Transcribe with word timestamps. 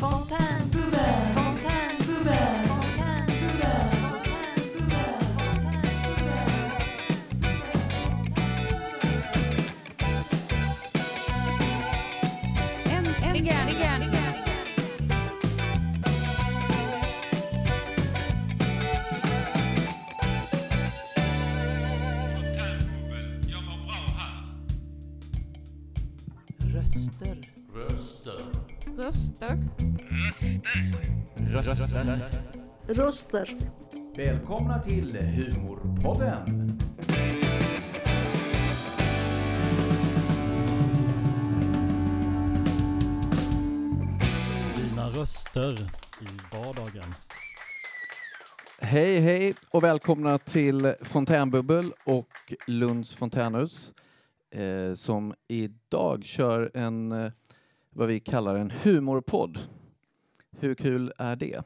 Fontänbubbel, 0.00 0.49
Röster. 31.62 32.30
Röster. 32.86 33.58
Välkomna 34.16 34.82
till 34.82 35.16
Humorpodden. 35.16 36.46
Dina 44.76 45.08
röster 45.08 45.72
i 46.20 46.56
vardagen. 46.56 47.14
Hej, 48.78 49.20
hej 49.20 49.54
och 49.70 49.84
välkomna 49.84 50.38
till 50.38 50.94
Fontänbubbel 51.00 51.92
och 52.04 52.54
Lunds 52.66 53.16
fontänhus 53.16 53.92
eh, 54.50 54.94
som 54.94 55.34
idag 55.48 56.24
kör 56.24 56.70
en, 56.74 57.12
eh, 57.12 57.32
vad 57.90 58.08
vi 58.08 58.20
kallar 58.20 58.54
en 58.54 58.70
humorpodd. 58.82 59.58
Hur 60.60 60.74
kul 60.74 61.12
är 61.18 61.36
det? 61.36 61.62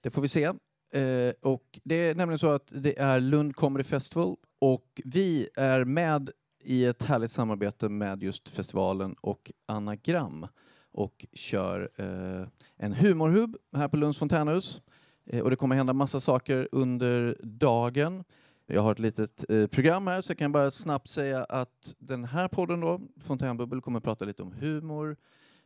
Det 0.00 0.10
får 0.10 0.22
vi 0.22 0.28
se. 0.28 0.44
Eh, 0.92 1.32
och 1.42 1.80
det 1.84 1.94
är 1.94 2.14
nämligen 2.14 2.38
så 2.38 2.48
att 2.50 2.66
det 2.70 2.98
är 2.98 3.20
Lund 3.20 3.56
Comedy 3.56 3.84
Festival 3.84 4.36
och 4.58 5.00
vi 5.04 5.48
är 5.54 5.84
med 5.84 6.30
i 6.64 6.84
ett 6.84 7.02
härligt 7.02 7.30
samarbete 7.30 7.88
med 7.88 8.22
just 8.22 8.48
festivalen 8.48 9.14
och 9.20 9.52
Anagram 9.66 10.46
och 10.92 11.26
kör 11.32 11.90
eh, 11.96 12.48
en 12.76 12.92
humorhub 12.92 13.56
här 13.76 13.88
på 13.88 13.96
Lunds 13.96 14.18
fontänhus. 14.18 14.82
Eh, 15.26 15.42
och 15.42 15.50
det 15.50 15.56
kommer 15.56 15.76
hända 15.76 15.92
massa 15.92 16.20
saker 16.20 16.68
under 16.72 17.36
dagen. 17.42 18.24
Jag 18.66 18.82
har 18.82 18.92
ett 18.92 18.98
litet 18.98 19.50
eh, 19.50 19.66
program 19.66 20.06
här 20.06 20.20
så 20.20 20.30
jag 20.30 20.38
kan 20.38 20.52
bara 20.52 20.70
snabbt 20.70 21.08
säga 21.08 21.44
att 21.44 21.94
den 21.98 22.24
här 22.24 22.48
podden 22.48 22.80
då, 22.80 23.00
Fontänbubbel, 23.20 23.80
kommer 23.80 24.00
prata 24.00 24.24
lite 24.24 24.42
om 24.42 24.52
humor. 24.52 25.16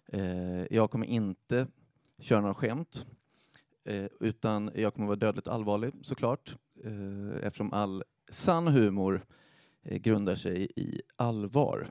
Eh, 0.09 0.65
jag 0.71 0.91
kommer 0.91 1.07
inte 1.07 1.67
köra 2.19 2.41
några 2.41 2.55
skämt 2.55 3.07
eh, 3.85 4.07
utan 4.21 4.71
jag 4.75 4.95
kommer 4.95 5.07
vara 5.07 5.17
dödligt 5.17 5.49
allvarlig 5.49 5.93
såklart 6.03 6.57
eh, 6.85 7.37
eftersom 7.47 7.73
all 7.73 8.05
sann 8.31 8.69
humor 8.69 9.27
eh, 9.83 9.99
grundar 9.99 10.37
sig 10.37 10.69
i 10.77 11.03
allvar. 11.17 11.87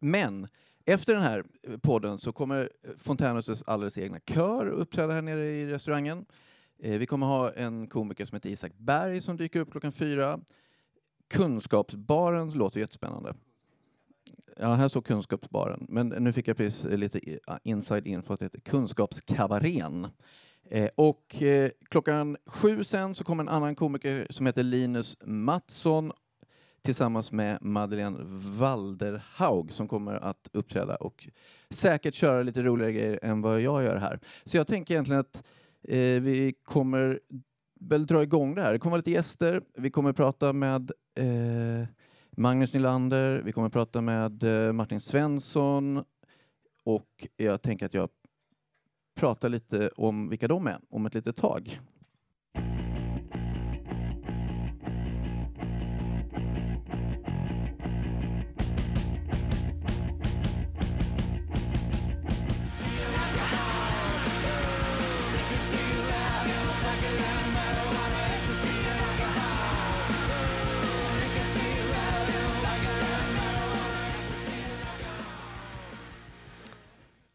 Men 0.00 0.48
efter 0.84 1.14
den 1.14 1.22
här 1.22 1.44
eh, 1.62 1.78
podden 1.78 2.18
så 2.18 2.32
kommer 2.32 2.70
eh, 2.82 2.90
Fontänhusets 2.98 3.62
alldeles 3.66 3.98
egna 3.98 4.20
kör 4.20 4.66
uppträda 4.66 5.12
här 5.12 5.22
nere 5.22 5.46
i 5.46 5.66
restaurangen. 5.66 6.26
Eh, 6.78 6.98
Vi 6.98 7.06
kommer 7.06 7.26
ha 7.26 7.52
en 7.52 7.86
komiker 7.88 8.24
som 8.26 8.36
heter 8.36 8.50
Isak 8.50 8.72
Berg 8.76 9.20
som 9.20 9.36
dyker 9.36 9.60
upp 9.60 9.70
klockan 9.70 9.92
fyra. 9.92 10.40
Kunskapsbaren 11.28 12.50
låter 12.50 12.80
jättespännande. 12.80 13.34
Ja, 14.56 14.74
här 14.74 14.88
står 14.88 15.02
Kunskapsbaren, 15.02 15.86
men 15.88 16.08
nu 16.08 16.32
fick 16.32 16.48
jag 16.48 16.56
precis 16.56 16.84
eh, 16.84 16.98
lite 16.98 17.18
eh, 17.18 17.56
inside 17.62 18.06
info 18.06 18.32
att 18.32 18.40
det 18.40 18.44
heter 18.44 18.60
Kunskapskabarén. 18.60 20.08
Eh, 20.70 20.88
och 20.94 21.42
eh, 21.42 21.70
klockan 21.90 22.36
sju 22.46 22.84
sen 22.84 23.14
så 23.14 23.24
kommer 23.24 23.42
en 23.42 23.48
annan 23.48 23.74
komiker 23.74 24.26
som 24.30 24.46
heter 24.46 24.62
Linus 24.62 25.16
Mattsson 25.24 26.12
tillsammans 26.82 27.32
med 27.32 27.58
Madeleine 27.60 28.18
Walderhaug 28.58 29.72
som 29.72 29.88
kommer 29.88 30.14
att 30.14 30.48
uppträda 30.52 30.96
och 30.96 31.28
säkert 31.70 32.14
köra 32.14 32.42
lite 32.42 32.62
roligare 32.62 32.92
grejer 32.92 33.18
än 33.22 33.42
vad 33.42 33.60
jag 33.60 33.82
gör 33.82 33.96
här. 33.96 34.20
Så 34.44 34.56
jag 34.56 34.66
tänker 34.66 34.94
egentligen 34.94 35.20
att 35.20 35.42
eh, 35.88 35.98
vi 35.98 36.54
kommer 36.64 37.20
väl 37.80 38.06
dra 38.06 38.22
igång 38.22 38.54
det 38.54 38.62
här. 38.62 38.72
Det 38.72 38.78
kommer 38.78 38.90
vara 38.90 38.98
lite 38.98 39.10
gäster. 39.10 39.62
Vi 39.74 39.90
kommer 39.90 40.12
prata 40.12 40.52
med 40.52 40.90
eh, 41.14 41.86
Magnus 42.36 42.72
Nylander, 42.72 43.42
vi 43.44 43.52
kommer 43.52 43.68
prata 43.68 44.00
med 44.00 44.42
eh, 44.42 44.72
Martin 44.72 45.00
Svensson 45.00 46.04
och 46.84 47.26
jag 47.36 47.62
tänker 47.62 47.86
att 47.86 47.94
jag 47.94 48.08
pratar 49.16 49.48
lite 49.48 49.88
om 49.88 50.28
vilka 50.28 50.48
de 50.48 50.66
är 50.66 50.78
om 50.90 51.06
ett 51.06 51.14
litet 51.14 51.36
tag. 51.36 51.80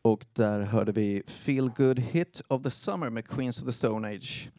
Och 0.09 0.25
där 0.33 0.59
hörde 0.59 0.91
vi 0.91 1.23
Feel 1.27 1.69
Good 1.69 1.99
Hit 1.99 2.41
of 2.47 2.63
the 2.63 2.69
Summer 2.69 3.09
med 3.09 3.27
Queens 3.27 3.59
of 3.59 3.65
the 3.65 3.73
Stone 3.73 4.07
Age. 4.07 4.51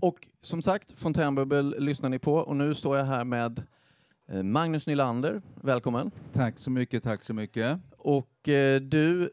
Och 0.00 0.28
som 0.42 0.62
sagt, 0.62 0.92
Fontänbubbel 0.92 1.74
lyssnar 1.78 2.08
ni 2.08 2.18
på 2.18 2.34
och 2.34 2.56
nu 2.56 2.74
står 2.74 2.96
jag 2.96 3.04
här 3.04 3.24
med 3.24 3.62
eh, 4.28 4.42
Magnus 4.42 4.86
Nylander. 4.86 5.42
Välkommen. 5.54 6.10
Tack 6.32 6.58
så 6.58 6.70
mycket, 6.70 7.02
tack 7.02 7.22
så 7.22 7.34
mycket. 7.34 7.78
Och 7.98 8.48
eh, 8.48 8.80
du 8.80 9.30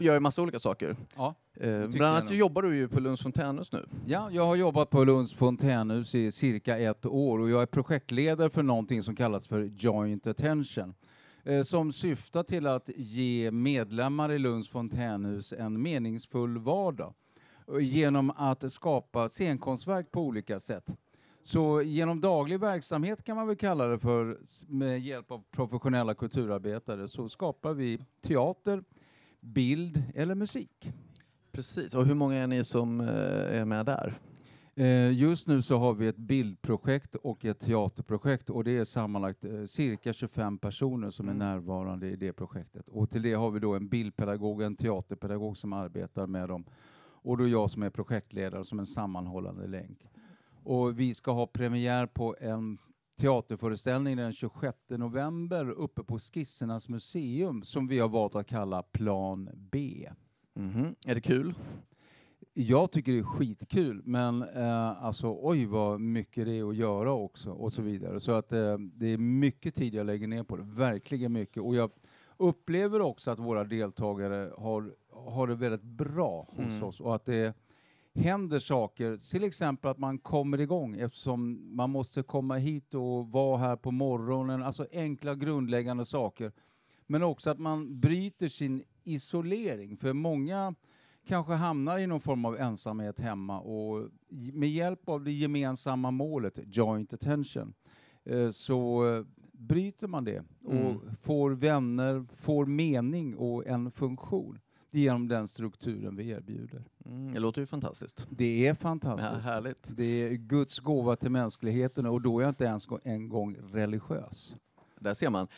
gör 0.00 0.14
ju 0.14 0.20
massa 0.20 0.42
olika 0.42 0.60
saker. 0.60 0.96
Ja. 1.16 1.34
Eh, 1.60 1.86
bland 1.86 2.16
annat 2.16 2.30
jobbar 2.30 2.62
du 2.62 2.76
ju 2.76 2.88
på 2.88 3.00
Lunds 3.00 3.22
fontänhus 3.22 3.72
nu. 3.72 3.86
Ja, 4.06 4.30
jag 4.30 4.46
har 4.46 4.56
jobbat 4.56 4.90
på 4.90 5.04
Lunds 5.04 5.32
fontänhus 5.32 6.14
i 6.14 6.32
cirka 6.32 6.78
ett 6.78 7.06
år 7.06 7.38
och 7.38 7.50
jag 7.50 7.62
är 7.62 7.66
projektledare 7.66 8.50
för 8.50 8.62
någonting 8.62 9.02
som 9.02 9.16
kallas 9.16 9.46
för 9.46 9.60
Joint 9.76 10.26
Attention 10.26 10.88
eh, 10.88 11.09
Eh, 11.44 11.62
som 11.62 11.92
syftar 11.92 12.42
till 12.42 12.66
att 12.66 12.90
ge 12.96 13.50
medlemmar 13.50 14.32
i 14.32 14.38
Lunds 14.38 14.68
fontänhus 14.68 15.52
en 15.52 15.82
meningsfull 15.82 16.58
vardag 16.58 17.14
eh, 17.68 17.78
genom 17.78 18.30
att 18.30 18.72
skapa 18.72 19.28
scenkonstverk 19.28 20.10
på 20.10 20.20
olika 20.20 20.60
sätt. 20.60 20.86
Så 21.42 21.82
genom 21.82 22.20
daglig 22.20 22.60
verksamhet 22.60 23.24
kan 23.24 23.36
man 23.36 23.46
väl 23.46 23.56
kalla 23.56 23.86
det 23.86 23.98
för, 23.98 24.38
med 24.66 25.00
hjälp 25.00 25.30
av 25.30 25.42
professionella 25.50 26.14
kulturarbetare, 26.14 27.08
så 27.08 27.28
skapar 27.28 27.74
vi 27.74 27.98
teater, 28.20 28.84
bild 29.40 30.02
eller 30.14 30.34
musik. 30.34 30.92
Precis. 31.52 31.94
Och 31.94 32.06
hur 32.06 32.14
många 32.14 32.36
är 32.36 32.46
ni 32.46 32.64
som 32.64 33.00
eh, 33.00 33.58
är 33.58 33.64
med 33.64 33.86
där? 33.86 34.18
Eh, 34.80 35.12
Just 35.12 35.48
nu 35.48 35.62
så 35.62 35.76
har 35.78 35.94
vi 35.94 36.06
ett 36.06 36.16
bildprojekt 36.16 37.14
och 37.14 37.44
ett 37.44 37.60
teaterprojekt 37.60 38.50
och 38.50 38.64
det 38.64 38.76
är 38.78 38.84
sammanlagt 38.84 39.44
eh, 39.44 39.64
cirka 39.64 40.12
25 40.12 40.58
personer 40.58 41.10
som 41.10 41.28
är 41.28 41.32
Mm. 41.32 41.48
närvarande 41.48 42.08
i 42.08 42.16
det 42.16 42.32
projektet. 42.32 42.88
Och 42.88 43.10
till 43.10 43.22
det 43.22 43.32
har 43.34 43.50
vi 43.50 43.60
då 43.60 43.74
en 43.74 43.88
bildpedagog 43.88 44.58
och 44.58 44.64
en 44.66 44.76
teaterpedagog 44.76 45.56
som 45.56 45.72
arbetar 45.72 46.26
med 46.26 46.48
dem. 46.48 46.64
Och 47.22 47.38
då 47.38 47.48
jag 47.48 47.70
som 47.70 47.82
är 47.82 47.90
projektledare 47.90 48.64
som 48.64 48.78
en 48.78 48.86
sammanhållande 48.86 49.66
länk. 49.66 50.06
Och 50.64 50.98
vi 51.00 51.14
ska 51.14 51.32
ha 51.32 51.46
premiär 51.46 52.06
på 52.06 52.36
en 52.40 52.76
teaterföreställning 53.20 54.16
den 54.16 54.32
26 54.32 54.78
november 54.88 55.70
uppe 55.70 56.02
på 56.02 56.18
Skissernas 56.18 56.88
museum 56.88 57.62
som 57.62 57.88
vi 57.88 57.98
har 57.98 58.08
valt 58.08 58.34
att 58.34 58.46
kalla 58.46 58.82
Plan 58.82 59.50
B. 59.54 60.08
Mhm. 60.54 60.94
Är 61.06 61.14
det 61.14 61.20
kul? 61.20 61.54
Jag 62.54 62.90
tycker 62.90 63.12
det 63.12 63.18
är 63.18 63.22
skitkul, 63.22 64.02
men 64.04 64.42
eh, 64.42 65.04
alltså 65.04 65.38
oj 65.40 65.66
vad 65.66 66.00
mycket 66.00 66.46
det 66.46 66.58
är 66.58 66.68
att 66.68 66.76
göra 66.76 67.12
också 67.12 67.50
och 67.50 67.72
så 67.72 67.82
vidare. 67.82 68.20
Så 68.20 68.32
att 68.32 68.52
eh, 68.52 68.78
det 68.78 69.06
är 69.06 69.18
mycket 69.18 69.74
tid 69.74 69.94
jag 69.94 70.06
lägger 70.06 70.26
ner 70.26 70.42
på 70.42 70.56
det, 70.56 70.62
verkligen 70.62 71.32
mycket. 71.32 71.62
Och 71.62 71.74
jag 71.74 71.90
upplever 72.36 73.00
också 73.00 73.30
att 73.30 73.38
våra 73.38 73.64
deltagare 73.64 74.52
har, 74.58 74.94
har 75.12 75.46
det 75.46 75.54
väldigt 75.54 75.82
bra 75.82 76.46
hos 76.48 76.58
Mm. 76.58 76.82
oss 76.82 77.00
och 77.00 77.14
att 77.14 77.24
det 77.24 77.54
händer 78.14 78.58
saker, 78.58 79.30
till 79.30 79.44
exempel 79.44 79.90
att 79.90 79.98
man 79.98 80.18
kommer 80.18 80.60
igång 80.60 80.96
eftersom 80.96 81.60
man 81.76 81.90
måste 81.90 82.22
komma 82.22 82.56
hit 82.56 82.94
och 82.94 83.28
vara 83.28 83.58
här 83.58 83.76
på 83.76 83.90
morgonen, 83.90 84.62
alltså 84.62 84.86
enkla 84.92 85.34
grundläggande 85.34 86.04
saker. 86.04 86.52
Men 87.06 87.22
också 87.22 87.50
att 87.50 87.58
man 87.58 88.00
bryter 88.00 88.48
sin 88.48 88.82
isolering, 89.04 89.96
för 89.96 90.12
många 90.12 90.74
kanske 91.26 91.52
hamnar 91.52 91.98
i 91.98 92.06
någon 92.06 92.20
form 92.20 92.44
av 92.44 92.56
ensamhet 92.56 93.18
hemma 93.20 93.60
och 93.60 94.08
med 94.52 94.70
hjälp 94.70 95.08
av 95.08 95.24
det 95.24 95.32
gemensamma 95.32 96.10
målet, 96.10 96.58
joint 96.66 97.14
attention, 97.14 97.72
eh, 98.24 98.50
så 98.50 99.04
bryter 99.52 100.06
man 100.06 100.24
det 100.24 100.42
och 100.64 100.72
Mm. 100.74 101.00
får 101.22 101.50
vänner, 101.50 102.26
får 102.36 102.66
mening 102.66 103.36
och 103.36 103.66
en 103.66 103.90
funktion. 103.90 104.58
Genom 104.92 105.28
den 105.28 105.48
strukturen 105.48 106.16
vi 106.16 106.28
erbjuder. 106.28 106.84
Mm, 107.04 107.32
det 107.32 107.40
låter 107.40 107.60
ju 107.60 107.66
fantastiskt. 107.66 108.26
Det 108.30 108.44
är 108.66 108.68
Ja, 108.68 108.74
fantastiskt. 108.74 109.44
härligt. 109.46 109.92
Det 109.96 110.04
är 110.04 110.30
Guds 110.34 110.78
gåva 110.80 111.16
till 111.16 111.30
mänskligheten 111.30 112.06
och 112.06 112.20
då 112.22 112.38
är 112.38 112.42
jag 112.42 112.50
inte 112.50 112.64
ens 112.64 112.86
en 113.04 113.28
gång 113.28 113.56
religiös. 113.72 114.56
Där 115.00 115.14
ser 115.14 115.30
man. 115.30 115.48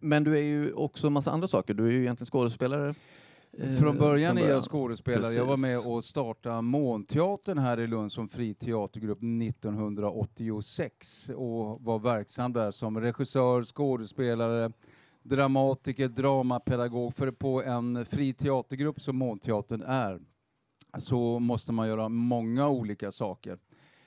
Men 0.00 0.24
du 0.24 0.38
är 0.38 0.42
ju 0.42 0.72
också 0.72 1.06
en 1.06 1.12
massa 1.12 1.30
andra 1.30 1.46
saker. 1.48 1.74
Du 1.74 1.86
är 1.86 1.90
ju 1.90 2.00
egentligen 2.00 2.26
skådespelare. 2.30 2.94
Eh, 3.58 3.72
Från 3.76 3.98
början 3.98 4.38
är 4.38 4.48
jag 4.48 4.64
skådespelare. 4.64 5.32
Jag 5.32 5.46
var 5.46 5.56
med 5.56 5.76
Precis. 5.76 5.90
och 5.92 6.04
startade 6.04 6.62
Månteatern 6.62 7.58
här 7.58 7.80
i 7.80 7.86
Lund 7.86 8.12
som 8.12 8.28
fri 8.28 8.54
teatergrupp 8.54 9.18
1986 9.22 11.30
och 11.36 11.82
var 11.82 11.98
verksam 11.98 12.52
där 12.52 12.70
som 12.70 13.00
regissör, 13.00 13.64
skådespelare, 13.64 14.72
dramatiker, 15.22 16.08
dramapedagog. 16.08 17.14
För 17.14 17.30
på 17.30 17.62
en 17.62 18.06
fri 18.06 18.32
teatergrupp 18.32 19.00
som 19.00 19.16
Månteatern 19.16 19.82
är 19.82 20.20
så 20.98 21.38
måste 21.38 21.72
man 21.72 21.88
göra 21.88 22.08
många 22.08 22.68
olika 22.68 23.10
saker. 23.12 23.58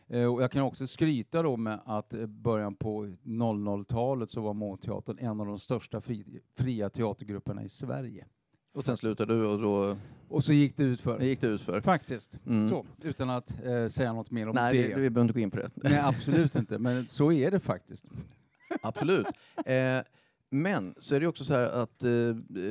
Eh, 0.07 0.33
Och 0.33 0.43
jag 0.43 0.51
kan 0.51 0.63
också 0.63 0.87
skryta 0.87 1.41
då 1.43 1.57
med 1.57 1.79
att 1.85 2.09
början 2.27 2.75
på 2.75 3.05
00-talet 3.23 4.29
så 4.29 4.41
var 4.41 4.53
Månteatern 4.53 5.17
en 5.19 5.39
av 5.41 5.47
de 5.47 5.59
största 5.59 6.01
fri, 6.01 6.41
fria 6.57 6.89
teatergrupperna 6.89 7.63
i 7.63 7.69
Sverige. 7.69 8.25
Och 8.73 8.85
sen 8.85 8.97
slutade 8.97 9.33
du 9.33 9.45
och 9.45 9.61
då 9.61 9.97
Och 10.29 10.43
så 10.43 10.53
gick 10.53 10.77
det 10.77 10.83
ut 10.83 11.01
för. 11.01 11.19
det 11.19 11.25
gick 11.25 11.41
det 11.41 11.47
ut 11.47 11.61
för. 11.61 11.81
Faktiskt. 11.81 12.39
Mm. 12.47 12.67
Så, 12.69 12.85
utan 13.03 13.29
att 13.29 13.53
eh, 13.65 13.87
säga 13.87 14.13
något 14.13 14.31
mer 14.31 14.47
om 14.49 14.55
Nej, 14.55 14.73
det. 14.77 14.81
det, 14.81 14.87
vi 14.87 15.09
behöver 15.09 15.21
inte 15.21 15.33
gå 15.33 15.39
in 15.39 15.51
på 15.51 15.57
det. 15.57 15.69
Nej, 15.75 15.99
absolut 15.99 16.55
inte. 16.55 16.77
Men 16.79 17.07
så 17.07 17.31
är 17.31 17.51
det 17.51 17.59
faktiskt. 17.59 18.05
Absolut. 18.81 19.27
Eh, 19.65 19.99
men 20.49 20.95
så 20.99 21.15
är 21.15 21.19
det 21.19 21.27
också 21.27 21.43
så 21.43 21.53
här 21.53 21.69
att 21.69 22.03
eh, 22.03 22.09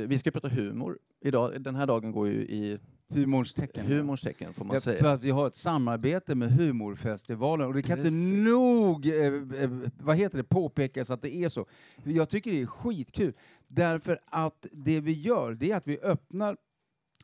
vi 0.06 0.19
ska 0.19 0.31
prata 0.31 0.49
humor 0.49 0.99
idag. 1.20 1.62
Den 1.62 1.75
här 1.75 1.87
dagen 1.87 2.12
går 2.12 2.29
ju 2.29 2.35
i 2.43 2.79
Humorns 3.08 3.55
tecken. 3.55 3.87
humorns 3.87 4.20
tecken 4.23 4.52
får 4.55 4.64
man 4.64 4.75
Ja, 4.75 4.81
säga. 4.81 4.99
för 5.00 5.14
att 5.14 5.23
vi 5.23 5.31
har 5.31 5.47
ett 5.47 5.55
samarbete 5.55 6.35
med 6.35 6.52
Humorfestivalen 6.52 7.67
och 7.67 7.75
det 7.75 7.82
kan 7.82 7.97
Precis. 7.97 8.12
inte 8.12 8.50
nog 8.50 9.06
eh, 9.06 9.62
eh, 9.62 9.70
vad 10.02 10.17
heter 10.17 10.37
det, 10.38 10.44
påpekas 10.44 11.11
att 11.11 11.23
det 11.23 11.35
är 11.35 11.49
så. 11.49 11.67
Jag 12.05 12.29
tycker 12.29 12.50
det 12.50 12.62
är 12.62 12.67
skitkul 12.67 13.32
därför 13.70 14.20
att 14.25 14.67
det 14.72 15.00
vi 15.00 15.12
gör 15.12 15.55
det 15.55 15.70
är 15.70 15.76
att 15.76 15.87
vi 15.88 15.99
öppnar 16.00 16.56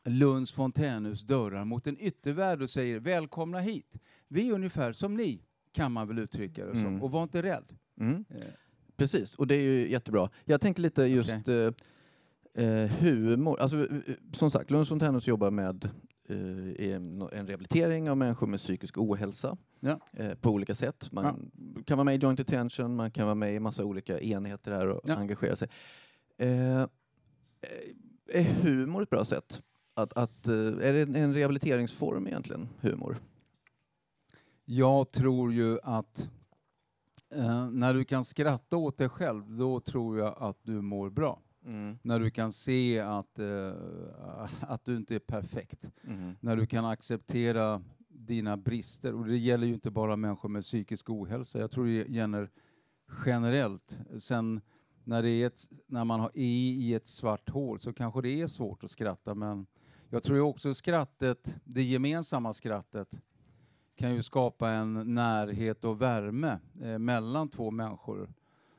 Lunds 0.03 0.51
fontänhus 0.51 1.21
dörrar 1.21 1.65
mot 1.65 1.87
en 1.87 1.97
yttervärld 1.99 2.61
och 2.61 2.69
säger 2.69 2.99
välkomna 2.99 3.59
hit. 3.59 3.97
Vi 4.27 4.49
är 4.49 4.53
ungefär 4.53 4.91
som 4.93 5.15
ni 5.17 5.41
kan 5.71 5.91
man 5.91 6.07
väl 6.07 6.19
uttrycka 6.19 6.65
det 6.65 6.71
som 6.71 6.85
Mm. 6.85 7.03
och 7.03 7.11
var 7.11 7.23
inte 7.23 7.41
rädd. 7.41 7.75
Mm. 7.99 8.25
Eh, 8.29 8.35
Precis, 8.97 9.35
och 9.35 9.47
det 9.47 9.55
är 9.55 9.61
ju 9.61 9.91
jättebra. 9.91 10.29
Jag 10.45 10.61
tänkte 10.61 10.81
lite 10.81 11.03
just 11.03 11.29
eh, 11.47 12.63
eh, 12.65 12.89
humor. 12.99 13.59
Alltså, 13.59 13.77
eh, 13.89 14.13
som 14.33 14.51
sagt, 14.51 14.71
Lunds 14.71 14.89
fontänhus 14.89 15.27
jobbar 15.27 15.51
med 15.51 15.89
eh, 16.29 16.91
en, 16.93 17.21
rehabilitering 17.31 18.09
av 18.09 18.17
människor 18.17 18.47
med 18.47 18.59
psykisk 18.59 18.97
ohälsa 18.97 19.57
Ja. 19.79 19.99
eh, 20.13 20.33
på 20.33 20.49
olika 20.49 20.75
sätt. 20.75 21.11
Man 21.11 21.51
kan 21.85 21.97
vara 21.97 22.05
med 22.05 22.15
i 22.15 22.17
Joint 22.17 22.39
Attention, 22.39 22.95
man 22.95 23.11
kan 23.11 23.25
vara 23.25 23.35
med 23.35 23.55
i 23.55 23.59
massa 23.59 23.85
olika 23.85 24.19
enheter 24.19 24.71
här 24.71 24.87
och 24.87 25.01
Ja. 25.05 25.15
engagera 25.15 25.55
sig. 25.55 25.67
Eh, 26.37 26.81
eh, 26.81 26.87
är 28.27 28.43
humor 28.43 29.03
ett 29.03 29.09
bra 29.09 29.25
sätt? 29.25 29.61
Att, 29.93 30.13
att, 30.13 30.47
eh, 30.47 30.53
är 30.55 30.93
det 30.93 31.01
en- 31.01 31.15
en 31.15 31.33
rehabiliteringsform 31.33 32.27
egentligen, 32.27 32.69
humor? 32.81 33.17
Jag 34.65 35.09
tror 35.09 35.53
ju 35.53 35.79
att 35.83 36.29
eh, 37.29 37.69
när 37.69 37.93
du 37.93 38.05
kan 38.05 38.23
skratta 38.23 38.77
åt 38.77 38.97
dig 38.97 39.09
själv, 39.09 39.51
då 39.57 39.79
tror 39.79 40.17
jag 40.19 40.35
att 40.39 40.57
du 40.63 40.81
mår 40.81 41.09
bra. 41.09 41.39
Mm. 41.65 41.97
När 42.01 42.19
du 42.19 42.29
kan 42.29 42.51
se 42.51 42.99
att, 42.99 43.39
eh, 43.39 43.73
att 44.59 44.85
du 44.85 44.95
inte 44.97 45.15
är 45.15 45.19
perfekt. 45.19 45.85
Mm. 46.03 46.33
När 46.39 46.55
du 46.55 46.65
kan 46.65 46.85
acceptera 46.85 47.81
dina 48.07 48.57
brister. 48.57 49.13
Och 49.15 49.25
det 49.27 49.37
gäller 49.37 49.67
ju 49.67 49.73
inte 49.73 49.91
bara 49.91 50.15
människor 50.15 50.49
med 50.49 50.63
psykisk 50.63 51.09
ohälsa. 51.09 51.59
Jag 51.59 51.71
tror 51.71 51.85
det 51.85 51.91
gäller 51.91 52.49
generellt. 53.25 53.97
Sen 54.19 54.61
när, 55.07 55.23
det 55.23 55.29
är 55.29 55.47
ett, 55.47 55.69
när 55.87 56.05
man 56.05 56.19
har, 56.19 56.29
är 56.33 56.41
i 56.43 56.93
ett 56.93 57.07
svart 57.07 57.49
hål 57.49 57.79
så 57.79 57.93
kanske 57.93 58.21
det 58.21 58.41
är 58.41 58.47
svårt 58.47 58.83
att 58.83 58.91
skratta. 58.91 59.35
Men 59.35 59.67
jag 60.09 60.23
tror 60.23 60.39
också 60.39 60.73
skrattet, 60.73 61.55
det 61.63 61.83
gemensamma 61.83 62.53
skrattet, 62.53 63.21
kan 63.95 64.15
ju 64.15 64.23
skapa 64.23 64.69
en 64.69 65.13
närhet 65.13 65.83
och 65.83 66.01
värme 66.01 66.59
eh, 66.81 66.97
mellan 66.97 67.49
två 67.49 67.71
människor 67.71 68.33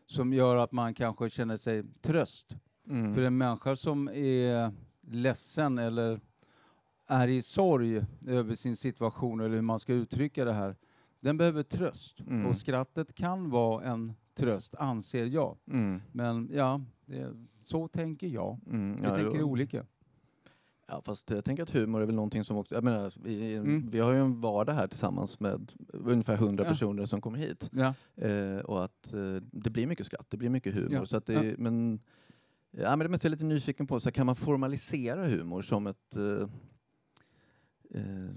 som 0.06 0.32
gör 0.32 0.56
att 0.56 0.72
man 0.72 0.94
kanske 0.94 1.30
känner 1.30 1.56
sig 1.56 1.84
tröst. 2.00 2.56
Mm. 2.88 3.14
För 3.14 3.22
en 3.22 3.38
människa 3.38 3.76
som 3.76 4.08
är 4.08 4.72
ledsen 5.00 5.78
eller 5.78 6.20
är 7.06 7.28
i 7.28 7.42
sorg 7.42 8.04
över 8.26 8.54
sin 8.54 8.76
situation 8.76 9.40
eller 9.40 9.54
hur 9.54 9.62
man 9.62 9.78
ska 9.78 9.92
uttrycka 9.92 10.44
det 10.44 10.52
här, 10.52 10.76
den 11.20 11.36
behöver 11.36 11.62
tröst. 11.62 12.20
Mm. 12.20 12.46
Och 12.46 12.56
skrattet 12.56 13.14
kan 13.14 13.50
vara 13.50 13.84
en 13.84 14.14
tröst, 14.38 14.74
anser 14.78 15.26
jag. 15.26 15.56
Mm. 15.70 16.00
Men 16.12 16.50
ja, 16.52 16.80
det, 17.06 17.32
så 17.60 17.88
tänker 17.88 18.26
jag. 18.26 18.60
Mm. 18.66 18.96
Vi 18.96 19.02
Ja, 19.08 19.16
tänker 19.16 19.38
jo. 19.38 19.46
olika. 19.50 19.86
Ja, 20.90 21.00
fast 21.04 21.30
jag 21.30 21.44
tänker 21.44 21.62
att 21.62 21.70
humor 21.70 22.00
är 22.02 22.06
väl 22.06 22.14
någonting 22.14 22.44
som 22.44 22.56
också... 22.56 22.74
Jag 22.74 22.84
menar, 22.84 23.12
vi, 23.24 23.54
Mm. 23.56 23.90
vi 23.90 24.00
har 24.00 24.12
ju 24.12 24.18
en 24.20 24.40
vardag 24.40 24.72
här 24.74 24.86
tillsammans 24.86 25.40
med 25.40 25.72
ungefär 25.92 26.34
100 26.34 26.64
Ja. 26.64 26.70
personer 26.70 27.06
som 27.06 27.20
kommer 27.20 27.38
hit. 27.38 27.70
Ja. 27.72 27.94
Eh, 28.26 28.58
och 28.58 28.84
att 28.84 29.12
eh, 29.14 29.36
det 29.52 29.70
blir 29.70 29.86
mycket 29.86 30.06
skratt, 30.06 30.26
det 30.30 30.36
blir 30.36 30.50
mycket 30.50 30.74
humor. 30.74 31.04
Så 31.04 31.16
att 31.16 31.26
det, 31.26 31.54
men, 31.58 32.00
ja, 32.70 32.96
men 32.96 32.98
det 32.98 33.08
mest 33.08 33.24
jag 33.24 33.28
är 33.28 33.36
lite 33.36 33.44
nyfiken 33.44 33.86
på, 33.86 34.00
så 34.00 34.06
här, 34.08 34.12
kan 34.12 34.26
man 34.26 34.36
formalisera 34.36 35.26
humor 35.28 35.62
som 35.62 35.86
ett 35.86 36.16
eh, 36.16 36.48
eh, 37.90 38.30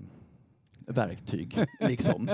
verktyg? 0.91 1.65
liksom? 1.79 2.29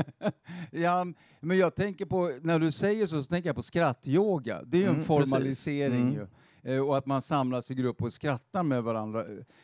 ja, 0.72 1.06
men 1.40 1.58
jag 1.58 1.76
tänker 1.76 2.06
på, 2.06 2.32
när 2.42 2.60
du 2.60 2.72
säger 2.72 3.08
så, 3.08 3.24
så 3.24 3.30
tänker 3.30 3.50
jag 3.50 3.56
på 3.56 3.62
skrattyoga. 3.62 4.62
Det 4.66 4.78
är 4.78 4.82
ju 4.82 4.88
Mm, 4.88 5.00
en 5.00 5.06
formalisering 5.06 6.06
precis. 6.14 6.18
ju. 6.18 6.28
Eh, 6.76 6.80
Och 6.88 6.98
att 6.98 7.06
man 7.06 7.22
samlas 7.22 7.72
i 7.72 7.76
grupp 7.76 8.02
och 8.02 8.14
skrattar 8.14 8.64
med 8.64 8.84
varandra. 8.84 9.24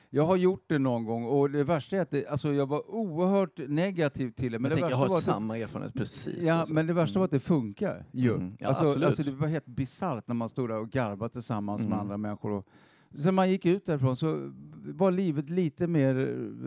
Jag 0.10 0.26
har 0.26 0.36
gjort 0.36 0.64
det 0.68 0.80
någon 0.80 1.06
gång 1.06 1.26
och 1.26 1.50
det 1.52 1.64
värsta 1.64 1.98
är 1.98 2.02
att 2.02 2.12
det, 2.12 2.28
alltså 2.28 2.54
jag 2.54 2.66
var 2.70 2.92
oerhört 2.96 3.58
negativ 3.68 4.32
till 4.32 4.52
det. 4.52 4.60
Men 4.60 4.72
jag 4.72 4.78
det 4.78 4.82
tänker, 4.82 4.90
jag 4.90 4.98
har 5.08 5.18
att 5.18 5.26
det, 5.26 5.32
samma 5.32 5.58
erfarenhet 5.58 5.94
precis. 5.94 6.44
Ja, 6.44 6.66
men 6.70 6.88
det 6.88 6.94
värsta 6.94 7.12
Mm. 7.14 7.20
var 7.20 7.26
att 7.26 7.32
det 7.32 7.40
funkar 7.40 8.06
ju. 8.12 8.34
Mm. 8.34 8.56
Ja, 8.60 8.68
alltså, 8.68 9.06
alltså 9.06 9.24
det 9.24 9.32
var 9.32 9.48
helt 9.48 9.66
bisarrt 9.66 10.28
när 10.28 10.36
man 10.36 10.50
stod 10.50 10.70
där 10.70 10.78
och 10.78 10.90
garvade 10.90 11.34
tillsammans 11.34 11.82
med 11.82 11.88
Mm. 11.88 12.00
andra 12.00 12.18
människor. 12.18 12.52
Och, 12.52 12.68
sen 13.16 13.36
man 13.36 13.50
gick 13.52 13.66
ut 13.66 13.86
därifrån 13.86 14.18
så 14.18 14.52
var 14.86 15.12
livet 15.12 15.50
lite 15.50 15.88
mer 15.88 16.14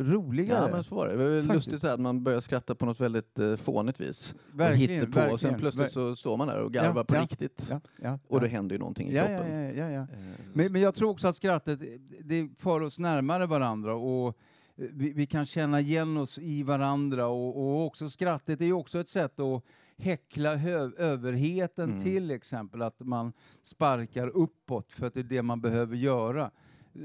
roligare. 0.05 0.69
Ja, 0.69 0.75
men 0.75 0.85
så 0.85 0.95
var 0.95 1.09
det. 1.09 1.17
Det 1.17 1.43
var 1.43 1.55
lustigt 1.55 1.85
att 1.85 2.01
man 2.01 2.25
börjar 2.25 2.41
skratta 2.41 2.75
på 2.75 2.87
något 2.87 3.01
väldigt 3.01 3.39
eh, 3.39 3.57
fånigt 3.57 4.01
vis. 4.01 4.35
verkligen, 4.53 5.13
på 5.13 5.21
och 5.21 5.41
sen 5.41 5.59
plötsligt 5.59 5.93
så 5.93 6.17
står 6.17 6.37
man 6.37 6.49
där 6.49 6.61
och 6.61 6.73
garvar 6.73 7.01
Ja, 7.01 7.05
på 7.05 7.15
ja, 7.15 7.23
riktigt. 7.23 7.73
Ja, 8.03 8.19
Och 8.29 8.41
då 8.41 8.47
händer 8.47 8.75
ju 8.75 8.79
någonting 8.79 9.09
i 9.09 9.15
kroppen. 9.15 9.53
Eh, 9.69 10.05
Men, 10.53 10.73
men 10.73 10.81
jag 10.83 10.95
tror 10.95 11.11
också 11.11 11.29
att 11.29 11.37
skrattet, 11.37 11.81
det 12.25 12.49
för 12.59 12.81
oss 12.83 12.99
närmare 12.99 13.47
varandra 13.47 13.95
och 13.95 14.39
vi, 14.77 15.13
vi 15.13 15.27
kan 15.27 15.47
känna 15.47 15.81
igen 15.81 16.17
oss 16.17 16.39
i 16.39 16.63
varandra 16.63 17.27
och, 17.27 17.57
och 17.57 17.87
också 17.87 18.11
skrattet 18.11 18.61
är 18.61 18.65
ju 18.65 18.73
också 18.73 18.99
ett 19.01 19.09
sätt 19.09 19.41
att 19.41 19.63
häckla 19.99 20.57
hö, 20.57 20.91
överheten 20.97 21.91
Mm. 21.91 22.03
till 22.03 22.31
exempel, 22.31 22.83
att 22.83 23.01
man 23.01 23.33
sparkar 23.63 24.29
uppåt 24.29 24.93
för 24.93 25.07
att 25.07 25.15
det 25.15 25.21
är 25.21 25.25
det 25.25 25.43
man 25.43 25.61
behöver 25.61 25.97
göra. 25.97 26.51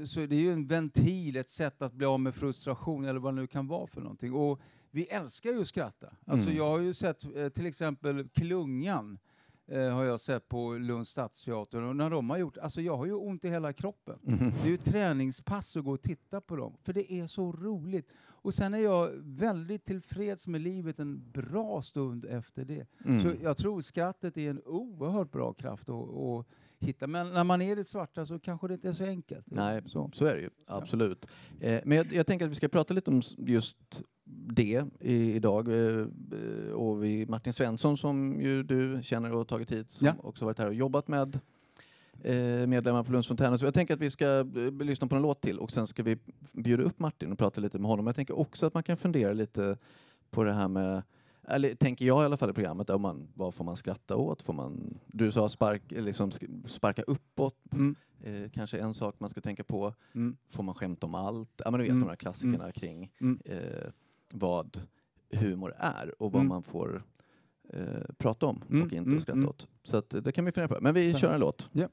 Så 0.06 0.20
det 0.20 0.36
är 0.36 0.40
ju 0.40 0.52
en 0.52 0.66
ventil, 0.66 1.36
ett 1.36 1.48
sätt 1.48 1.82
att 1.82 1.92
bli 1.92 2.06
av 2.06 2.20
med 2.20 2.34
frustration 2.34 3.04
eller 3.04 3.20
vad 3.20 3.34
det 3.34 3.40
nu 3.40 3.46
kan 3.46 3.66
vara 3.66 3.86
för 3.86 4.00
någonting. 4.00 4.32
Och 4.32 4.60
vi 4.90 5.04
älskar 5.04 5.50
ju 5.50 5.60
att 5.60 5.66
skratta. 5.68 6.06
Alltså 6.26 6.46
Mm. 6.46 6.56
jag 6.58 6.68
har 6.68 6.78
ju 6.78 6.94
sett 6.94 7.24
eh, 7.36 7.48
till 7.48 7.66
exempel 7.66 8.28
Klungan 8.28 9.18
eh, 9.66 9.88
har 9.88 10.04
jag 10.04 10.20
sett 10.20 10.48
på 10.48 10.72
Lunds 10.72 11.10
stadsteater 11.10 11.82
och 11.82 11.96
när 11.96 12.10
de 12.10 12.30
har 12.30 12.38
gjort, 12.38 12.58
alltså 12.58 12.80
jag 12.80 12.96
har 12.96 13.06
ju 13.06 13.12
ont 13.12 13.44
i 13.44 13.48
hela 13.48 13.72
kroppen. 13.72 14.18
mhm. 14.22 14.52
Det 14.62 14.68
är 14.68 14.70
ju 14.70 14.76
träningspass 14.76 15.76
att 15.76 15.84
gå 15.84 15.92
och 15.92 16.02
titta 16.02 16.40
på 16.40 16.56
dem, 16.56 16.76
för 16.82 16.92
det 16.92 17.12
är 17.12 17.26
så 17.26 17.52
roligt. 17.52 18.08
Och 18.44 18.54
sen 18.54 18.74
är 18.74 18.78
jag 18.78 19.10
väldigt 19.22 19.84
tillfreds 19.84 20.46
med 20.46 20.60
livet 20.60 20.98
en 20.98 21.30
bra 21.30 21.82
stund 21.82 22.24
efter 22.24 22.64
det. 22.64 22.86
Mm. 23.04 23.22
Så 23.22 23.30
jag 23.42 23.56
tror 23.56 23.80
skrattet 23.80 24.36
är 24.36 24.50
en 24.50 24.62
oerhört 24.64 25.30
bra 25.30 25.52
kraft 25.52 25.88
att, 25.88 26.46
hitta. 26.82 27.06
Men 27.06 27.32
när 27.32 27.44
man 27.44 27.62
är 27.62 27.72
i 27.72 27.74
det 27.74 27.84
svarta 27.84 28.26
så 28.26 28.38
kanske 28.38 28.68
det 28.68 28.74
inte 28.74 28.88
är 28.88 28.92
så 28.92 29.04
enkelt. 29.04 29.46
Nej, 29.50 29.82
Så. 29.86 30.10
så 30.14 30.24
är 30.24 30.34
det 30.34 30.40
ju. 30.40 30.50
Absolut. 30.66 31.26
Eh, 31.60 31.80
men 31.84 31.98
jag, 31.98 32.12
jag 32.12 32.26
tänker 32.26 32.44
att 32.44 32.50
vi 32.50 32.54
ska 32.54 32.68
prata 32.68 32.94
lite 32.94 33.10
om 33.10 33.22
just 33.36 34.02
det 34.34 34.84
i, 35.00 35.32
idag. 35.32 35.68
Eh, 35.68 35.98
eh, 36.32 36.72
och 36.72 37.04
vi, 37.04 37.26
Martin 37.26 37.52
Svensson 37.52 37.96
som 37.98 38.40
ju 38.40 38.62
du 38.62 39.00
känner 39.02 39.32
och 39.32 39.48
tagit 39.48 39.72
hit, 39.72 39.90
som 39.90 40.06
Ja. 40.06 40.14
också 40.22 40.44
varit 40.44 40.58
här 40.58 40.66
och 40.66 40.74
jobbat 40.74 41.08
med 41.08 41.38
eh, 42.20 42.66
medlemmar 42.66 43.04
på 43.04 43.12
Lunds 43.12 43.28
fontän. 43.28 43.58
Så 43.58 43.64
jag 43.64 43.74
tänker 43.74 43.94
att 43.94 44.00
vi 44.00 44.10
ska 44.10 44.44
lyssna 44.80 45.06
på 45.06 45.16
en 45.16 45.22
låt 45.22 45.40
till 45.40 45.58
och 45.58 45.70
sen 45.72 45.86
ska 45.86 46.02
vi 46.02 46.18
bjuda 46.52 46.82
upp 46.82 46.98
Martin 46.98 47.32
och 47.32 47.38
prata 47.38 47.60
lite 47.60 47.78
med 47.78 47.88
honom. 47.90 48.06
Jag 48.06 48.16
tänker 48.16 48.38
också 48.38 48.66
att 48.66 48.74
man 48.74 48.82
kan 48.82 48.96
fundera 48.96 49.32
lite 49.32 49.78
på 50.30 50.44
det 50.44 50.52
här 50.52 50.68
med 50.68 51.02
eller 51.48 51.74
tänker 51.74 52.04
jag 52.04 52.22
i 52.22 52.24
alla 52.24 52.36
fall 52.36 52.50
i 52.50 52.52
programmet, 52.52 52.90
om 52.90 53.02
man, 53.02 53.28
vad 53.34 53.54
får 53.54 53.64
man 53.64 53.76
skratta 53.76 54.16
åt? 54.16 54.42
Får 54.42 54.52
man, 54.52 54.98
du 55.06 55.32
sa 55.32 55.48
spark, 55.48 55.82
liksom 55.88 56.30
sparka 56.66 57.02
uppåt. 57.02 57.56
Mm. 57.72 57.94
Eh, 58.24 58.50
kanske 58.50 58.78
en 58.78 58.94
sak 58.94 59.14
man 59.18 59.30
ska 59.30 59.40
tänka 59.40 59.64
på, 59.64 59.94
Mm. 60.14 60.36
får 60.50 60.62
man 60.62 60.74
skämta 60.74 61.06
om 61.06 61.14
allt? 61.14 61.60
Ja 61.64 61.70
men 61.70 61.78
du 61.80 61.84
vet 61.84 61.90
Mm. 61.90 62.00
de 62.02 62.08
här 62.08 62.16
klassikerna 62.16 62.72
kring 62.72 63.10
Mm. 63.20 63.38
eh, 63.44 63.90
vad 64.32 64.80
humor 65.30 65.74
är 65.78 66.22
och 66.22 66.32
vad 66.32 66.40
Mm. 66.40 66.48
man 66.48 66.62
får 66.62 67.02
eh, 67.68 67.84
prata 68.18 68.46
om 68.46 68.62
Mm, 68.70 68.82
och 68.86 68.92
inte 68.92 69.10
mm, 69.10 69.20
skratta 69.20 69.36
mm. 69.38 69.48
åt. 69.48 69.66
Så 69.82 69.96
att, 69.96 70.14
eh, 70.14 70.20
det 70.22 70.32
kan 70.32 70.44
vi 70.44 70.52
fundera 70.52 70.68
på. 70.68 70.78
Men 70.80 70.94
vi 70.94 71.14
kör 71.14 71.34
en 71.34 71.40
låt. 71.40 71.68
Ja. 71.72 71.88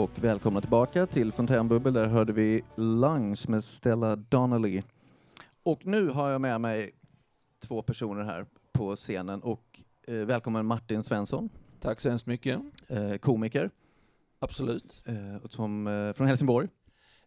Och 0.00 0.10
välkomna 0.24 0.60
tillbaka 0.60 1.06
till 1.06 1.32
Fontänbubbel. 1.32 1.92
Där 1.92 2.06
hörde 2.06 2.32
vi 2.32 2.62
Lungs 2.76 3.48
med 3.48 3.64
Stella 3.64 4.16
Donnelly. 4.16 4.82
Och 5.62 5.86
nu 5.86 6.08
har 6.08 6.30
jag 6.30 6.40
med 6.40 6.60
mig 6.60 6.90
två 7.62 7.82
personer 7.82 8.24
här 8.24 8.46
på 8.72 8.96
scenen 8.96 9.42
och 9.42 9.80
eh, 10.06 10.14
välkommen 10.14 10.66
Martin 10.66 11.02
Svensson, 11.02 11.48
Tack 11.80 12.00
så 12.00 12.08
hemskt 12.08 12.26
mycket. 12.26 12.60
eh, 12.88 13.14
komiker 13.14 13.70
Absolut. 14.38 15.02
eh, 15.06 15.36
och 15.44 15.52
som, 15.52 15.86
eh, 15.86 16.12
från 16.12 16.26
Helsingborg. 16.26 16.68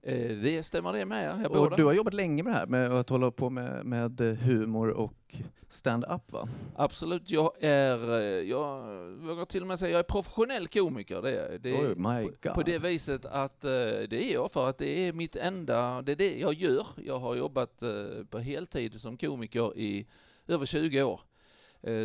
Eh, 0.05 0.37
det 0.37 0.63
stämmer 0.63 0.93
det 0.93 1.05
med, 1.05 1.47
Och 1.47 1.77
du 1.77 1.85
har 1.85 1.93
jobbat 1.93 2.13
länge 2.13 2.43
med 2.43 2.53
det 2.53 2.57
här, 2.57 2.65
med 2.65 2.91
att 2.91 3.09
hålla 3.09 3.31
på 3.31 3.49
med, 3.49 3.85
med 3.85 4.19
humor 4.19 4.89
och 4.89 5.35
stand-up 5.69 6.31
va? 6.31 6.49
Absolut, 6.75 7.31
jag 7.31 7.51
är, 7.59 8.19
eh, 8.19 8.49
jag 8.49 8.81
vågar 9.17 9.45
till 9.45 9.61
och 9.61 9.67
med 9.67 9.79
säga, 9.79 9.91
jag 9.91 9.99
är 9.99 10.03
professionell 10.03 10.67
komiker. 10.67 11.21
Det, 11.21 11.57
det, 11.57 11.73
Oj, 11.73 11.95
my 11.95 12.27
på, 12.27 12.33
God. 12.41 12.53
på 12.53 12.63
det 12.63 12.77
viset 12.77 13.25
att 13.25 13.65
eh, 13.65 13.71
det 14.09 14.23
är 14.23 14.33
jag 14.33 14.51
för 14.51 14.69
att 14.69 14.77
det 14.77 15.07
är 15.07 15.13
mitt 15.13 15.35
enda, 15.35 16.01
det 16.01 16.11
är 16.11 16.15
det 16.15 16.39
jag 16.39 16.53
gör. 16.53 16.87
Jag 17.05 17.19
har 17.19 17.35
jobbat 17.35 17.83
på 18.29 18.39
heltid 18.39 19.01
som 19.01 19.17
komiker 19.17 19.77
i 19.77 20.07
över 20.47 20.65
20 20.65 21.03
år. 21.03 21.21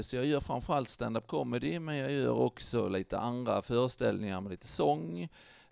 Så 0.02 0.17
jag 0.17 0.25
gör 0.25 0.40
framförallt 0.40 0.88
stand-up 0.88 1.26
comedy, 1.26 1.78
men 1.78 1.97
jag 1.97 2.12
gör 2.12 2.33
också 2.33 2.88
lite 2.88 3.19
andra 3.19 3.62
föreställningar 3.62 4.40
med 4.40 4.50
lite 4.50 4.67
sång. 4.67 5.28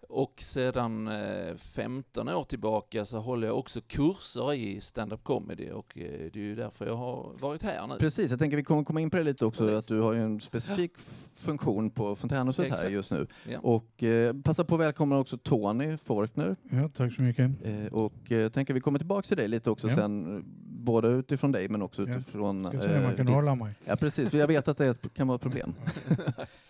Och 0.08 0.32
sedan 0.42 1.08
eh, 1.08 1.56
15 1.56 2.28
år 2.28 2.44
tillbaka 2.44 3.04
så 3.04 3.18
håller 3.18 3.46
jag 3.46 3.58
också 3.58 3.80
kurser 3.88 4.52
i 4.54 4.80
stand-up 4.80 5.24
comedy 5.24 5.70
och 5.70 5.98
eh, 5.98 6.30
det 6.32 6.36
är 6.40 6.44
ju 6.44 6.54
därför 6.54 6.86
jag 6.86 6.96
har 6.96 7.32
varit 7.40 7.62
här 7.62 7.86
nu. 7.86 7.94
Precis, 7.98 8.30
jag 8.30 8.38
tänker 8.40 8.56
vi 8.56 8.64
kommer 8.64 8.84
komma 8.84 9.00
in 9.00 9.10
på 9.10 9.16
det 9.16 9.22
lite 9.22 9.44
också, 9.46 9.62
Precis. 9.62 9.78
att 9.78 9.86
du 9.88 10.00
har 10.00 10.12
ju 10.12 10.22
en 10.22 10.40
specifik 10.40 10.92
f- 10.96 11.28
funktion 11.36 11.90
på 11.90 12.16
Fontänhuset 12.16 12.70
här 12.70 12.88
just 12.88 13.10
nu. 13.10 13.26
Ja. 13.48 13.58
Och 13.62 14.02
eh, 14.02 14.34
passa 14.44 14.64
på 14.64 14.74
att 14.74 14.80
välkomna 14.80 15.18
också 15.18 15.38
Tony 15.38 15.96
Forkner. 15.96 16.56
Ja, 16.70 16.88
tack 16.96 17.12
så 17.14 17.22
mycket. 17.22 17.50
Eh, 17.64 17.86
och 17.92 18.32
eh, 18.32 18.48
tänker 18.50 18.74
vi 18.74 18.80
kommer 18.80 18.98
tillbaka 18.98 19.22
till 19.28 19.36
dig 19.36 19.48
lite 19.48 19.70
också 19.70 19.88
Ja. 19.88 19.94
sen, 19.94 20.36
eh, 20.36 20.42
både 20.84 21.08
utifrån 21.08 21.52
dig 21.52 21.68
men 21.68 21.82
också 21.82 22.02
Ja. 22.08 22.10
utifrån... 22.10 22.66
Ska 22.68 22.80
se 22.80 22.96
om 22.96 23.02
man 23.02 23.16
kan 23.16 23.28
hålla 23.28 23.54
mig. 23.54 23.74
Ja 23.84 23.96
precis, 23.96 24.30
för 24.30 24.38
jag 24.38 24.46
vet 24.46 24.68
att 24.68 24.76
det 24.78 24.86
är 24.86 24.94
kan 24.94 25.26
vara 25.28 25.34
ett 25.36 25.42
problem. 25.42 25.74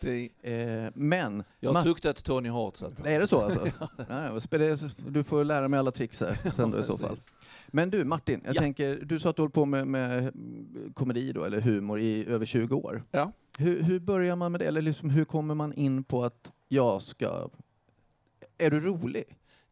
Det, 0.01 0.29
Eh, 0.43 0.91
men, 0.95 1.45
jag 1.61 1.73
har 1.73 1.81
Ma- 1.81 1.85
tuktat 1.85 2.25
Tony 2.25 2.49
hårt 2.49 2.77
så 2.77 2.87
att... 2.87 3.07
är 3.07 3.21
det 3.21 3.26
så 3.27 3.41
alltså? 3.41 3.71
ja, 4.09 4.41
du 5.09 5.25
får 5.25 5.45
lära 5.45 5.69
mig 5.69 5.81
alla 5.81 5.91
tricks 5.91 6.21
här 6.21 6.39
sen 6.57 6.71
då 6.71 6.79
i 6.79 6.85
så 6.85 6.99
fall. 6.99 7.17
Men 7.67 7.91
du 7.91 8.05
Martin, 8.05 8.41
jag 8.45 8.57
Ja. 8.57 8.61
tänker, 8.61 9.01
du 9.05 9.19
sa 9.19 9.31
att 9.31 9.37
du 9.37 9.43
håller 9.43 9.53
på 9.53 9.65
med, 9.65 9.87
med 9.87 10.33
komedi 10.95 11.33
då, 11.33 11.45
eller 11.45 11.61
humor 11.61 12.01
i 12.01 12.27
över 12.27 12.47
20 12.47 12.77
år. 12.77 13.03
Ja. 13.11 13.33
Hur, 13.59 13.83
hur 13.83 14.01
börjar 14.01 14.37
man 14.37 14.53
med 14.53 14.61
det? 14.61 14.65
Eller 14.67 14.83
liksom, 14.83 15.11
hur 15.11 15.25
kommer 15.25 15.55
man 15.55 15.73
in 15.73 16.05
på 16.05 16.25
att 16.25 16.53
jag 16.69 17.03
ska... 17.03 17.49
Är 18.59 18.71
du 18.71 18.81
rolig? 18.81 19.25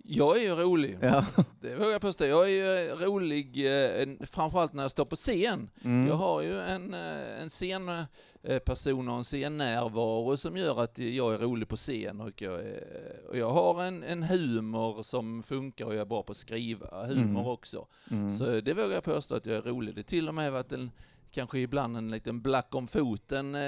Jag 0.06 0.36
är 0.36 0.40
ju 0.42 0.54
rolig. 0.54 0.98
Ja. 1.02 1.26
Det 1.60 1.74
vågar 1.74 1.90
jag 1.90 2.00
påstå. 2.00 2.24
Jag 2.24 2.44
är 2.44 2.48
ju 2.48 2.88
eh, 2.90 2.96
rolig, 2.96 3.66
eh, 4.00 4.08
framförallt 4.26 4.72
när 4.72 4.82
jag 4.84 4.90
står 4.90 5.04
på 5.04 5.16
scen. 5.16 5.70
Mm. 5.84 6.08
Jag 6.08 6.14
har 6.14 6.42
ju 6.42 6.60
en, 6.60 6.94
eh, 6.94 7.42
en 7.42 7.50
scenperson 7.50 9.08
och 9.08 9.16
en 9.16 9.24
scennärvaro 9.24 10.36
som 10.36 10.56
gör 10.56 10.80
att 10.82 10.98
jag 10.98 11.34
är 11.34 11.38
rolig 11.38 11.68
på 11.68 11.76
scen 11.76 12.20
och 12.20 12.42
jag, 12.42 12.60
är, 12.60 12.84
och 13.28 13.38
jag 13.38 13.50
har 13.50 13.82
en, 13.82 14.02
en 14.02 14.22
humor 14.22 15.02
som 15.02 15.42
funkar 15.42 15.84
och 15.84 15.94
jag 15.94 16.00
är 16.00 16.04
bra 16.04 16.22
på 16.22 16.30
att 16.32 16.36
skriva 16.38 17.06
humor 17.06 17.24
Mm. 17.40 17.46
också. 17.46 17.86
Mm. 18.10 18.30
Så 18.30 18.60
det 18.60 18.74
vågar 18.74 18.94
jag 18.94 19.04
påstå 19.04 19.34
att 19.34 19.46
jag 19.46 19.56
är 19.56 19.62
rolig. 19.62 19.94
Det 19.94 19.98
har 19.98 20.04
till 20.04 20.28
och 20.28 20.34
med 20.34 20.52
varit 20.52 20.72
en, 20.72 20.90
kanske 21.34 21.58
ibland 21.58 21.96
en 21.96 22.10
liten 22.10 22.40
black 22.40 22.74
om 22.74 22.86
foten. 22.86 23.54
Eh, 23.54 23.60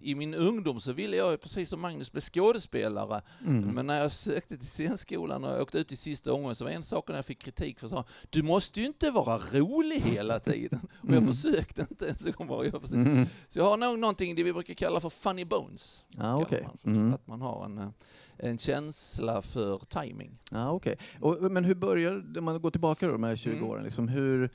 I 0.00 0.14
min 0.16 0.34
ungdom 0.34 0.80
så 0.80 0.92
ville 0.92 1.16
jag, 1.16 1.40
precis 1.40 1.68
som 1.70 1.80
Magnus, 1.80 2.12
bli 2.12 2.20
skådespelare. 2.20 3.22
Mm. 3.46 3.68
Men 3.74 3.86
när 3.86 4.00
jag 4.00 4.12
sökte 4.12 4.56
till 4.58 4.66
scenskolan 4.68 5.44
och 5.44 5.50
jag 5.50 5.62
åkte 5.62 5.78
ut 5.78 5.92
i 5.92 5.96
sista 5.96 6.32
omgången 6.32 6.54
så 6.54 6.64
var 6.64 6.70
en 6.72 6.82
sak 6.82 7.08
när 7.08 7.16
jag 7.16 7.24
fick 7.24 7.38
kritik 7.38 7.78
för 7.80 7.88
så 7.88 8.04
du 8.30 8.42
måste 8.42 8.80
ju 8.80 8.86
inte 8.86 9.10
vara 9.10 9.38
rolig 9.52 10.00
hela 10.00 10.40
tiden. 10.50 10.80
Och 11.00 11.08
jag 11.08 11.16
Mm. 11.22 11.34
försökte 11.34 11.80
inte 11.80 12.04
ens 12.06 12.26
en 12.26 12.32
gång 12.32 12.46
vara 12.46 12.64
jag 12.64 12.72
försökte. 12.72 12.96
Mm. 13.10 13.26
Så 13.48 13.58
jag 13.58 13.64
har 13.64 13.76
nog 13.76 13.98
någonting 13.98 14.34
det 14.34 14.42
vi 14.42 14.52
brukar 14.52 14.74
kalla 14.74 15.00
för 15.00 15.10
funny 15.10 15.44
bones. 15.44 16.04
Kallar 16.16 16.42
okej. 16.42 16.68
man. 16.82 16.94
Mm. 16.96 17.14
Att 17.14 17.26
man 17.26 17.40
har 17.40 17.64
en, 17.64 17.78
eh, 17.78 17.88
en 18.36 18.58
känsla 18.58 19.42
för 19.42 19.78
timing. 19.88 20.38
Ja, 20.50 20.70
okej. 20.70 20.98
Och, 21.20 21.42
Men 21.52 21.64
hur 21.64 21.74
börjar, 21.74 22.38
om 22.38 22.44
man 22.44 22.60
går 22.62 22.70
tillbaka 22.70 23.06
då, 23.06 23.12
de 23.12 23.22
här 23.24 23.36
20 23.36 23.52
Mm. 23.52 23.64
åren, 23.70 23.84
liksom, 23.84 24.08
hur, 24.08 24.50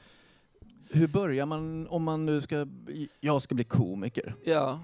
hur 0.93 1.07
börjar 1.07 1.45
man 1.45 1.87
om 1.87 2.03
man 2.03 2.25
nu 2.25 2.41
ska, 2.41 2.67
jag 3.19 3.41
ska 3.41 3.55
bli 3.55 3.63
komiker? 3.63 4.35
Ja, 4.43 4.79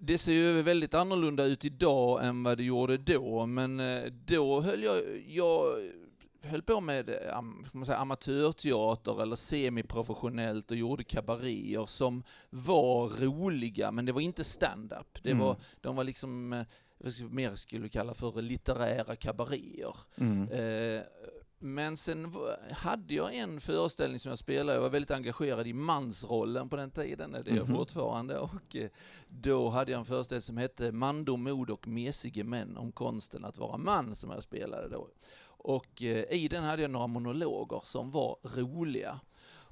det, 0.00 0.18
ser 0.18 0.32
ju 0.32 0.62
väldigt 0.62 0.94
annorlunda 0.94 1.44
ut 1.44 1.64
idag 1.64 2.24
än 2.26 2.42
vad 2.42 2.58
det 2.58 2.64
gjorde 2.64 2.96
då, 2.96 3.46
men 3.46 3.80
eh, 3.80 4.04
då 4.24 4.60
höll 4.60 4.82
jag, 4.82 4.96
jag 5.28 5.64
höll 6.42 6.62
på 6.62 6.80
med 6.80 7.10
man 7.72 7.86
säga, 7.86 7.98
amatörteater 7.98 9.22
eller 9.22 9.36
semiprofessionellt 9.36 10.70
och 10.70 10.76
gjorde 10.76 11.04
kabaréer 11.04 11.86
som 11.86 12.22
var 12.50 13.08
roliga, 13.08 13.92
men 13.92 14.04
det 14.06 14.12
var 14.12 14.20
inte 14.20 14.44
stand-up. 14.44 15.18
Det 15.22 15.30
Mm. 15.30 15.44
var, 15.44 15.56
de 15.80 15.96
var 15.96 16.04
liksom, 16.04 16.52
eh, 16.52 16.64
mer 17.30 17.54
skulle 17.54 17.82
vi 17.82 17.88
kalla 17.88 18.14
för 18.14 18.42
litterära 18.42 19.16
kabaréer. 19.16 19.96
Mm. 20.16 20.42
Eh, 20.48 21.02
men 21.58 21.96
sen 21.96 22.32
hade 22.72 23.14
jag 23.14 23.34
en 23.34 23.60
föreställning 23.60 24.18
som 24.18 24.28
jag 24.28 24.38
spelade, 24.38 24.74
jag 24.76 24.82
var 24.82 24.88
väldigt 24.90 25.10
engagerad 25.10 25.66
i 25.66 25.72
mansrollen 25.72 26.68
på 26.68 26.76
den 26.76 26.90
tiden, 26.90 27.32
det 27.32 27.50
är 27.50 27.56
jag 27.56 27.68
Mhm. 27.68 27.76
fortfarande, 27.76 28.38
och 28.38 28.76
eh, 28.76 28.88
då 29.28 29.68
hade 29.68 29.92
jag 29.92 29.98
en 29.98 30.04
föreställning 30.04 30.42
som 30.42 30.56
hette 30.56 30.92
Mandom, 30.92 31.42
mod 31.42 31.70
och 31.70 31.88
mesige 31.88 32.44
män 32.44 32.76
om 32.76 32.92
konsten 32.92 33.44
att 33.44 33.58
vara 33.58 33.76
man, 33.76 34.14
som 34.14 34.30
jag 34.30 34.42
spelade 34.42 34.88
då. 34.88 35.08
Och 35.46 36.02
eh, 36.02 36.24
i 36.32 36.48
den 36.48 36.64
hade 36.64 36.82
jag 36.82 36.90
några 36.90 37.06
monologer 37.06 37.80
som 37.84 38.10
var 38.10 38.36
roliga. 38.42 39.20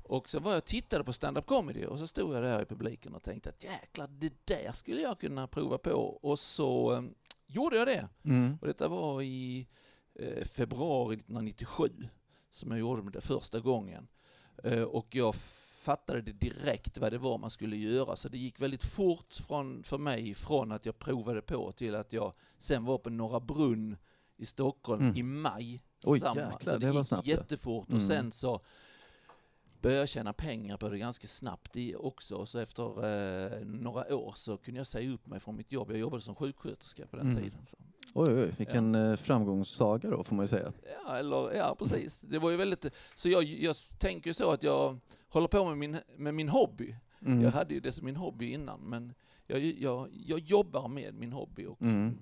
Och 0.06 0.28
så 0.28 0.38
var 0.40 0.50
jag 0.50 0.58
och 0.58 0.64
tittade 0.64 1.04
på 1.04 1.12
stand-up 1.12 1.46
comedy 1.46 1.84
och 1.86 1.98
så 1.98 2.06
stod 2.06 2.34
jag 2.34 2.42
där 2.42 2.62
i 2.62 2.64
publiken 2.64 3.14
och 3.14 3.22
tänkte 3.22 3.48
att 3.48 3.64
jäklar, 3.64 4.06
det 4.18 4.32
där 4.46 4.72
skulle 4.72 5.00
jag 5.00 5.18
kunna 5.18 5.46
prova 5.46 5.78
på. 5.78 5.90
Och 6.22 6.38
så 6.38 6.92
eh, 6.92 7.02
gjorde 7.46 7.76
jag 7.76 7.86
det. 7.86 8.08
Mm. 8.24 8.58
Och 8.60 8.66
detta 8.66 8.88
var 8.88 9.22
i 9.22 9.66
februari 10.44 11.14
1997 11.14 12.09
som 12.50 12.71
jag 12.71 12.80
gjorde 12.80 13.02
det 13.12 13.21
första 13.21 13.61
gången. 13.61 14.09
Eh, 14.64 14.83
och 14.83 15.14
jag 15.14 15.35
fattade 15.85 16.23
det 16.23 16.33
direkt 16.33 16.99
vad 16.99 17.12
det 17.12 17.18
var 17.18 17.38
man 17.38 17.50
skulle 17.50 17.76
göra. 17.76 18.16
Så 18.16 18.28
det 18.28 18.38
gick 18.38 18.61
väldigt 18.61 18.85
fort 18.85 19.35
från, 19.35 19.83
för 19.83 19.99
mig 19.99 20.35
från 20.35 20.73
att 20.73 20.87
jag 20.87 20.99
provade 20.99 21.42
på 21.42 21.73
till 21.73 21.94
att 21.94 22.12
jag 22.12 22.33
sen 22.59 22.85
var 22.85 22.99
på 22.99 23.11
Norra 23.11 23.40
Brunn 23.40 23.97
i 24.37 24.47
Stockholm 24.47 25.02
Mm. 25.02 25.16
i 25.16 25.23
maj. 25.23 25.83
Oj, 26.04 26.21
samma. 26.21 26.40
jäklar, 26.40 26.59
så 26.61 26.78
det 26.78 26.87
det, 26.87 26.92
var 26.92 27.00
gick 27.00 27.09
snabbt 27.09 27.26
jättefort. 27.26 27.88
Mm. 27.88 28.00
Och 28.00 28.06
sen 28.06 28.33
så 28.33 28.61
började 29.84 30.06
tjäna 30.06 30.32
pengar 30.32 30.76
på 30.76 30.88
det 30.88 30.98
ganska 30.98 31.26
snabbt 31.26 31.76
i 31.76 31.94
också. 31.96 32.46
Så 32.46 32.58
efter 32.58 32.84
eh, 33.54 33.64
några 33.66 34.14
år 34.16 34.32
så 34.36 34.56
kunde 34.56 34.80
jag 34.80 34.86
säga 34.86 35.12
upp 35.14 35.26
mig 35.26 35.40
från 35.40 35.56
mitt 35.56 35.72
jobb. 35.72 35.90
Jag 35.90 35.98
jobbade 35.98 36.22
som 36.22 36.34
sjuksköterska 36.34 37.06
på 37.06 37.16
den 37.16 37.30
Mm. 37.30 37.42
tiden. 37.42 37.66
Så. 37.66 37.76
Oj, 38.14 38.34
oj, 38.34 38.54
vilken 38.58 38.94
eh, 38.94 39.16
framgångssaga 39.16 40.10
då 40.10 40.24
får 40.24 40.34
man 40.36 40.44
ju 40.44 40.48
säga. 40.48 40.72
Ja, 41.06 41.16
eller, 41.16 41.52
ja, 41.54 41.74
precis. 41.78 42.20
Det 42.20 42.38
var 42.38 42.50
ju 42.50 42.56
väldigt... 42.56 42.86
Så 43.14 43.28
jag, 43.28 43.44
jag 43.44 43.76
tänker 43.98 44.32
så 44.32 44.50
att 44.50 44.62
jag 44.62 44.98
håller 45.28 45.48
på 45.48 45.64
med 45.64 45.78
min, 45.78 45.98
med 46.16 46.34
min 46.34 46.48
hobby. 46.48 46.96
Mm. 47.20 47.42
Jag 47.42 47.50
hade 47.50 47.74
ju 47.74 47.80
det 47.80 47.92
som 47.92 48.04
min 48.06 48.16
hobby 48.16 48.52
innan, 48.52 48.80
men 48.80 49.14
jag, 49.46 49.60
jag, 49.60 50.08
jag 50.26 50.38
jobbar 50.38 50.88
med 50.88 51.14
min 51.14 51.32
hobby. 51.32 51.66
Och, 51.66 51.82
Mm. 51.82 52.18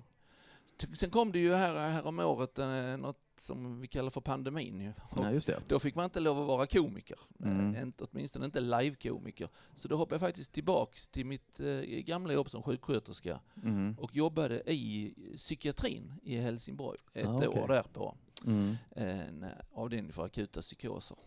Sen 0.93 1.09
kom 1.09 1.31
det 1.31 1.39
ju 1.39 1.53
här, 1.53 1.75
här 1.89 2.05
om 2.07 2.19
året 2.19 2.59
eh, 2.59 2.97
något 2.97 3.19
som 3.39 3.81
vi 3.81 3.87
kallar 3.87 4.09
för 4.09 4.21
pandemin 4.21 4.81
ju. 4.81 4.93
Ja, 5.15 5.31
just 5.31 5.47
det. 5.47 5.59
Då 5.67 5.79
fick 5.79 5.95
man 5.95 6.05
inte 6.05 6.19
lov 6.19 6.41
att 6.41 6.47
vara 6.47 6.67
komiker. 6.67 7.19
Mm. 7.43 7.75
Eh, 7.75 7.81
inte, 7.81 8.03
åtminstone 8.11 8.45
inte 8.45 8.59
live-komiker. 8.59 9.49
Så 9.73 9.87
då 9.87 9.95
hoppade 9.97 10.15
jag 10.15 10.21
faktiskt 10.21 10.51
tillbaks 10.53 11.07
till 11.07 11.25
mitt 11.25 11.59
eh, 11.59 11.65
gamla 11.81 12.33
jobb 12.33 12.49
som 12.49 12.63
sjuksköterska 12.63 13.39
Mm. 13.63 13.95
och 13.99 14.15
jobbade 14.15 14.71
i 14.73 15.13
psykiatrin 15.37 16.13
i 16.23 16.37
Helsingborg 16.37 16.99
ett 17.13 17.27
Ah, 17.27 17.35
okej. 17.35 17.47
år 17.47 17.67
därpå 17.67 18.15
Mm. 18.45 18.75
en 18.91 19.43
eh, 19.43 19.49
avdelning 19.73 20.11
för 20.13 20.25
akuta 20.25 20.61
psykoser. 20.61 21.17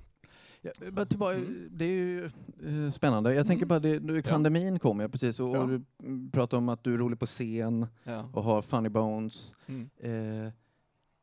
Ja, 0.60 1.04
tillbaka, 1.04 1.40
Det 1.70 1.84
är 1.84 1.88
ju 1.88 2.24
eh, 2.24 2.90
spännande. 2.92 3.34
Jag 3.34 3.46
tänker 3.46 3.66
bara, 3.66 3.78
det, 3.78 4.02
nu, 4.02 4.22
pandemin 4.22 4.78
kom 4.78 5.00
ja, 5.00 5.08
precis 5.08 5.40
och, 5.40 5.56
Ja. 5.56 5.60
och 5.60 5.68
du 5.68 5.82
mm, 6.02 6.30
pratar 6.30 6.56
om 6.58 6.68
att 6.68 6.84
du 6.84 6.94
är 6.94 6.98
rolig 6.98 7.18
på 7.18 7.26
scen 7.26 7.86
Ja. 8.04 8.30
och 8.34 8.44
har 8.44 8.62
funny 8.62 8.88
bones. 8.88 9.54
Mm. 9.66 9.90
Eh, 9.98 10.52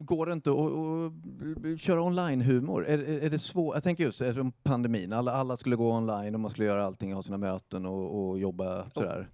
går 0.06 0.26
det 0.26 0.34
inte 0.34 0.52
att 0.52 1.82
köra 1.82 2.02
online-humor? 2.02 2.86
Är, 2.88 2.98
är, 2.98 3.20
är 3.20 3.30
det 3.30 3.40
svårt? 3.40 3.76
Jag 3.76 3.84
tänker 3.84 4.04
just 4.04 4.20
det, 4.20 4.34
som 4.34 4.52
pandemin, 4.52 5.14
alla, 5.14 5.32
alla 5.32 5.58
skulle 5.58 5.76
gå 5.76 5.92
online 5.92 6.34
och 6.34 6.40
man 6.40 6.52
skulle 6.52 6.68
göra 6.68 6.86
allting, 6.86 7.14
ha 7.14 7.24
sina 7.24 7.38
möten 7.38 7.86
och, 7.86 8.30
och 8.30 8.40
jobba 8.40 8.90
sådär. 8.90 9.30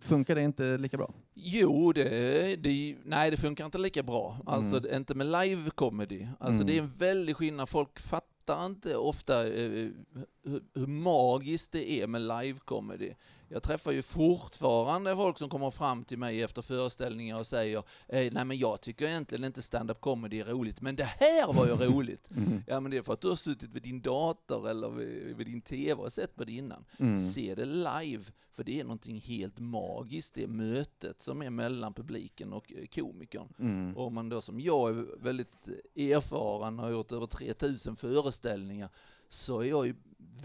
Funkar 0.00 0.34
det 0.34 0.42
inte 0.42 0.78
lika 0.78 0.96
bra? 0.96 1.12
Jo, 1.34 1.92
det, 1.92 2.56
det, 2.56 2.96
nej 3.04 3.30
det 3.30 3.36
funkar 3.36 3.64
inte 3.64 3.78
lika 3.78 4.02
bra. 4.02 4.36
Alltså 4.46 4.78
Mm. 4.78 4.94
inte 4.96 5.14
med 5.14 5.26
live-comedy. 5.26 6.28
Alltså 6.40 6.62
Mm. 6.62 6.66
det 6.66 6.78
är 6.78 6.82
en 6.82 6.92
väldig 6.98 7.36
skillnad. 7.36 7.68
Folk 7.68 8.00
fattar 8.00 8.66
inte 8.66 8.96
ofta 8.96 9.46
eh, 9.48 9.70
hur, 9.70 10.62
hur 10.74 10.86
magiskt 10.86 11.72
det 11.72 11.90
är 11.90 12.06
med 12.06 12.20
live-comedy. 12.22 13.14
Jag 13.48 13.62
träffar 13.62 13.92
ju 13.92 14.02
fortfarande 14.02 15.16
folk 15.16 15.38
som 15.38 15.48
kommer 15.48 15.70
fram 15.70 16.04
till 16.04 16.18
mig 16.18 16.42
efter 16.42 16.62
föreställningar 16.62 17.38
och 17.38 17.46
säger 17.46 17.78
eh, 18.08 18.32
nej 18.32 18.44
men 18.44 18.58
jag 18.58 18.80
tycker 18.80 19.06
egentligen 19.06 19.44
inte 19.44 19.62
stand-up 19.62 20.00
comedy 20.00 20.40
är 20.40 20.44
roligt, 20.44 20.80
men 20.80 20.96
det 20.96 21.04
här 21.04 21.52
var 21.52 21.66
ju 21.66 21.72
roligt. 21.94 22.30
Mm. 22.30 22.62
Ja 22.66 22.80
men 22.80 22.90
det 22.90 22.96
är 22.96 23.02
för 23.02 23.12
att 23.12 23.20
du 23.20 23.28
har 23.28 23.36
suttit 23.36 23.74
vid 23.74 23.82
din 23.82 24.00
dator 24.00 24.68
eller 24.68 24.88
vid, 24.88 25.36
vid 25.36 25.46
din 25.46 25.60
TV 25.60 26.02
och 26.02 26.12
sett 26.12 26.36
på 26.36 26.44
det 26.44 26.52
innan. 26.52 26.84
Mm. 26.98 27.18
Se 27.18 27.54
det 27.54 27.64
live, 27.64 28.24
för 28.52 28.64
det 28.64 28.80
är 28.80 28.84
någonting 28.84 29.20
helt 29.20 29.58
magiskt, 29.58 30.34
det 30.34 30.46
mötet 30.46 31.22
som 31.22 31.42
är 31.42 31.50
mellan 31.50 31.94
publiken 31.94 32.52
och 32.52 32.72
eh, 32.72 32.86
komikern. 32.86 33.48
Mm. 33.58 33.96
Och 33.96 34.06
om 34.06 34.14
man 34.14 34.28
då 34.28 34.40
som 34.40 34.60
jag 34.60 34.90
är 34.90 35.22
väldigt 35.22 35.68
erfaren 35.96 36.78
och 36.78 36.84
har 36.84 36.92
gjort 36.92 37.12
över 37.12 37.26
3000 37.26 37.96
föreställningar, 37.96 38.90
så 39.28 39.60
är 39.60 39.64
jag 39.64 39.86
ju, 39.86 39.94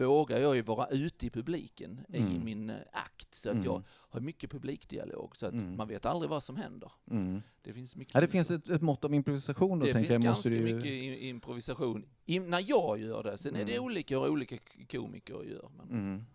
vågar 0.05 0.37
jag 0.39 0.55
ju 0.55 0.61
vara 0.61 0.87
ute 0.87 1.25
i 1.25 1.29
publiken 1.29 1.99
i 2.13 2.17
Mm. 2.17 2.45
min 2.45 2.69
eh, 2.69 2.75
akt. 2.91 3.35
Så 3.35 3.49
att 3.49 3.53
Mm. 3.53 3.65
jag 3.65 3.83
har 3.87 4.19
mycket 4.19 4.51
publikdialog, 4.51 5.35
så 5.35 5.45
att 5.45 5.53
Mm. 5.53 5.75
man 5.77 5.87
vet 5.87 6.05
aldrig 6.05 6.29
vad 6.29 6.43
som 6.43 6.55
händer. 6.55 6.91
Mm. 7.11 7.41
Det 7.61 7.73
finns 7.73 7.95
mycket 7.95 8.13
Ja, 8.13 8.21
det 8.21 8.27
finns 8.27 8.51
ett, 8.51 8.69
ett 8.69 8.81
mått 8.81 9.05
av 9.05 9.13
improvisation 9.13 9.79
då, 9.79 9.85
det 9.85 9.93
finns 9.93 10.09
jag. 10.09 10.21
ganska 10.21 10.49
du... 10.49 10.59
mycket 10.59 10.85
i- 10.91 11.27
improvisation 11.29 12.05
i, 12.25 12.39
när 12.39 12.63
jag 12.69 12.99
gör 12.99 13.23
det. 13.23 13.37
Sen 13.37 13.55
är 13.55 13.65
det 13.65 13.73
Mm. 13.73 13.85
olika 13.85 14.19
hur 14.19 14.29
olika 14.29 14.57
komiker 14.91 15.43
gör. 15.43 15.69
Men. 15.77 15.89
Mm. 15.89 16.25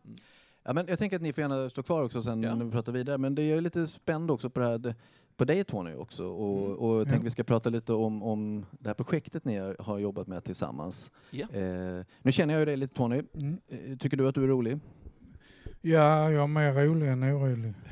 Ja, 0.64 0.72
men 0.72 0.86
jag 0.88 0.98
tänker 0.98 1.16
att 1.16 1.22
ni 1.22 1.32
får 1.32 1.42
gärna 1.42 1.70
stå 1.70 1.82
kvar 1.82 2.02
också 2.02 2.22
sen 2.22 2.42
Ja. 2.42 2.54
när 2.54 2.64
vi 2.64 2.70
pratar 2.70 2.92
vidare. 2.92 3.18
Men 3.18 3.34
det 3.34 3.42
är 3.42 3.60
lite 3.60 3.86
spänd 3.86 4.30
också 4.30 4.50
på 4.50 4.60
det 4.60 4.66
här, 4.66 4.94
på 5.36 5.44
dig 5.44 5.64
Tony 5.64 5.94
också. 5.94 6.26
Och, 6.26 6.66
Mm. 6.66 6.78
och 6.78 6.96
jag 6.98 7.04
tänker 7.04 7.18
Ja. 7.20 7.24
vi 7.24 7.30
ska 7.30 7.44
prata 7.44 7.68
lite 7.70 7.92
om, 7.92 8.22
om 8.22 8.66
det 8.70 8.88
här 8.88 8.94
projektet 8.94 9.44
ni 9.44 9.58
har- 9.78 9.98
jobbat 9.98 10.26
med 10.26 10.44
tillsammans. 10.44 11.10
Ja. 11.30 11.46
Eh, 11.52 12.04
nu 12.22 12.32
känner 12.32 12.54
jag 12.54 12.58
ju 12.58 12.64
dig 12.64 12.76
lite 12.76 12.94
Tony. 12.94 13.22
Mm. 13.34 13.58
Eh, 13.68 13.96
Tycker 13.98 14.16
du 14.16 14.28
att 14.28 14.34
du 14.34 14.44
är 14.44 14.48
rolig? 14.48 14.78
Ja, 15.80 16.30
jag 16.30 16.42
är 16.42 16.46
mer 16.46 16.72
rolig 16.86 17.08
än 17.08 17.22
orolig. 17.24 17.74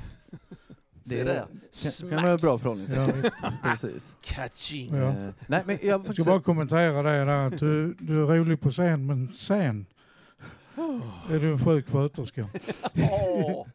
Där. 1.05 1.25
kan, 1.25 1.35
kan 1.47 1.59
Smack! 1.71 2.23
vara 2.23 2.33
ett 2.35 2.41
bra 2.41 2.59
förhållningssätt. 2.59 3.15
Jag, 3.43 3.53
Precis. 3.63 4.17
Catching! 4.23 4.95
Ja. 4.97 5.09
Eh, 5.09 5.29
nej, 5.47 5.63
men 5.67 5.79
jag 5.83 6.07
jag 6.07 6.15
ska 6.15 6.25
bara 6.25 6.41
kommentera 6.41 7.03
det 7.03 7.25
där 7.25 7.47
att 7.47 7.59
du, 7.59 7.95
du 7.95 8.23
är 8.23 8.27
rolig 8.27 8.61
på 8.61 8.71
scen, 8.71 9.07
men 9.07 9.29
sen 9.29 9.87
är 11.31 11.41
du 11.41 11.53
en 11.53 11.59
sjuksköterska. 11.59 12.49
Åh! 12.95 13.67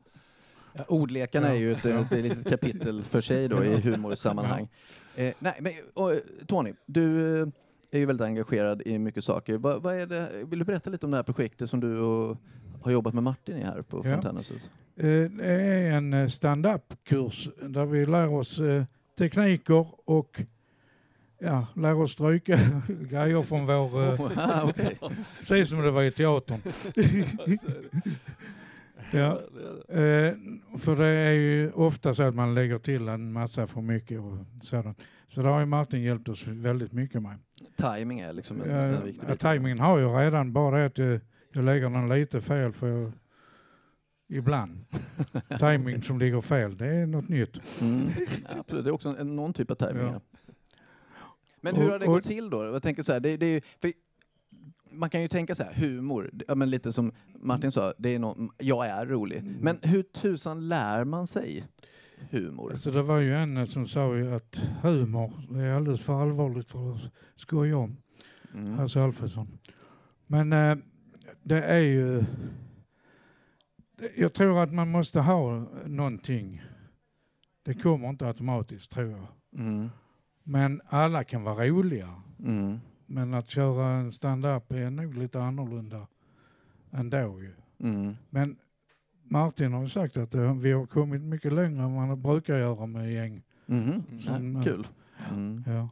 Ja, 0.73 0.83
ordlekarna 0.87 1.47
är 1.47 1.53
ju 1.53 1.71
ett, 1.71 1.85
ett, 1.85 2.11
litet 2.11 2.49
kapitel 2.49 3.03
för 3.03 3.21
sig 3.21 3.47
då 3.47 3.63
i 3.63 3.81
humorsammanhang. 3.81 4.69
Eh, 5.15 5.33
nej, 5.39 5.57
men 5.59 5.73
och, 5.93 6.11
Tony, 6.47 6.73
du 6.85 7.39
eh, 7.41 7.47
är 7.91 7.99
ju 7.99 8.05
väldigt 8.05 8.25
engagerad 8.25 8.81
i 8.85 8.99
mycket 8.99 9.23
saker. 9.23 9.57
Vad 9.57 9.95
är 9.95 10.05
det, 10.07 10.29
vill 10.43 10.59
du 10.59 10.65
berätta 10.65 10.89
lite 10.89 11.05
om 11.05 11.11
det 11.11 11.17
här 11.17 11.23
projektet 11.23 11.69
som 11.69 11.79
du 11.79 11.99
och, 11.99 12.37
har 12.81 12.91
jobbat 12.91 13.13
med 13.13 13.23
Martin 13.23 13.57
i 13.57 13.61
här 13.61 13.81
på 13.81 14.01
Ja. 14.05 14.13
Fontänhuset? 14.13 14.69
Eh, 14.95 15.05
Det 15.05 15.45
är 15.45 15.91
en 15.91 16.13
eh, 16.13 16.27
stand-up-kurs 16.27 17.49
där 17.61 17.85
vi 17.85 18.05
lär 18.05 18.33
oss 18.33 18.59
tekniker 19.17 19.87
och 20.05 20.41
ja, 21.39 21.67
lär 21.75 22.01
oss 22.01 22.11
stryka 22.11 22.59
grejer 22.87 23.41
från 23.43 23.65
vår... 23.65 24.03
eh. 24.03 24.19
Precis 25.39 25.69
som 25.69 25.81
det 25.81 25.91
var 25.91 26.03
i 26.03 26.11
teatern. 26.11 26.61
ja. 29.11 29.31
Eh, 29.89 30.33
för 30.77 30.95
det 30.95 31.07
är 31.07 31.31
ju 31.31 31.71
ofta 31.71 32.13
så 32.13 32.23
att 32.23 32.35
man 32.35 32.55
lägger 32.55 32.77
till 32.77 33.07
en 33.07 33.33
massa 33.33 33.67
för 33.67 33.81
mycket 33.81 34.19
och 34.19 34.37
sådant. 34.61 34.99
Så 35.27 35.41
det 35.41 35.49
har 35.49 35.59
ju 35.59 35.65
Martin 35.65 36.01
hjälpt 36.01 36.29
oss 36.29 36.47
väldigt 36.47 36.91
mycket 36.91 37.21
med. 37.21 37.37
Timing 37.75 38.19
är 38.19 38.33
liksom 38.33 38.61
en, 38.61 38.69
en 38.69 39.05
viktig 39.05 39.23
ja, 39.29 39.35
timingen 39.35 39.79
har 39.79 39.97
ju 39.97 40.07
redan, 40.07 40.53
bara 40.53 40.79
det 40.79 40.85
att 40.85 40.97
jag, 40.97 41.19
jag 41.53 41.63
lägger 41.63 41.89
den 41.89 42.09
lite 42.09 42.41
fel 42.41 42.71
för 42.73 42.87
jag, 42.87 43.11
ibland. 44.29 44.85
Timing 45.59 46.01
som 46.01 46.19
ligger 46.19 46.41
fel, 46.41 46.77
det 46.77 46.87
är 46.87 47.05
något 47.05 47.29
nytt. 47.29 47.61
Mm. 47.81 48.09
Ja, 48.49 48.63
det 48.83 48.89
är 48.89 48.91
också 48.91 49.15
en, 49.19 49.35
någon 49.35 49.53
typ 49.53 49.71
av 49.71 49.75
timing. 49.75 50.07
Ja. 50.07 50.21
Men 51.61 51.75
hur 51.75 51.91
har 51.91 51.99
det 51.99 52.05
gått 52.05 52.23
till 52.23 52.49
då? 52.49 52.63
Jag 52.63 52.83
tänker 52.83 53.03
så 53.03 53.13
här, 53.13 53.19
det, 53.19 53.37
det 53.37 53.45
är, 53.45 53.63
för 53.81 53.93
man 54.91 55.09
kan 55.09 55.21
ju 55.21 55.27
tänka 55.27 55.55
så 55.55 55.63
här, 55.63 55.73
humor, 55.73 56.31
ja, 56.47 56.55
men 56.55 56.69
lite 56.69 56.93
som 56.93 57.11
Martin 57.39 57.71
sa, 57.71 57.93
det 57.97 58.15
är 58.15 58.19
någon, 58.19 58.49
jag 58.57 58.87
är 58.87 59.05
rolig. 59.05 59.43
Men 59.61 59.79
hur 59.81 60.03
tusan 60.03 60.67
lär 60.67 61.03
man 61.03 61.27
sig 61.27 61.67
humor? 62.29 62.71
Alltså 62.71 62.91
det 62.91 63.01
var 63.01 63.19
ju 63.19 63.35
en 63.35 63.57
eh, 63.57 63.65
som 63.65 63.87
sa 63.87 64.15
ju 64.15 64.35
att 64.35 64.59
humor 64.81 65.33
det 65.49 65.59
är 65.59 65.73
alldeles 65.73 66.01
för 66.01 66.21
allvarligt 66.21 66.69
för 66.69 66.95
att 66.95 67.01
skoja 67.35 67.77
om. 67.77 67.97
Mm. 68.53 68.73
Hasse 68.73 69.01
Alfredsson. 69.01 69.59
Men 70.27 70.53
eh, 70.53 70.77
det 71.43 71.63
är 71.63 71.81
ju... 71.81 72.23
Jag 74.15 74.33
tror 74.33 74.63
att 74.63 74.73
man 74.73 74.91
måste 74.91 75.19
ha 75.19 75.65
någonting. 75.85 76.63
Det 77.63 77.73
kommer 77.73 78.09
inte 78.09 78.27
automatiskt 78.27 78.91
tror 78.91 79.09
jag. 79.11 79.27
Mm. 79.61 79.89
Men 80.49 80.81
alla 80.89 81.23
kan 81.23 81.43
vara 81.43 81.67
roliga. 81.67 82.09
Mm. 82.39 82.79
Men 83.05 83.33
att 83.33 83.49
köra 83.49 83.85
en 83.87 84.11
stand-up 84.11 84.71
är 84.71 84.89
nog 84.89 85.15
lite 85.15 85.41
annorlunda 85.41 86.07
ändå 86.91 87.41
ju. 87.41 87.53
Mm. 87.79 88.15
Men 88.29 88.57
Martin 89.23 89.73
har 89.73 89.83
ju 89.83 89.89
sagt 89.89 90.17
att 90.17 90.35
eh, 90.35 90.55
vi 90.55 90.71
har 90.71 90.85
kommit 90.85 91.21
mycket 91.21 91.53
längre 91.53 91.83
än 91.83 91.95
man 91.95 92.21
brukar 92.21 92.57
göra 92.57 92.85
med 92.85 93.13
gäng. 93.13 93.43
Mhm. 93.65 94.03
Som, 94.19 94.53
Ja, 94.53 94.59
eh, 94.59 94.63
kul. 94.63 94.87
Mm. 95.29 95.63
Ja. 95.67 95.89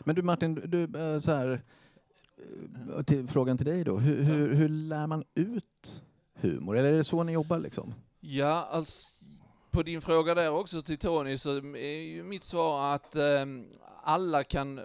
Men 0.00 0.14
du 0.14 0.22
Martin, 0.22 0.54
du, 0.54 0.82
eh, 0.82 1.20
så 1.20 1.32
här, 1.32 1.60
till, 3.06 3.26
frågan 3.26 3.56
till 3.56 3.66
dig 3.66 3.84
då. 3.84 3.98
Hur, 3.98 4.22
hur, 4.22 4.54
hur 4.54 4.68
lär 4.68 5.06
man 5.06 5.24
ut 5.34 6.02
humor? 6.34 6.76
Eller 6.76 6.92
är 6.92 6.96
det 6.96 7.04
så 7.04 7.22
ni 7.22 7.32
jobbar 7.32 7.58
liksom? 7.58 7.94
Ja, 8.20 8.68
alltså, 8.70 9.21
på 9.72 9.82
din 9.82 10.00
fråga 10.00 10.34
där 10.34 10.50
också 10.50 10.82
till 10.82 10.98
Tony 10.98 11.38
så 11.38 11.56
är 11.76 12.00
ju 12.00 12.22
mitt 12.22 12.44
svar 12.44 12.94
att 12.94 13.16
ehm, 13.16 13.66
alla 14.02 14.44
kan 14.44 14.78
eh, 14.78 14.84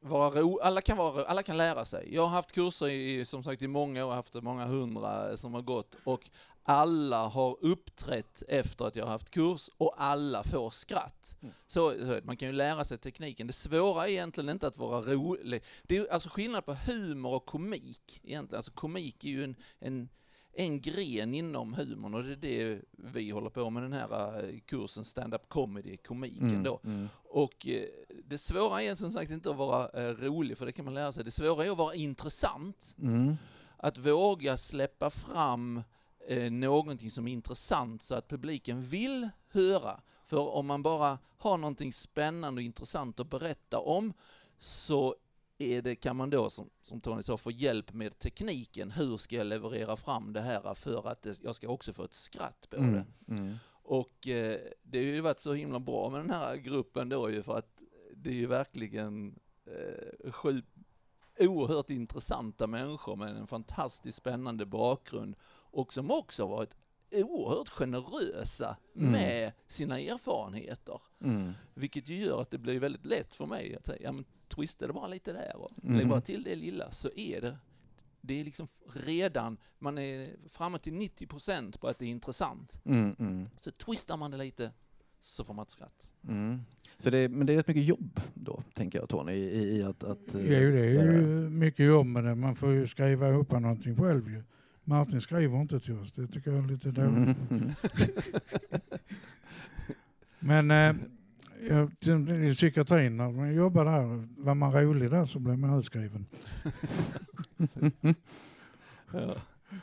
vara 0.00 0.40
ro, 0.40 0.58
alla 0.58 0.80
kan 0.80 0.96
vara, 0.96 1.24
alla 1.24 1.42
kan 1.42 1.56
lära 1.56 1.84
sig. 1.84 2.14
Jag 2.14 2.22
har 2.22 2.28
haft 2.28 2.52
kurser 2.52 2.88
i, 2.88 3.24
som 3.24 3.44
sagt 3.44 3.62
i 3.62 3.68
många 3.68 4.06
år, 4.06 4.12
haft 4.12 4.34
många 4.34 4.66
hundra 4.66 5.36
som 5.36 5.54
har 5.54 5.62
gått 5.62 5.96
och 6.04 6.30
alla 6.64 7.26
har 7.26 7.56
uppträtt 7.60 8.42
efter 8.48 8.84
att 8.84 8.96
jag 8.96 9.04
har 9.04 9.12
haft 9.12 9.30
kurs 9.30 9.70
och 9.76 9.94
alla 10.02 10.42
får 10.42 10.70
skratt. 10.70 11.36
Mm. 11.40 11.54
Så, 11.66 11.94
man 12.24 12.36
kan 12.36 12.48
ju 12.48 12.54
lära 12.54 12.84
sig 12.84 12.98
tekniken. 12.98 13.46
Det 13.46 13.52
svåra 13.52 14.04
är 14.04 14.10
egentligen 14.10 14.50
inte 14.50 14.66
att 14.66 14.78
vara 14.78 15.00
rolig. 15.00 15.62
Det 15.82 15.96
är 15.96 16.12
alltså 16.12 16.28
skillnad 16.28 16.64
på 16.64 16.74
humor 16.74 17.34
och 17.34 17.46
komik 17.46 18.20
egentligen. 18.24 18.58
Alltså 18.58 18.72
komik 18.72 19.24
är 19.24 19.28
ju 19.28 19.44
en, 19.44 19.56
en 19.78 20.08
en 20.54 20.80
gren 20.80 21.34
inom 21.34 21.74
humorn 21.74 22.14
och 22.14 22.24
det 22.24 22.32
är 22.32 22.36
det 22.36 22.80
vi 22.92 23.30
håller 23.30 23.50
på 23.50 23.70
med 23.70 23.82
den 23.82 23.92
här 23.92 24.44
eh, 24.44 24.58
kursen 24.58 25.04
stand-up 25.04 25.48
comedy, 25.48 25.96
komiken 25.96 26.62
då. 26.62 26.80
Mm. 26.84 27.08
Och 27.24 27.68
eh, 27.68 27.84
det 28.24 28.38
svåra 28.38 28.82
är 28.82 28.94
som 28.94 29.10
sagt 29.10 29.30
inte 29.30 29.50
att 29.50 29.56
vara 29.56 29.88
eh, 29.88 30.14
rolig, 30.14 30.58
för 30.58 30.66
det 30.66 30.72
kan 30.72 30.84
man 30.84 30.94
lära 30.94 31.12
sig. 31.12 31.24
Det 31.24 31.30
svåra 31.30 31.66
är 31.66 31.70
att 31.70 31.76
vara 31.76 31.94
intressant. 31.94 32.94
Mm. 32.98 33.36
Att 33.76 33.98
våga 33.98 34.56
släppa 34.56 35.10
fram 35.10 35.82
eh, 36.28 36.50
någonting 36.52 37.10
som 37.10 37.28
är 37.28 37.32
intressant 37.32 38.02
så 38.02 38.14
att 38.14 38.28
publiken 38.28 38.82
vill 38.82 39.28
höra. 39.48 40.00
För 40.24 40.54
om 40.54 40.66
man 40.66 40.82
bara 40.82 41.18
har 41.38 41.58
någonting 41.58 41.92
spännande 41.92 42.58
och 42.58 42.62
intressant 42.62 43.20
att 43.20 43.30
berätta 43.30 43.78
om 43.78 44.12
så 44.58 45.16
är 45.62 45.82
det, 45.82 45.96
kan 45.96 46.16
man 46.16 46.30
då, 46.30 46.50
som, 46.50 46.70
som 46.82 47.00
Tony 47.00 47.22
sa, 47.22 47.36
få 47.36 47.50
hjälp 47.50 47.92
med 47.92 48.18
tekniken. 48.18 48.90
Hur 48.90 49.16
ska 49.16 49.36
jag 49.36 49.46
leverera 49.46 49.96
fram 49.96 50.32
det 50.32 50.40
här 50.40 50.74
för 50.74 51.08
att 51.08 51.22
det, 51.22 51.40
jag 51.42 51.54
ska 51.54 51.68
också 51.68 51.92
få 51.92 52.04
ett 52.04 52.14
skratt 52.14 52.66
på 52.70 52.76
det? 52.76 52.82
Mm. 52.82 53.04
Mm. 53.28 53.54
Och 53.84 54.28
eh, 54.28 54.60
det 54.82 54.98
har 54.98 55.04
ju 55.04 55.20
varit 55.20 55.38
så 55.40 55.52
himla 55.52 55.80
bra 55.80 56.10
med 56.10 56.20
den 56.20 56.30
här 56.30 56.56
gruppen 56.56 57.08
då 57.08 57.30
ju 57.30 57.42
för 57.42 57.58
att 57.58 57.82
det 58.16 58.30
är 58.30 58.34
ju 58.34 58.46
verkligen 58.46 59.38
eh, 59.66 60.32
sju 60.32 60.62
oerhört 61.38 61.90
intressanta 61.90 62.66
människor 62.66 63.16
med 63.16 63.36
en 63.36 63.46
fantastiskt 63.46 64.18
spännande 64.18 64.66
bakgrund 64.66 65.36
och 65.70 65.92
som 65.92 66.10
också 66.10 66.46
varit 66.46 66.74
oerhört 67.10 67.68
generösa 67.68 68.76
Mm. 68.96 69.10
med 69.12 69.52
sina 69.66 70.00
erfarenheter. 70.00 71.00
Mm. 71.20 71.52
Vilket 71.74 72.08
ju 72.08 72.24
gör 72.24 72.40
att 72.40 72.50
det 72.50 72.58
blir 72.58 72.80
väldigt 72.80 73.04
lätt 73.04 73.34
för 73.34 73.46
mig 73.46 73.76
att 73.76 73.86
säga, 73.86 73.98
ja 74.02 74.12
men 74.12 74.24
twista 74.54 74.86
det 74.86 74.92
bara 74.92 75.06
lite 75.06 75.32
där 75.32 75.56
och 75.56 75.70
Mhm. 75.82 75.96
lägg 75.98 76.08
bara 76.08 76.20
till 76.20 76.42
det 76.42 76.54
lilla 76.54 76.90
så 76.90 77.08
är 77.16 77.40
det 77.40 77.58
det 78.20 78.40
är 78.40 78.44
liksom 78.44 78.66
redan, 78.94 79.56
man 79.78 79.98
är 79.98 80.36
framme 80.50 80.78
till 80.78 80.92
90% 80.94 81.80
på 81.80 81.88
att 81.88 81.98
det 81.98 82.04
är 82.04 82.08
intressant. 82.08 82.80
Mm, 82.84 83.16
mm, 83.18 83.48
Så 83.60 83.70
twistar 83.70 84.16
man 84.16 84.30
det 84.30 84.36
lite 84.36 84.70
så 85.20 85.44
får 85.44 85.54
man 85.54 85.62
ett 85.62 85.70
skratt. 85.70 86.10
mm. 86.28 86.60
Så 86.98 87.10
det 87.10 87.18
är, 87.18 87.28
men 87.28 87.46
det 87.46 87.52
är 87.52 87.56
rätt 87.56 87.68
mycket 87.68 87.84
jobb 87.84 88.20
då, 88.34 88.62
tänker 88.74 88.98
jag 88.98 89.08
Tony, 89.08 89.32
i, 89.32 89.76
i- 89.78 89.82
att... 89.82 90.04
att 90.04 90.34
eh, 90.34 90.40
det 90.40 90.56
är 90.56 91.12
ju 91.12 91.48
mycket 91.50 91.86
jobb 91.86 92.06
med 92.06 92.24
det. 92.24 92.34
Man 92.34 92.54
får 92.54 92.72
ju 92.72 92.86
skriva 92.86 93.28
ihop 93.28 93.50
någonting 93.52 93.96
själv 93.96 94.30
ju. 94.30 94.42
Martin 94.84 95.20
skriver 95.20 95.60
inte 95.60 95.80
till 95.80 95.98
oss, 95.98 96.12
det 96.12 96.26
tycker 96.26 96.50
jag 96.52 96.64
är 96.64 96.68
lite 96.68 96.90
dåligt. 96.90 97.14
Mm, 97.14 97.36
mm. 97.50 97.70
Men 100.38 100.70
eh, 100.70 100.94
jag, 101.68 102.54
psykiatrin, 102.54 103.16
när 103.16 103.30
man 103.30 103.54
jobbade 103.54 103.90
där, 103.90 104.28
var 104.44 104.54
man 104.54 104.72
rolig 104.72 105.10
där 105.10 105.24
så 105.24 105.38
blev 105.38 105.58
man 105.58 105.78
utskriven. 105.78 106.26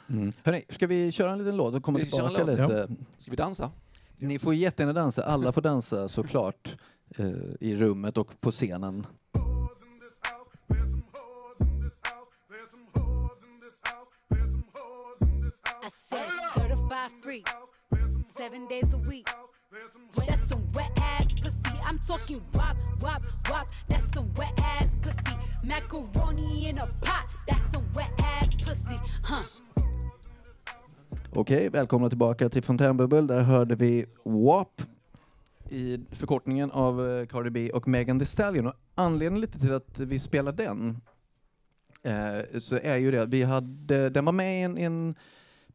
Mm. 0.10 0.32
Hörrni, 0.44 0.66
ska 0.70 0.88
vi 0.88 1.12
köra 1.12 1.32
en 1.32 1.38
liten 1.38 1.58
låt 1.58 1.74
och 1.76 1.84
komma 1.84 1.98
Vi 1.98 2.06
tillbaka 2.06 2.38
låt. 2.38 2.48
lite? 2.48 2.88
Ska 3.18 3.32
vi 3.32 3.36
dansa? 3.38 3.72
Ni 4.18 4.40
får 4.40 4.54
jättegärna 4.56 4.94
dansa, 4.94 5.24
alla 5.24 5.52
får 5.52 5.62
dansa 5.62 6.10
såklart 6.10 6.78
eh, 7.16 7.28
i 7.60 7.76
rummet 7.76 8.18
och 8.18 8.42
på 8.42 8.52
scenen. 8.52 9.08
I 15.82 15.90
said 15.90 16.30
certified 16.56 17.12
free, 17.24 17.44
seven 18.38 18.68
days 18.68 18.94
a 18.94 18.98
week. 19.10 19.28
Okej, 31.50 31.70
välkomna 31.70 32.10
tillbaka 32.10 32.50
till 32.50 32.64
Fontänbubbel. 32.64 33.28
Där 33.28 33.42
hörde 33.42 33.76
vi 33.76 34.06
WAP 34.24 34.82
i 35.70 36.00
förkortningen 36.12 36.72
av 36.72 37.10
eh, 37.10 37.26
Cardi 37.26 37.50
B 37.50 37.72
och 37.72 37.88
Megan 37.88 38.20
Thee 38.20 38.26
Stallion. 38.26 38.68
Och 38.68 38.74
anledningen 38.96 39.42
lite 39.42 39.60
till 39.60 39.74
att 39.74 40.00
vi 40.00 40.20
spelar 40.20 40.52
den 40.52 41.02
eh, 42.04 42.60
så 42.60 42.76
är 42.84 42.98
ju 42.98 43.12
det 43.12 43.22
att 43.22 43.30
vi 43.30 43.44
hade, 43.44 44.10
den 44.10 44.26
var 44.26 44.32
med 44.32 44.60
i 44.60 44.64
en, 44.64 44.78
en 44.78 45.16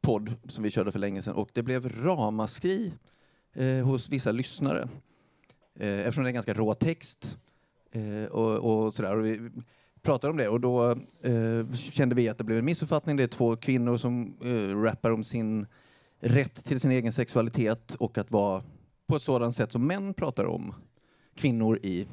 podd 0.00 0.34
som 0.48 0.64
vi 0.64 0.70
körde 0.70 0.92
för 0.92 0.98
länge 0.98 1.22
sedan 1.22 1.34
och 1.34 1.50
det 1.52 1.62
blev 1.62 2.04
ramaskri 2.04 2.92
eh, 3.52 3.86
hos 3.86 4.08
vissa 4.08 4.32
lyssnare. 4.32 4.88
Eh, 5.74 5.98
eftersom 5.98 6.24
det 6.24 6.30
är 6.30 6.34
ganska 6.34 6.54
rå 6.54 6.74
text 6.74 7.38
eh, 7.90 8.24
och, 8.24 8.84
och 8.86 8.94
sådär. 8.94 9.16
Och 9.16 9.24
vi 9.24 9.50
pratade 10.04 10.30
om 10.30 10.36
det 10.36 10.48
och 10.48 10.60
då 10.60 10.90
eh, 11.22 11.72
kände 11.72 12.14
vi 12.14 12.28
att 12.28 12.38
det 12.38 12.44
blev 12.44 12.58
en 12.58 12.64
missuppfattning. 12.64 13.16
Det 13.16 13.22
är 13.22 13.28
två 13.28 13.56
kvinnor 13.56 13.96
som 13.96 14.36
eh, 14.42 14.82
rappar 14.82 15.10
om 15.10 15.24
sin 15.24 15.66
rätt 16.20 16.64
till 16.64 16.80
sin 16.80 16.90
egen 16.90 17.12
sexualitet 17.12 17.94
och 17.94 18.18
att 18.18 18.30
vara 18.30 18.62
på 19.06 19.16
ett 19.16 19.22
sådant 19.22 19.56
sätt 19.56 19.72
som 19.72 19.86
män 19.86 20.14
pratar 20.14 20.44
om 20.44 20.74
kvinnor 21.34 21.78
i 21.82 22.06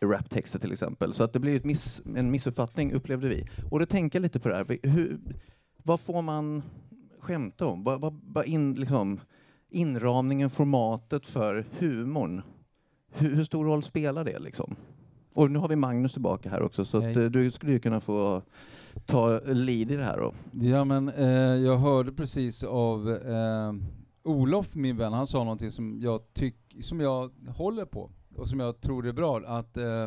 raptexter 0.00 0.58
till 0.58 0.72
exempel. 0.72 1.12
Så 1.12 1.24
att 1.24 1.32
det 1.32 1.38
blev 1.38 1.56
ett 1.56 1.64
miss, 1.64 2.02
en 2.16 2.30
missuppfattning 2.30 2.92
upplevde 2.92 3.28
vi. 3.28 3.48
Och 3.70 3.80
då 3.80 3.86
tänker 3.86 4.18
jag 4.18 4.22
lite 4.22 4.40
på 4.40 4.48
det 4.48 4.56
här. 4.56 4.78
Hur, 4.82 5.18
vad 5.76 6.00
får 6.00 6.22
man 6.22 6.62
skämta 7.18 7.66
om? 7.66 7.84
Vad, 7.84 8.00
vad, 8.00 8.20
vad 8.24 8.46
in, 8.46 8.74
liksom, 8.74 9.20
inramningen, 9.70 10.50
formatet 10.50 11.26
för 11.26 11.66
humorn? 11.78 12.42
Hur, 13.12 13.34
hur 13.34 13.44
stor 13.44 13.64
roll 13.64 13.82
spelar 13.82 14.24
det 14.24 14.38
liksom? 14.38 14.76
Och 15.34 15.50
nu 15.50 15.58
har 15.58 15.68
vi 15.68 15.76
Magnus 15.76 16.12
tillbaka 16.12 16.50
här 16.50 16.62
också 16.62 16.84
så 16.84 16.98
att, 16.98 17.16
eh, 17.16 17.24
du 17.24 17.50
skulle 17.50 17.72
ju 17.72 17.78
kunna 17.78 18.00
få 18.00 18.42
ta 19.06 19.40
lead 19.40 19.90
i 19.90 19.96
det 19.96 20.04
här 20.04 20.18
då. 20.18 20.32
Ja 20.66 20.84
men 20.84 21.08
eh, 21.08 21.26
jag 21.64 21.76
hörde 21.76 22.12
precis 22.12 22.64
av 22.64 23.10
eh, 23.10 23.72
Olof, 24.24 24.74
min 24.74 24.96
vän, 24.96 25.12
han 25.12 25.26
sa 25.26 25.38
någonting 25.38 25.70
som 25.70 26.00
jag, 26.00 26.34
tyck, 26.34 26.56
som 26.80 27.00
jag 27.00 27.30
håller 27.48 27.84
på 27.84 28.10
och 28.36 28.48
som 28.48 28.60
jag 28.60 28.80
tror 28.80 29.06
är 29.06 29.12
bra. 29.12 29.40
Att 29.46 29.76
eh, 29.76 30.02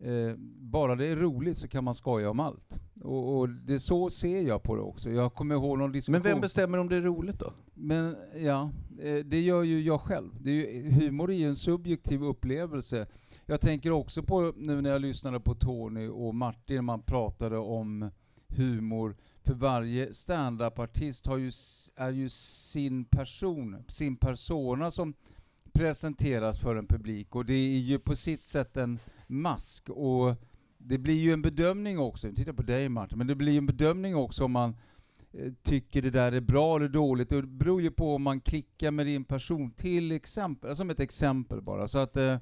eh, 0.00 0.34
bara 0.58 0.96
det 0.96 1.06
är 1.06 1.16
roligt 1.16 1.58
så 1.58 1.68
kan 1.68 1.84
man 1.84 1.94
skoja 1.94 2.30
om 2.30 2.40
allt. 2.40 2.80
Och, 3.02 3.38
och 3.38 3.48
det 3.48 3.80
så 3.80 4.10
ser 4.10 4.42
jag 4.42 4.62
på 4.62 4.76
det 4.76 4.82
också. 4.82 5.10
Jag 5.10 5.34
kommer 5.34 5.54
ihåg 5.54 5.78
någon 5.78 5.92
diskussion. 5.92 6.12
Men 6.12 6.32
vem 6.32 6.40
bestämmer 6.40 6.78
om 6.78 6.88
det 6.88 6.96
är 6.96 7.00
roligt 7.00 7.38
då? 7.38 7.52
Men 7.74 8.16
ja, 8.36 8.70
eh, 9.02 9.24
det 9.24 9.40
gör 9.40 9.62
ju 9.62 9.82
jag 9.82 10.00
själv. 10.00 10.30
Det 10.40 10.50
är 10.50 10.54
ju, 10.54 10.90
humor 10.90 11.30
är 11.30 11.34
ju 11.34 11.46
en 11.48 11.56
subjektiv 11.56 12.24
upplevelse. 12.24 13.06
Jag 13.50 13.60
tänker 13.60 13.90
också 13.90 14.22
på 14.22 14.52
nu 14.56 14.80
när 14.80 14.90
jag 14.90 15.02
lyssnade 15.02 15.40
på 15.40 15.54
Tony 15.54 16.08
och 16.08 16.34
Martin, 16.34 16.84
man 16.84 17.02
pratade 17.02 17.58
om 17.58 18.10
humor. 18.48 19.16
För 19.42 19.54
varje 19.54 20.14
standup-artist 20.14 21.26
har 21.26 21.36
ju, 21.36 21.50
är 21.96 22.10
ju 22.10 22.28
sin 22.28 23.04
person, 23.04 23.84
sin 23.88 24.16
persona 24.16 24.90
som 24.90 25.14
presenteras 25.72 26.58
för 26.58 26.76
en 26.76 26.86
publik 26.86 27.36
och 27.36 27.44
det 27.44 27.54
är 27.54 27.78
ju 27.78 27.98
på 27.98 28.16
sitt 28.16 28.44
sätt 28.44 28.76
en 28.76 28.98
mask 29.26 29.88
och 29.88 30.34
det 30.78 30.98
blir 30.98 31.18
ju 31.18 31.32
en 31.32 31.42
bedömning 31.42 31.98
också, 31.98 32.32
titta 32.36 32.52
på 32.52 32.62
dig 32.62 32.88
Martin, 32.88 33.18
men 33.18 33.26
det 33.26 33.34
blir 33.34 33.52
ju 33.52 33.58
en 33.58 33.66
bedömning 33.66 34.16
också 34.16 34.44
om 34.44 34.52
man 34.52 34.76
eh, 35.32 35.52
tycker 35.62 36.02
det 36.02 36.10
där 36.10 36.32
är 36.32 36.40
bra 36.40 36.76
eller 36.76 36.88
dåligt. 36.88 37.32
Och 37.32 37.40
det 37.40 37.48
beror 37.48 37.82
ju 37.82 37.90
på 37.90 38.14
om 38.14 38.22
man 38.22 38.40
klickar 38.40 38.90
med 38.90 39.06
din 39.06 39.24
person, 39.24 39.70
till 39.70 40.12
exempel, 40.12 40.76
som 40.76 40.90
ett 40.90 41.00
exempel 41.00 41.62
bara. 41.62 41.88
Så 41.88 41.98
att, 41.98 42.16
eh, 42.16 42.36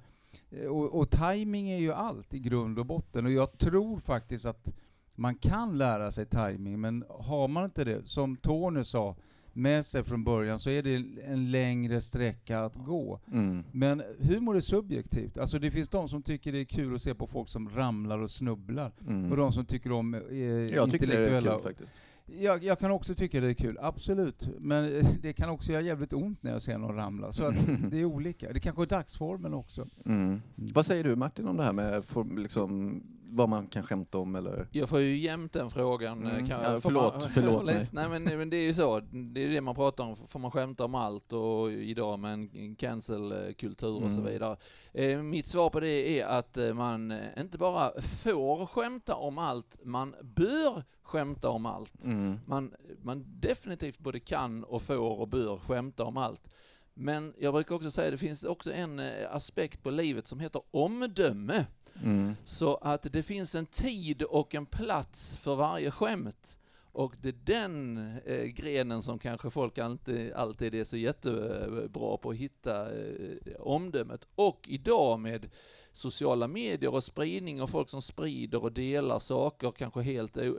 och, 0.69 1.01
och 1.01 1.11
timing 1.11 1.71
är 1.71 1.79
ju 1.79 1.93
allt 1.93 2.35
i 2.35 2.39
grund 2.39 2.79
och 2.79 2.87
botten. 2.87 3.27
Och 3.27 3.33
jag 3.33 3.59
tror 3.59 3.99
faktiskt 3.99 4.45
att 4.45 4.69
man 5.15 5.35
kan 5.35 5.79
lära 5.79 6.11
sig 6.11 6.27
timing, 6.27 6.81
men 6.81 7.05
har 7.09 7.49
man 7.49 7.65
inte 7.65 7.85
det, 7.85 8.09
som 8.09 8.37
Tony 8.37 8.85
sa, 8.85 9.17
med 9.59 9.87
sig 9.87 10.05
från 10.05 10.25
början 10.25 10.59
så 10.59 10.71
är 10.71 10.83
det 10.83 10.95
en 11.25 11.51
längre 11.51 12.01
sträcka 12.01 12.61
att 12.61 12.77
gå. 12.77 13.21
Mm. 13.33 13.65
Men 13.73 14.03
humor 14.19 14.57
är 14.57 14.61
subjektivt. 14.61 15.39
Alltså 15.39 15.59
det 15.59 15.71
finns 15.71 15.89
de 15.89 16.09
som 16.09 16.23
tycker 16.23 16.53
det 16.53 16.61
är 16.61 16.65
kul 16.65 16.95
att 16.95 17.03
se 17.03 17.15
på 17.15 17.27
folk 17.27 17.49
som 17.49 17.71
ramlar 17.71 18.19
och 18.19 18.31
snubblar. 18.31 18.93
Mm. 19.09 19.31
Och 19.31 19.37
de 19.37 19.53
som 19.53 19.67
tycker 19.67 19.93
om 19.93 20.15
eh, 20.15 20.21
Jag 20.21 20.91
tycker 20.91 21.07
det 21.07 21.15
är 21.15 21.27
intellektuella... 21.27 21.53
kul 21.53 21.63
faktiskt. 21.63 21.93
Jag, 22.37 22.65
jag 22.65 22.79
kan 22.79 22.91
också 22.91 23.15
tycka 23.15 23.41
det 23.41 23.49
är 23.49 23.55
kul, 23.55 23.79
absolut. 23.81 24.49
Men 24.59 24.97
eh, 24.97 25.07
det 25.23 25.33
kan 25.33 25.51
också 25.51 25.73
göra 25.73 25.83
jävligt 25.83 26.13
ont 26.13 26.43
när 26.43 26.51
jag 26.53 26.63
ser 26.63 26.79
någon 26.79 26.97
ramla. 26.97 27.33
Så 27.33 27.45
att 27.45 27.55
det 27.91 28.01
är 28.01 28.05
olika. 28.05 28.53
Det 28.53 28.61
kanske 28.61 28.83
är 28.83 28.87
dagsformen 28.87 29.55
också. 29.55 29.87
Mm. 30.07 30.43
Vad 30.55 30.87
säger 30.87 31.05
du 31.05 31.17
Martin 31.17 31.49
om 31.49 31.57
det 31.57 31.63
här 31.65 31.73
med 31.73 32.05
form, 32.05 32.39
liksom, 32.39 33.03
vad 33.31 33.49
man 33.49 33.67
kan 33.67 33.83
skämta 33.83 34.19
om 34.19 34.35
eller? 34.35 34.69
Jag 34.73 34.89
får 34.89 35.01
ju 35.01 35.17
jämt 35.17 35.53
den 35.53 35.71
frågan. 35.71 36.27
Mm. 36.27 36.47
Kan 36.47 36.63
Ja, 36.63 36.81
förlåt, 36.81 37.15
man, 37.15 37.29
förlåt 37.31 37.65
mig. 37.67 37.87
Nej 37.93 38.09
men, 38.09 38.25
men 38.25 38.51
det 38.51 38.57
är 38.57 38.67
ju 38.67 38.75
så, 38.75 39.01
det 39.01 39.45
är 39.45 39.49
det 39.49 39.61
man 39.61 39.75
pratar 39.75 40.05
om. 40.05 40.17
Får 40.17 40.39
man 40.41 40.51
skämta 40.51 40.85
om 40.85 40.95
allt 40.95 41.33
och 41.33 41.73
idag 41.73 42.19
med 42.19 42.33
en 42.33 42.75
cancel-kultur 42.77 44.05
och 44.05 44.11
så 44.11 44.21
Mm. 44.21 44.33
vidare. 44.33 44.57
Eh, 44.93 45.23
mitt 45.23 45.47
svar 45.47 45.71
på 45.71 45.81
det 45.81 46.21
är 46.21 46.27
att 46.27 46.57
eh, 46.57 46.75
man 46.75 47.11
eh, 47.11 47.19
inte 47.41 47.59
bara 47.59 47.91
får 48.03 48.67
skämta 48.67 49.15
om 49.15 49.39
allt, 49.39 49.77
man 49.85 50.15
bör 50.23 50.85
skämta 51.09 51.49
om 51.49 51.67
allt. 51.67 52.05
Mm. 52.05 52.41
Man, 52.47 52.75
man 53.03 53.25
definitivt 53.41 53.99
både 53.99 54.21
kan 54.21 54.65
och 54.65 54.83
får 54.83 55.19
och 55.21 55.29
bör 55.29 55.59
skämta 55.59 56.05
om 56.05 56.17
allt. 56.17 56.49
Men 56.95 57.35
jag 57.39 57.55
brukar 57.55 57.75
också 57.75 57.91
säga 57.91 58.07
att 58.07 58.15
det 58.15 58.19
finns 58.19 58.45
också 58.45 58.73
en 58.73 58.99
eh, 58.99 59.35
aspekt 59.35 59.83
på 59.83 59.91
livet 59.91 60.27
som 60.27 60.41
heter 60.41 60.63
omdöme. 60.71 61.67
Mm. 62.05 62.35
Så 62.45 62.77
att 62.77 63.03
det 63.03 63.23
finns 63.23 63.55
en 63.55 63.67
tid 63.67 64.23
och 64.23 64.55
en 64.55 64.67
plats 64.67 65.37
för 65.37 65.57
varje 65.57 65.91
skämt. 65.91 66.59
Och 66.93 67.15
det 67.21 67.29
är 67.29 67.33
den 67.45 67.97
eh, 68.27 68.45
grenen 68.45 69.03
som 69.03 69.19
kanske 69.19 69.51
folk 69.51 69.79
alltid, 69.79 70.33
alltid 70.33 70.75
är 70.75 70.85
så 70.85 70.97
jättebra 70.97 72.17
på 72.17 72.31
att 72.31 72.37
hitta 72.37 72.97
eh, 72.99 73.37
omdömet. 73.59 74.27
Och 74.35 74.69
idag 74.69 75.21
med 75.21 75.51
sociala 75.93 76.49
medier 76.49 76.95
och 76.95 77.05
spridning 77.05 77.63
och 77.63 77.71
folk 77.71 77.91
som 77.91 78.03
sprider 78.03 78.63
och 78.63 78.73
delar 78.73 79.19
saker 79.19 79.71
kanske 79.71 80.01
helt 80.03 80.37
eh, 80.37 80.53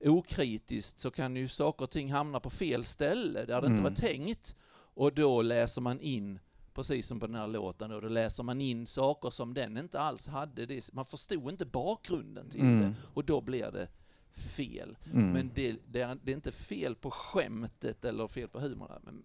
okritiskt 0.00 0.98
så 0.98 1.10
kan 1.10 1.36
ju 1.36 1.48
saker 1.48 1.84
och 1.84 1.90
ting 1.90 2.12
hamna 2.12 2.40
på 2.40 2.50
fel 2.50 2.84
ställe 2.84 3.44
där 3.44 3.60
det 3.60 3.66
inte 3.66 3.80
Mm. 3.80 3.82
var 3.82 3.90
tänkt. 3.90 4.56
Och 4.94 5.12
då 5.14 5.42
läser 5.42 5.80
man 5.80 6.00
in 6.00 6.38
precis 6.74 7.06
som 7.06 7.20
på 7.20 7.26
den 7.26 7.36
här 7.36 7.46
låten 7.46 7.90
då, 7.90 8.00
då 8.00 8.08
läser 8.08 8.42
man 8.42 8.60
in 8.60 8.86
saker 8.86 9.30
som 9.30 9.54
den 9.54 9.76
inte 9.76 10.00
alls 10.00 10.26
hade. 10.26 10.80
Man 10.92 11.04
förstod 11.04 11.48
inte 11.50 11.64
bakgrunden 11.66 12.50
till 12.50 12.60
Mm. 12.60 12.80
det 12.80 12.94
och 13.14 13.24
då 13.24 13.40
blir 13.40 13.70
det 13.70 13.88
fel. 14.36 14.96
Mm. 15.12 15.30
Men 15.30 15.50
det, 15.54 15.76
det, 15.90 16.00
är, 16.00 16.18
det 16.22 16.32
är 16.32 16.36
inte 16.36 16.52
fel 16.52 16.94
på 16.94 17.10
skämtet 17.10 18.04
eller 18.04 18.28
fel 18.28 18.48
på 18.48 18.60
humorn. 18.60 18.90
Men, 19.04 19.14
Men 19.14 19.22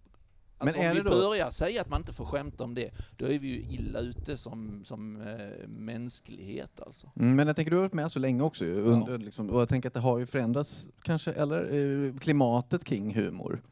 alltså 0.58 0.78
är 0.80 0.90
om 0.90 0.96
vi 0.96 1.02
då- 1.02 1.10
börjar 1.10 1.50
säga 1.50 1.80
att 1.80 1.88
man 1.90 2.00
inte 2.00 2.12
får 2.12 2.24
skämta 2.24 2.64
om 2.64 2.74
det, 2.74 2.90
då 3.16 3.26
är 3.26 3.38
vi 3.38 3.48
ju 3.48 3.60
illa 3.74 3.98
ute 4.00 4.36
som, 4.38 4.84
som 4.84 5.20
eh, 5.22 5.68
mänsklighet 5.68 6.80
alltså. 6.80 7.10
Mm, 7.16 7.36
men 7.36 7.46
jag 7.46 7.56
tänker 7.56 7.70
du 7.70 7.76
har 7.76 7.82
varit 7.82 7.92
med 7.92 8.12
så 8.12 8.18
länge 8.18 8.42
också 8.42 8.64
ju, 8.64 8.74
under, 8.82 9.18
liksom, 9.18 9.50
och 9.50 9.60
jag 9.60 9.68
tänker 9.68 9.88
att 9.88 9.94
det 9.94 10.00
har 10.00 10.18
ju 10.18 10.26
förändrats 10.26 10.88
kanske, 11.02 11.32
eller 11.32 11.72
eh, 11.74 12.18
klimatet 12.18 12.84
kring 12.84 13.14
humor. 13.14 13.62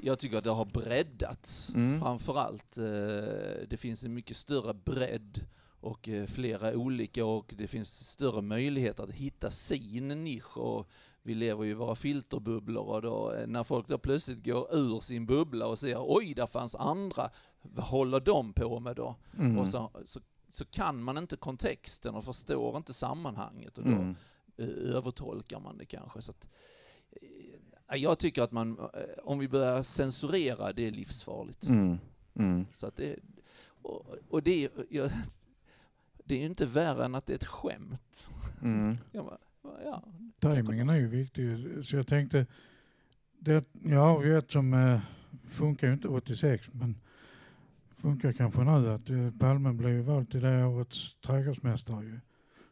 Jag 0.00 0.18
tycker 0.18 0.38
att 0.38 0.44
det 0.44 0.50
har 0.50 0.64
breddats 0.64 1.72
Mm. 1.74 2.00
framförallt. 2.00 2.78
Eh, 2.78 2.84
det 3.68 3.76
finns 3.78 4.04
en 4.04 4.14
mycket 4.14 4.36
större 4.36 4.74
bredd 4.74 5.40
och 5.80 6.08
eh, 6.08 6.26
flera 6.26 6.76
olika 6.76 7.24
och 7.24 7.54
det 7.58 7.66
finns 7.66 8.08
större 8.08 8.42
möjligheter 8.42 9.02
att 9.04 9.10
hitta 9.10 9.50
sin 9.50 10.08
nisch 10.08 10.56
och 10.58 10.88
vi 11.22 11.34
lever 11.34 11.64
ju 11.64 11.70
i 11.70 11.74
våra 11.74 11.94
filterbubblor 11.94 12.88
och 12.94 13.02
då, 13.02 13.32
eh, 13.32 13.46
när 13.46 13.64
folk 13.64 13.88
då 13.88 13.98
plötsligt 13.98 14.44
går 14.44 14.74
ur 14.74 15.00
sin 15.00 15.26
bubbla 15.26 15.66
och 15.66 15.78
ser 15.78 15.96
oj, 15.98 16.34
där 16.34 16.46
fanns 16.46 16.74
andra, 16.74 17.30
vad 17.62 17.84
håller 17.84 18.20
de 18.20 18.52
på 18.52 18.80
med 18.80 18.96
då? 18.96 19.16
Mm. 19.38 19.58
Och 19.58 19.68
så, 19.68 19.90
så, 20.06 20.20
så 20.50 20.64
kan 20.64 21.02
man 21.02 21.18
inte 21.18 21.36
kontexten 21.36 22.14
och 22.14 22.24
förstår 22.24 22.76
inte 22.76 22.92
sammanhanget 22.94 23.78
och 23.78 23.84
då 23.84 23.90
Mm. 23.90 24.16
eh, 24.56 24.66
övertolkar 24.68 25.60
man 25.60 25.78
det 25.78 25.86
kanske. 25.86 26.22
Så 26.22 26.30
att, 26.30 26.48
jag 27.96 28.18
tycker 28.18 28.42
att 28.42 28.52
man, 28.52 28.90
om 29.22 29.38
vi 29.38 29.48
börjar 29.48 29.82
censurera, 29.82 30.72
det 30.72 30.86
är 30.86 30.90
livsfarligt. 30.90 31.66
Mm. 31.66 31.98
Mm. 32.34 32.66
Så 32.76 32.86
att 32.86 32.96
det, 32.96 33.16
och, 33.82 34.06
och 34.28 34.42
det, 34.42 34.68
jag, 34.90 35.10
det 36.28 36.34
är 36.34 36.38
ju 36.38 36.46
inte 36.46 36.66
värre 36.66 37.04
än 37.04 37.14
att 37.14 37.26
det 37.26 37.32
är 37.32 37.36
ett 37.36 37.44
skämt. 37.44 38.28
Mm. 38.62 38.98
Bara, 39.12 39.38
ja, 39.84 40.02
Timingen 40.40 40.88
är 40.88 40.96
ju 40.96 41.08
viktig. 41.08 41.56
Så 41.82 41.96
jag 41.96 42.06
tänkte, 42.06 42.46
det, 43.38 43.64
jag 43.84 44.00
har 44.00 44.24
ju 44.24 44.38
ett 44.38 44.50
som 44.50 44.74
eh, 44.74 45.00
funkar 45.50 45.86
ju 45.86 45.92
inte 45.92 46.08
86 46.08 46.68
men 46.72 46.96
funkar 47.96 48.32
kanske 48.32 48.64
nu 48.64 48.90
att 48.90 49.10
eh, 49.10 49.30
Palme 49.38 49.72
blev 49.72 49.92
ju 49.92 50.02
vald 50.02 50.30
till 50.30 50.40
det 50.40 50.64
årets 50.64 51.14
trädgårdsmästare 51.20 52.04
ju. 52.04 52.20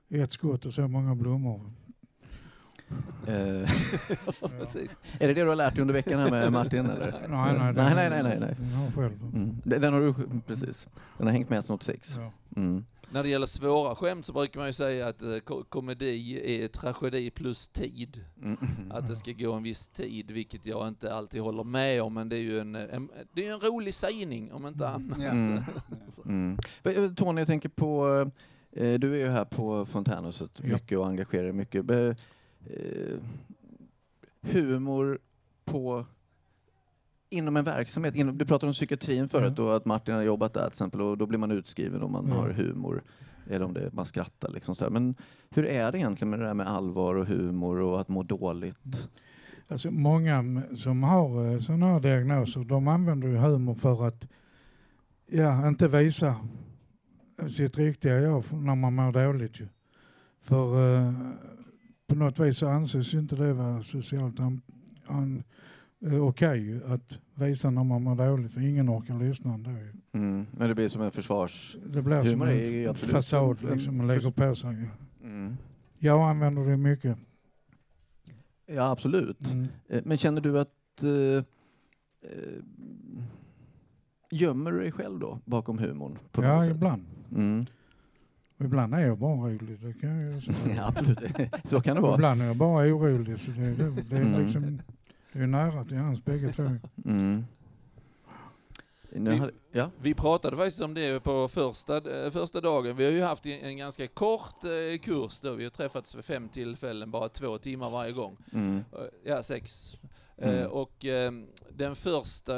I 0.08 0.20
ett 0.20 0.32
skott 0.32 0.66
och 0.66 0.74
så 0.74 0.88
många 0.88 1.14
blommor. 1.14 1.70
Eh, 3.26 3.34
Ja. 4.40 4.48
är 5.20 5.28
det 5.28 5.34
det 5.34 5.42
du 5.42 5.48
har 5.48 5.56
lärt 5.56 5.74
dig 5.74 5.82
under 5.82 5.94
veckan 5.94 6.20
här 6.20 6.30
med 6.30 6.52
Martin? 6.52 6.86
Eller? 6.86 7.28
Nej, 7.28 7.58
nej, 7.58 7.72
nej, 7.72 7.94
nej, 7.94 8.10
nej, 8.10 8.22
nej, 8.22 8.38
nej. 8.40 8.54
Den 8.58 8.72
har 8.72 8.90
själv. 8.90 9.22
Mm. 9.22 9.56
Den 9.64 9.80
den 9.80 9.92
har 9.92 10.00
du, 10.00 10.40
precis. 10.46 10.88
Den 11.18 11.26
har 11.26 11.32
hängt 11.32 11.50
med 11.50 11.64
sedan 11.64 11.74
86. 11.74 12.14
Ja. 12.16 12.32
Mm. 12.56 12.84
När 13.10 13.22
det 13.22 13.28
gäller 13.28 13.46
svåra 13.46 13.94
skämt 13.94 14.26
så 14.26 14.32
brukar 14.32 14.60
man 14.60 14.66
ju 14.66 14.72
säga 14.72 15.08
att 15.08 15.22
eh, 15.22 15.38
ko- 15.38 15.64
komedi 15.68 16.40
är 16.64 16.68
tragedi 16.68 17.30
plus 17.30 17.68
tid. 17.68 18.24
Mm. 18.42 18.56
Att 18.90 19.08
det 19.08 19.16
ska 19.16 19.32
gå 19.32 19.52
en 19.52 19.62
viss 19.62 19.88
tid, 19.88 20.30
vilket 20.30 20.66
jag 20.66 20.88
inte 20.88 21.14
alltid 21.14 21.40
håller 21.40 21.64
med 21.64 22.02
om, 22.02 22.14
men 22.14 22.28
det 22.28 22.36
är 22.36 22.40
ju 22.40 22.58
en, 22.60 22.74
en, 22.74 23.10
det 23.32 23.46
är 23.46 23.52
en 23.52 23.60
rolig 23.60 23.94
sägning 23.94 24.52
om 24.52 24.66
inte 24.66 24.88
annat. 24.88 25.18
Mm. 25.18 25.62
Mm. 26.24 26.58
Eh, 26.84 27.12
Tony, 27.12 27.40
jag 27.40 27.46
tänker 27.48 27.68
på, 27.68 28.06
eh, 28.72 28.94
du 28.98 29.12
är 29.14 29.18
ju 29.18 29.28
här 29.28 29.44
på 29.44 29.86
Fontänhuset 29.86 30.50
Ja. 30.56 30.64
mycket 30.72 30.98
och 30.98 31.06
engagerar 31.06 31.42
dig 31.44 31.52
mycket. 31.52 31.84
Be, 31.84 32.16
eh, 32.66 33.18
humor 34.40 35.18
på 35.64 36.06
inom 37.30 37.56
en 37.56 37.64
verksamhet. 37.64 38.14
Inom, 38.14 38.38
du 38.38 38.44
pratade 38.46 38.66
om 38.68 38.72
psykiatrin 38.72 39.28
förut 39.28 39.52
Ja. 39.56 39.64
och 39.64 39.76
att 39.76 39.84
Martin 39.84 40.14
har 40.14 40.22
jobbat 40.22 40.52
där 40.54 40.60
till 40.60 40.68
exempel 40.68 41.00
och 41.00 41.18
då 41.18 41.26
blir 41.26 41.38
man 41.38 41.50
utskriven 41.50 42.02
om 42.02 42.12
man 42.12 42.26
Ja. 42.28 42.34
har 42.34 42.50
humor. 42.50 43.02
Eller 43.50 43.64
om 43.64 43.74
det, 43.74 43.92
man 43.92 44.04
skrattar 44.04 44.48
liksom 44.50 44.74
så 44.74 44.84
här. 44.84 44.90
Men 44.90 45.14
hur 45.50 45.66
är 45.66 45.92
det 45.92 45.98
egentligen 45.98 46.30
med 46.30 46.38
det 46.40 46.46
där 46.46 46.54
med 46.54 46.68
allvar 46.68 47.14
och 47.14 47.26
humor 47.26 47.80
och 47.80 48.00
att 48.00 48.08
må 48.08 48.22
dåligt? 48.22 49.10
Alltså 49.68 49.90
många 49.90 50.62
som 50.76 51.02
har 51.02 51.52
eh, 51.52 51.58
sådana 51.60 51.86
här 51.86 52.00
diagnoser, 52.00 52.64
de 52.64 52.88
använder 52.88 53.28
ju 53.28 53.36
humor 53.36 53.74
för 53.74 54.06
att 54.06 54.28
ja, 55.26 55.68
inte 55.68 55.88
visa 55.88 56.36
sitt 57.48 57.78
riktiga 57.78 58.18
jag 58.20 58.44
när 58.52 58.74
man 58.74 58.94
mår 58.94 59.12
dåligt 59.12 59.60
ju. 59.60 59.68
För 60.40 60.96
eh, 60.96 61.12
på 62.06 62.14
något 62.14 62.38
vis 62.38 62.58
så 62.58 62.68
anses 62.68 63.14
inte 63.14 63.36
det 63.36 63.52
vara 63.52 63.82
socialt 63.82 64.40
an, 64.40 64.60
an, 65.06 65.42
okej 66.12 66.58
ju 66.60 66.80
att 66.86 67.18
visa 67.34 67.70
när 67.70 67.84
man 67.84 68.02
mår 68.02 68.14
dåligt, 68.14 68.52
för 68.52 68.60
ingen 68.60 68.90
orkar 68.90 69.18
lyssna 69.18 69.54
ändå. 69.54 69.70
Mm. 70.12 70.46
Men 70.52 70.68
det 70.68 70.74
blir 70.74 70.88
som 70.88 71.02
en 71.02 71.10
försvars... 71.10 71.76
Det 71.86 72.02
blir 72.02 72.22
som 72.22 72.40
Humor 72.40 72.48
en 72.50 72.94
fasad 72.94 73.58
en- 73.64 73.70
liksom, 73.70 73.96
man 73.96 74.06
lägger 74.06 74.30
på 74.30 74.54
sig. 74.54 74.76
Mm. 75.22 75.56
Jag 75.98 76.30
använder 76.30 76.66
det 76.66 76.76
mycket. 76.76 77.18
Ja, 78.66 78.90
absolut. 78.90 79.50
Mm. 79.52 79.66
Eh, 79.88 80.02
Men 80.04 80.16
känner 80.16 80.40
du 80.40 80.58
att... 80.60 81.02
Eh, 81.02 81.10
eh, 82.30 82.62
gömmer 84.30 84.72
du 84.72 84.80
dig 84.80 84.92
själv 84.92 85.18
då 85.18 85.38
bakom 85.44 85.78
humorn? 85.78 86.18
På 86.32 86.44
Ja, 86.44 86.62
sätt? 86.62 86.70
ibland. 86.74 87.04
Mm. 87.34 87.66
Ibland 88.58 88.94
är 88.94 89.00
jag 89.06 89.18
bara 89.18 89.48
rolig, 89.50 89.80
det 89.80 89.92
kan 90.00 90.20
jag 90.20 90.42
säga. 90.42 90.56
Ja, 90.76 90.88
absolut. 90.88 91.20
Så 91.64 91.80
kan 91.80 91.96
det 91.96 92.02
vara. 92.02 92.14
Ibland 92.14 92.42
är 92.42 92.46
jag 92.46 92.56
bara 92.56 92.86
orolig. 92.94 93.40
Så 93.40 93.50
det, 93.50 93.74
det, 93.74 93.90
det 94.10 94.16
är 94.16 94.20
Mm. 94.22 94.42
liksom, 94.42 94.82
det 95.36 95.42
är 95.42 95.46
nära 95.46 95.84
till 95.84 95.96
hans 95.96 96.24
bägge 96.24 96.52
två. 96.52 96.62
Mm. 97.04 97.44
Vi- 99.30 99.36
hade, 99.36 99.52
ja. 99.72 99.90
Vi 100.00 100.14
pratade 100.14 100.56
faktiskt 100.56 100.80
om 100.80 100.94
det 100.94 101.20
på 101.24 101.48
första, 101.48 102.24
eh, 102.24 102.30
första 102.30 102.60
dagen. 102.60 102.96
Vi 102.96 103.04
har 103.04 103.12
ju 103.12 103.22
haft 103.22 103.46
en 103.46 103.76
ganska 103.76 104.08
kort 104.08 104.64
eh, 104.64 104.98
kurs 105.02 105.40
då. 105.40 105.52
Vi 105.52 105.64
har 105.64 105.70
träffats 105.70 106.14
vid 106.14 106.24
fem 106.24 106.48
tillfällen, 106.48 107.10
bara 107.10 107.28
två 107.28 107.58
timmar 107.58 107.90
varje 107.90 108.12
gång. 108.12 108.36
Mm. 108.52 108.84
Eh, 108.92 108.98
Ja, 109.24 109.42
sex. 109.42 109.92
Mm. 110.38 110.70
Och 110.70 111.06
den 111.70 111.96
första 111.96 112.52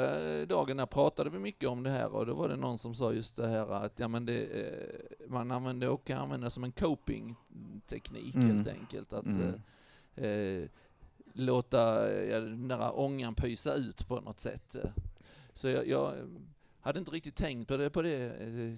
dagen 0.45 0.77
där 0.77 0.85
pratade 0.85 1.29
vi 1.29 1.39
mycket 1.39 1.69
om 1.69 1.83
det 1.83 1.89
här 1.89 2.15
och 2.15 2.25
då 2.25 2.33
var 2.33 2.49
det 2.49 2.55
någon 2.55 2.77
som 2.77 2.95
sa 2.95 3.13
just 3.13 3.35
det 3.35 3.47
här 3.47 3.71
att 3.85 3.99
ja, 3.99 4.07
men 4.07 4.25
det, 4.25 4.47
man 5.27 5.51
använder 5.51 5.89
och 5.89 6.05
kan 6.05 6.17
använda 6.17 6.49
som 6.49 6.63
en 6.63 6.71
coping-teknik 6.71 8.35
Mm. 8.35 8.55
helt 8.55 8.67
enkelt. 8.67 9.13
Att 9.13 9.25
Mm. 9.25 9.53
eh, 10.15 10.69
låta 11.33 12.11
ja, 12.25 12.39
den 12.39 12.67
där 12.67 12.99
ångan 12.99 13.35
pysa 13.35 13.73
ut 13.73 14.07
på 14.07 14.21
något 14.21 14.39
sätt. 14.39 14.75
eh. 14.75 14.89
Så 15.53 15.67
jag, 15.69 15.87
jag 15.87 16.13
hade 16.81 16.99
inte 16.99 17.11
riktigt 17.11 17.35
tänkt 17.35 17.67
på 17.67 17.77
det 17.77 17.89
på 17.89 18.01
det, 18.01 18.31
eh, 18.39 18.73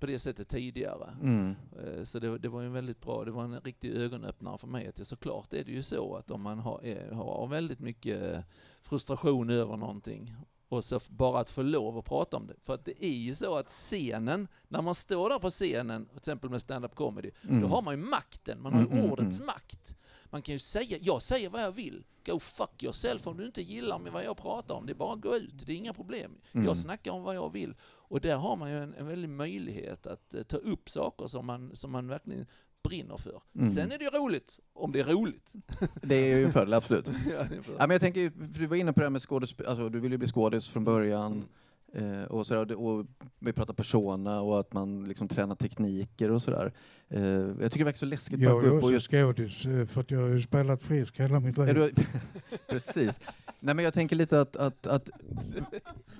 på 0.00 0.06
det 0.06 0.18
sättet 0.18 0.48
tidigare. 0.48 1.16
Mm. 1.22 1.54
Eh, 1.78 2.04
Så 2.04 2.18
det, 2.18 2.38
det 2.38 2.48
var 2.48 2.62
ju 2.62 2.68
väldigt 2.68 3.00
bra, 3.00 3.24
det 3.24 3.30
var 3.30 3.44
en 3.44 3.60
riktig 3.60 3.90
ögonöppnare 3.94 4.58
för 4.58 4.66
mig 4.68 4.86
att 4.88 5.06
såklart 5.06 5.52
är 5.52 5.64
det 5.64 5.72
ju 5.72 5.82
så 5.82 6.14
att 6.16 6.30
om 6.30 6.42
man 6.42 6.58
har, 6.58 6.84
är, 6.84 7.10
har 7.12 7.46
väldigt 7.46 7.80
mycket 7.80 8.34
eh, 8.34 8.40
frustration 8.82 9.50
över 9.50 9.76
någonting 9.76 10.34
och 10.68 10.84
så 10.84 11.00
bara 11.10 11.40
att 11.40 11.50
få 11.50 11.62
lov 11.62 11.98
att 11.98 12.04
prata 12.04 12.36
om 12.36 12.46
det. 12.46 12.54
För 12.62 12.74
att 12.74 12.84
det 12.84 13.04
är 13.04 13.10
ju 13.16 13.34
så 13.34 13.56
att 13.56 13.68
scenen, 13.68 14.48
när 14.68 14.82
man 14.82 14.94
står 14.94 15.28
där 15.28 15.38
på 15.38 15.50
scenen, 15.50 16.06
till 16.06 16.16
exempel 16.16 16.50
med 16.50 16.60
stand-up 16.60 16.94
comedy, 16.94 17.30
Mm. 17.48 17.60
då 17.62 17.68
har 17.68 17.82
man 17.82 17.94
ju 17.98 18.04
makten, 18.04 18.62
man 18.62 18.72
har 18.72 18.80
ju 18.80 18.86
Mm, 18.86 18.98
mm, 18.98 19.10
ordets 19.12 19.38
mm. 19.40 19.46
makt. 19.46 19.89
Man 20.30 20.42
kan 20.42 20.52
ju 20.52 20.58
säga, 20.58 20.98
jag 21.00 21.22
säger 21.22 21.48
vad 21.48 21.62
jag 21.62 21.72
vill. 21.72 22.04
Go 22.26 22.40
fuck 22.40 22.82
yourself 22.82 23.26
om 23.26 23.36
du 23.36 23.46
inte 23.46 23.62
gillar 23.62 23.98
med 23.98 24.12
vad 24.12 24.24
jag 24.24 24.36
pratar 24.36 24.74
om. 24.74 24.86
Det 24.86 24.92
är 24.92 24.94
bara 24.94 25.12
att 25.12 25.20
gå 25.20 25.36
ut, 25.36 25.66
det 25.66 25.72
är 25.72 25.76
inga 25.76 25.94
problem. 25.94 26.38
Mm. 26.52 26.66
Jag 26.66 26.76
snackar 26.76 27.10
om 27.10 27.22
vad 27.22 27.34
jag 27.34 27.52
vill. 27.52 27.74
Och 27.82 28.20
där 28.20 28.36
har 28.36 28.56
man 28.56 28.70
ju 28.70 28.82
en, 28.82 28.94
en 28.94 29.06
väldig 29.06 29.28
möjlighet 29.28 30.06
att 30.06 30.34
eh, 30.34 30.42
ta 30.42 30.56
upp 30.56 30.90
saker 30.90 31.26
som 31.26 31.46
man, 31.46 31.76
som 31.76 31.90
man 31.90 32.08
verkligen 32.08 32.46
brinner 32.82 33.16
för. 33.16 33.42
Mm. 33.54 33.70
Sen 33.70 33.92
är 33.92 33.98
det 33.98 34.04
ju 34.04 34.10
roligt, 34.10 34.60
om 34.72 34.92
det 34.92 35.00
är 35.00 35.04
roligt. 35.04 35.52
Det 36.02 36.14
är 36.14 36.36
ju 36.36 36.44
en 36.44 36.50
fördel, 36.50 36.74
absolut. 36.74 37.06
ja, 37.30 37.38
är 37.38 37.48
bra. 37.48 37.74
Ja, 37.78 37.86
men 37.86 37.90
jag 37.90 38.00
tänker, 38.00 38.30
för 38.52 38.60
du 38.60 38.66
var 38.66 38.76
inne 38.76 38.92
på 38.92 39.00
det 39.00 39.06
här 39.06 39.10
med 39.10 39.22
skådespel, 39.22 39.66
alltså 39.66 39.88
du 39.88 40.00
ville 40.00 40.14
ju 40.14 40.18
bli 40.18 40.28
skådis 40.28 40.68
från 40.68 40.84
början. 40.84 41.44
Eh, 41.92 42.22
och, 42.24 42.46
sådär, 42.46 42.80
och 42.80 43.06
vi 43.38 43.52
pratar 43.52 43.74
persona 43.74 44.40
och 44.40 44.60
att 44.60 44.72
man 44.72 45.04
liksom 45.04 45.28
tränar 45.28 45.54
tekniker 45.54 46.30
och 46.30 46.42
sådär. 46.42 46.72
Eh, 47.08 47.22
jag 47.22 47.56
tycker 47.56 47.78
det 47.78 47.84
verkar 47.84 47.98
så 47.98 48.06
läskigt 48.06 48.40
Jag 48.40 48.50
är 48.50 48.54
gå 48.54 48.66
upp 48.66 48.72
och 48.72 48.78
också 48.78 48.92
just... 48.92 49.10
skådis 49.10 49.66
eh, 49.66 49.86
för 49.86 50.00
att 50.00 50.10
jag 50.10 50.20
har 50.20 50.28
ju 50.28 50.42
spelat 50.42 50.82
frisk 50.82 51.20
hela 51.20 51.40
mitt 51.40 51.58
liv. 51.58 51.74
Du, 51.74 51.92
precis. 52.68 53.20
Nej 53.60 53.74
men 53.74 53.84
jag 53.84 53.94
tänker 53.94 54.16
lite 54.16 54.40
att, 54.40 54.56
att, 54.56 54.86
att 54.86 55.10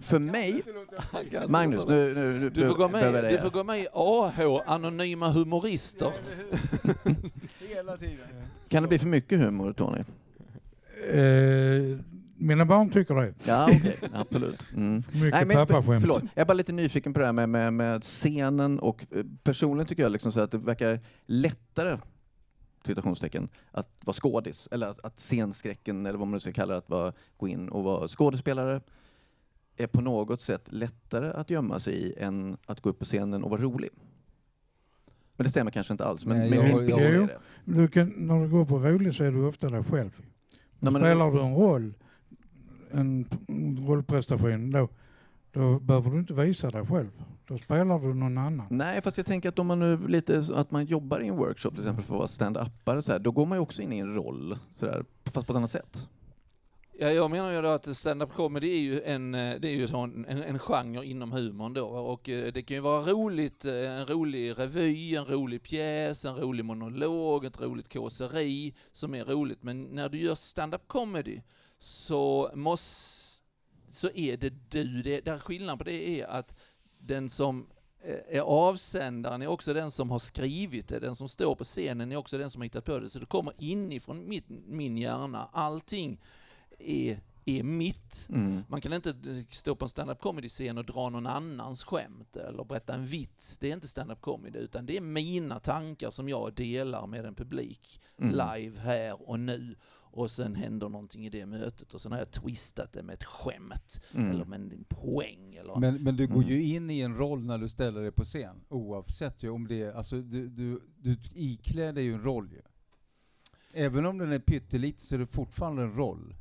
för 0.00 0.18
mig, 0.18 0.62
Magnus, 1.48 1.87
nu, 1.87 2.14
nu, 2.14 2.38
nu 2.38 2.50
Du 2.50 2.68
får, 2.68 2.74
gå 2.74 2.88
behöver 2.88 3.12
med, 3.12 3.24
jag 3.24 3.33
du 3.33 3.37
det. 3.37 3.42
får 3.42 3.50
gå 3.50 3.64
med 3.64 3.80
i 3.80 3.87
AH, 3.92 4.62
Anonyma 4.66 5.30
Humorister. 5.30 6.12
Hela 7.68 7.96
tiden. 7.96 8.26
Kan 8.68 8.83
det 8.83 8.88
bli 8.88 8.98
för 8.98 9.06
mycket 9.06 9.38
humor, 9.38 9.72
Tony? 9.72 9.98
Eh, 11.12 11.98
mina 12.40 12.64
barn 12.64 12.90
tycker 12.90 13.14
det. 13.14 13.35
Ja, 13.44 13.64
okej, 13.76 13.96
absolut. 14.12 14.66
Mm. 14.76 14.94
Mycket 14.96 15.12
Nej, 15.33 15.44
men, 15.46 15.57
pappaskämt. 15.57 16.00
förlåt, 16.00 16.22
jag 16.35 16.40
är 16.42 16.44
bara 16.46 16.55
lite 16.55 16.72
nyfiken 16.72 17.12
på 17.12 17.18
det 17.20 17.26
här 17.26 17.33
med, 17.33 17.48
med, 17.48 17.72
med 17.72 18.03
scenen 18.03 18.79
och 18.79 19.07
eh, 19.11 19.24
personligen 19.42 19.87
tycker 19.87 20.03
jag 20.03 20.12
liksom 20.12 20.33
så 20.33 20.40
att 20.40 20.50
det 20.50 20.59
verkar 20.59 21.00
lättare 21.26 21.98
citationstecken, 22.87 23.48
att 23.70 23.88
vara 24.05 24.14
skådis, 24.14 24.68
eller 24.70 24.87
att, 24.87 25.05
att 25.05 25.18
scenskräcken, 25.18 26.07
eller 26.07 26.18
vad 26.18 26.29
man 26.29 26.33
nu 26.35 26.40
ska 26.40 26.53
kalla 26.53 26.72
det, 26.72 26.79
att 26.79 26.90
vara, 26.90 27.12
gå 27.37 27.48
in 27.48 27.68
och 27.68 27.85
vara 27.85 28.09
skådespelare, 28.09 28.81
är 29.76 29.87
på 29.87 30.00
något 30.00 30.40
sätt 30.40 30.64
lättare 30.72 31.31
att 31.33 31.50
gömma 31.50 31.81
sig 31.81 31.94
i 31.94 32.14
än 32.18 32.57
att 32.66 32.81
gå 32.81 32.90
upp 32.90 32.98
på 32.98 33.05
scenen 33.05 33.44
och 33.44 33.50
vara 33.50 33.61
rolig. 33.62 33.90
Men 35.37 35.44
det 35.44 35.50
stämmer 35.50 35.70
kanske 35.70 35.92
inte 35.94 36.05
alls. 36.05 36.24
Men, 36.26 36.38
Nej, 36.38 36.50
men 36.50 36.59
jag- 36.70 36.88
jag- 36.90 37.29
det. 37.29 37.38
Du 37.64 37.88
kan, 37.88 38.09
när 38.16 38.42
du 38.42 38.48
går 38.48 38.64
på 38.64 38.79
rolig 38.79 39.14
så 39.14 39.24
är 39.24 39.31
du 39.33 39.44
ofta 39.46 39.68
dig 39.70 39.85
själv. 39.85 40.11
Nej, 40.79 40.92
men- 40.92 41.03
Spelar 41.03 41.31
du 41.31 41.40
en 41.40 41.55
roll, 41.55 41.94
en 42.92 43.26
rollprestation, 43.87 44.70
då, 44.70 44.88
då 45.53 45.79
behöver 45.79 46.11
du 46.11 46.18
inte 46.18 46.35
visa 46.35 46.70
dig 46.70 46.87
själv. 46.87 47.11
Då 47.46 47.59
spelar 47.59 47.98
du 47.98 48.14
någon 48.14 48.38
annan. 48.38 48.66
Nej, 48.70 49.00
fast 49.00 49.16
jag 49.16 49.26
tänker 49.26 49.48
att 49.48 49.59
om 49.59 49.66
man 49.66 49.79
nu 49.79 50.09
lite, 50.09 50.44
att 50.55 50.70
man 50.70 50.85
jobbar 50.85 51.20
i 51.20 51.29
en 51.29 51.37
workshop 51.37 51.70
till 51.70 51.81
exempel 51.81 52.05
för 52.05 52.14
att 52.14 52.18
vara 52.18 52.29
stand-upare 52.29 53.03
så 53.03 53.12
här, 53.12 53.18
då 53.18 53.31
går 53.31 53.46
man 53.46 53.59
ju 53.59 53.62
också 53.62 53.83
in 53.83 53.92
i 53.92 53.98
en 53.98 54.14
roll, 54.14 54.59
så 54.76 54.87
där, 54.87 55.05
fast 55.24 55.46
på 55.46 55.53
ett 55.53 55.57
annat 55.57 55.70
sätt. 55.70 56.09
Ja, 57.03 57.11
jag 57.11 57.31
menar 57.31 57.53
ju 57.53 57.62
då 57.62 57.68
att 57.68 57.96
stand-up 57.96 58.33
comedy 58.33 58.70
är 58.72 58.81
ju 58.81 59.03
en, 59.03 59.35
eh, 59.35 59.61
det 59.61 59.68
är 59.68 59.72
ju 59.72 59.88
en, 59.94 60.42
en 60.42 60.59
genre 60.59 61.05
inom 61.05 61.33
humorn 61.33 61.74
då 61.74 61.87
och 61.87 62.29
eh, 62.29 62.53
det 62.53 62.62
kan 62.62 62.74
ju 62.74 62.81
vara 62.81 63.03
roligt, 63.03 63.64
eh, 63.64 63.74
en 63.74 64.07
rolig 64.07 64.59
revy, 64.59 65.16
en 65.16 65.24
rolig 65.24 65.62
pjäs, 65.62 66.24
en 66.24 66.37
rolig 66.37 66.64
monolog, 66.64 67.44
ett 67.44 67.61
roligt 67.61 67.92
kåseri 67.92 68.74
som 68.92 69.14
är 69.14 69.24
roligt. 69.24 69.62
Men 69.62 69.83
när 69.83 70.09
du 70.09 70.18
gör 70.18 70.35
stand-up 70.35 70.83
comedy 70.87 71.40
så 71.83 72.51
måste, 72.55 73.45
så 73.88 74.11
är 74.14 74.37
det 74.37 74.71
du, 74.71 75.03
det, 75.03 75.21
där 75.21 75.38
skillnaden 75.38 75.79
på 75.79 75.85
det 75.85 76.21
är 76.21 76.27
att 76.27 76.55
den 76.99 77.29
som 77.29 77.66
eh, 78.03 78.37
är 78.37 78.40
avsändaren 78.40 79.43
är 79.43 79.47
också 79.47 79.75
den 79.75 79.90
som 79.90 80.11
har 80.11 80.19
skrivit 80.19 80.88
det, 80.88 80.99
den 81.01 81.16
som 81.16 81.29
står 81.29 81.55
på 81.55 81.64
scenen 81.64 82.12
är 82.12 82.16
också 82.16 82.38
den 82.38 82.51
som 82.51 82.61
har 82.61 82.64
hittat 82.64 82.85
på 82.85 82.99
det, 82.99 83.11
så 83.11 83.19
det 83.19 83.27
kommer 83.27 83.53
inifrån 83.59 84.29
mitt, 84.29 84.45
min 84.49 84.97
hjärna. 84.97 85.49
Allting 85.53 86.21
är, 86.79 87.21
är 87.45 87.62
mitt. 87.62 88.27
Mm. 88.29 88.62
Man 88.69 88.81
kan 88.81 88.93
inte 88.93 89.14
stå 89.51 89.75
på 89.75 89.85
en 89.85 89.88
stand-up 89.88 90.21
comedy-scen 90.21 90.79
och 90.79 90.85
dra 90.85 91.09
någon 91.09 91.27
annans 91.27 91.85
skämt 91.85 92.37
eller 92.37 92.64
berätta 92.64 92.95
en 92.95 93.07
vits. 93.07 93.59
Det 93.59 93.69
är 93.69 93.73
inte 93.73 93.88
stand-up 93.88 94.21
comedy, 94.21 94.59
utan 94.59 94.87
det 94.87 94.97
är 94.97 95.01
mina 95.01 95.61
tankar 95.61 96.11
som 96.11 96.29
jag 96.29 96.55
delar 96.55 97.07
med 97.07 97.25
en 97.25 97.35
publik 97.35 98.01
Mm. 98.19 98.31
live 98.33 98.79
här 98.81 99.29
och 99.29 99.40
nu. 99.40 99.77
Och 100.12 100.31
sen 100.31 100.55
händer 100.55 100.88
någonting 100.88 101.27
i 101.27 101.31
det 101.31 101.46
mötet 101.46 101.94
och 101.94 102.01
sen 102.01 102.12
har 102.12 102.18
jag 102.18 102.31
twistat 102.31 102.92
det 102.92 103.03
med 103.03 103.14
ett 103.14 103.25
skämt 103.25 104.01
Mm. 104.14 104.31
eller 104.31 104.44
med 104.44 104.61
en 104.61 104.85
poäng 104.88 105.55
eller 105.55 105.79
Men, 105.81 106.03
men 106.03 106.16
du 106.16 106.27
går 106.27 106.37
Mm. 106.42 106.49
ju 106.49 106.62
in 106.62 106.90
i 106.90 107.01
en 107.01 107.16
roll 107.16 107.44
när 107.44 107.59
du 107.59 107.68
ställer 107.68 108.01
dig 108.03 108.12
på 108.12 108.25
scen, 108.25 108.61
oavsett 108.68 109.42
ju 109.42 109.49
om 109.51 109.68
det 109.68 109.83
är, 109.83 109.92
alltså 109.92 110.16
du, 110.23 110.49
du, 110.49 110.81
du 110.99 111.16
iklär 111.35 111.92
dig 111.92 112.05
ju 112.05 112.14
en 112.14 112.23
roll 112.23 112.51
ju. 112.53 112.62
Även 113.73 114.07
om 114.07 114.18
den 114.18 114.33
är 114.33 114.38
pytteliten 114.38 115.01
så 115.01 115.14
är 115.14 115.18
det 115.18 115.27
fortfarande 115.27 115.83
en 115.83 115.94
roll. 115.94 116.35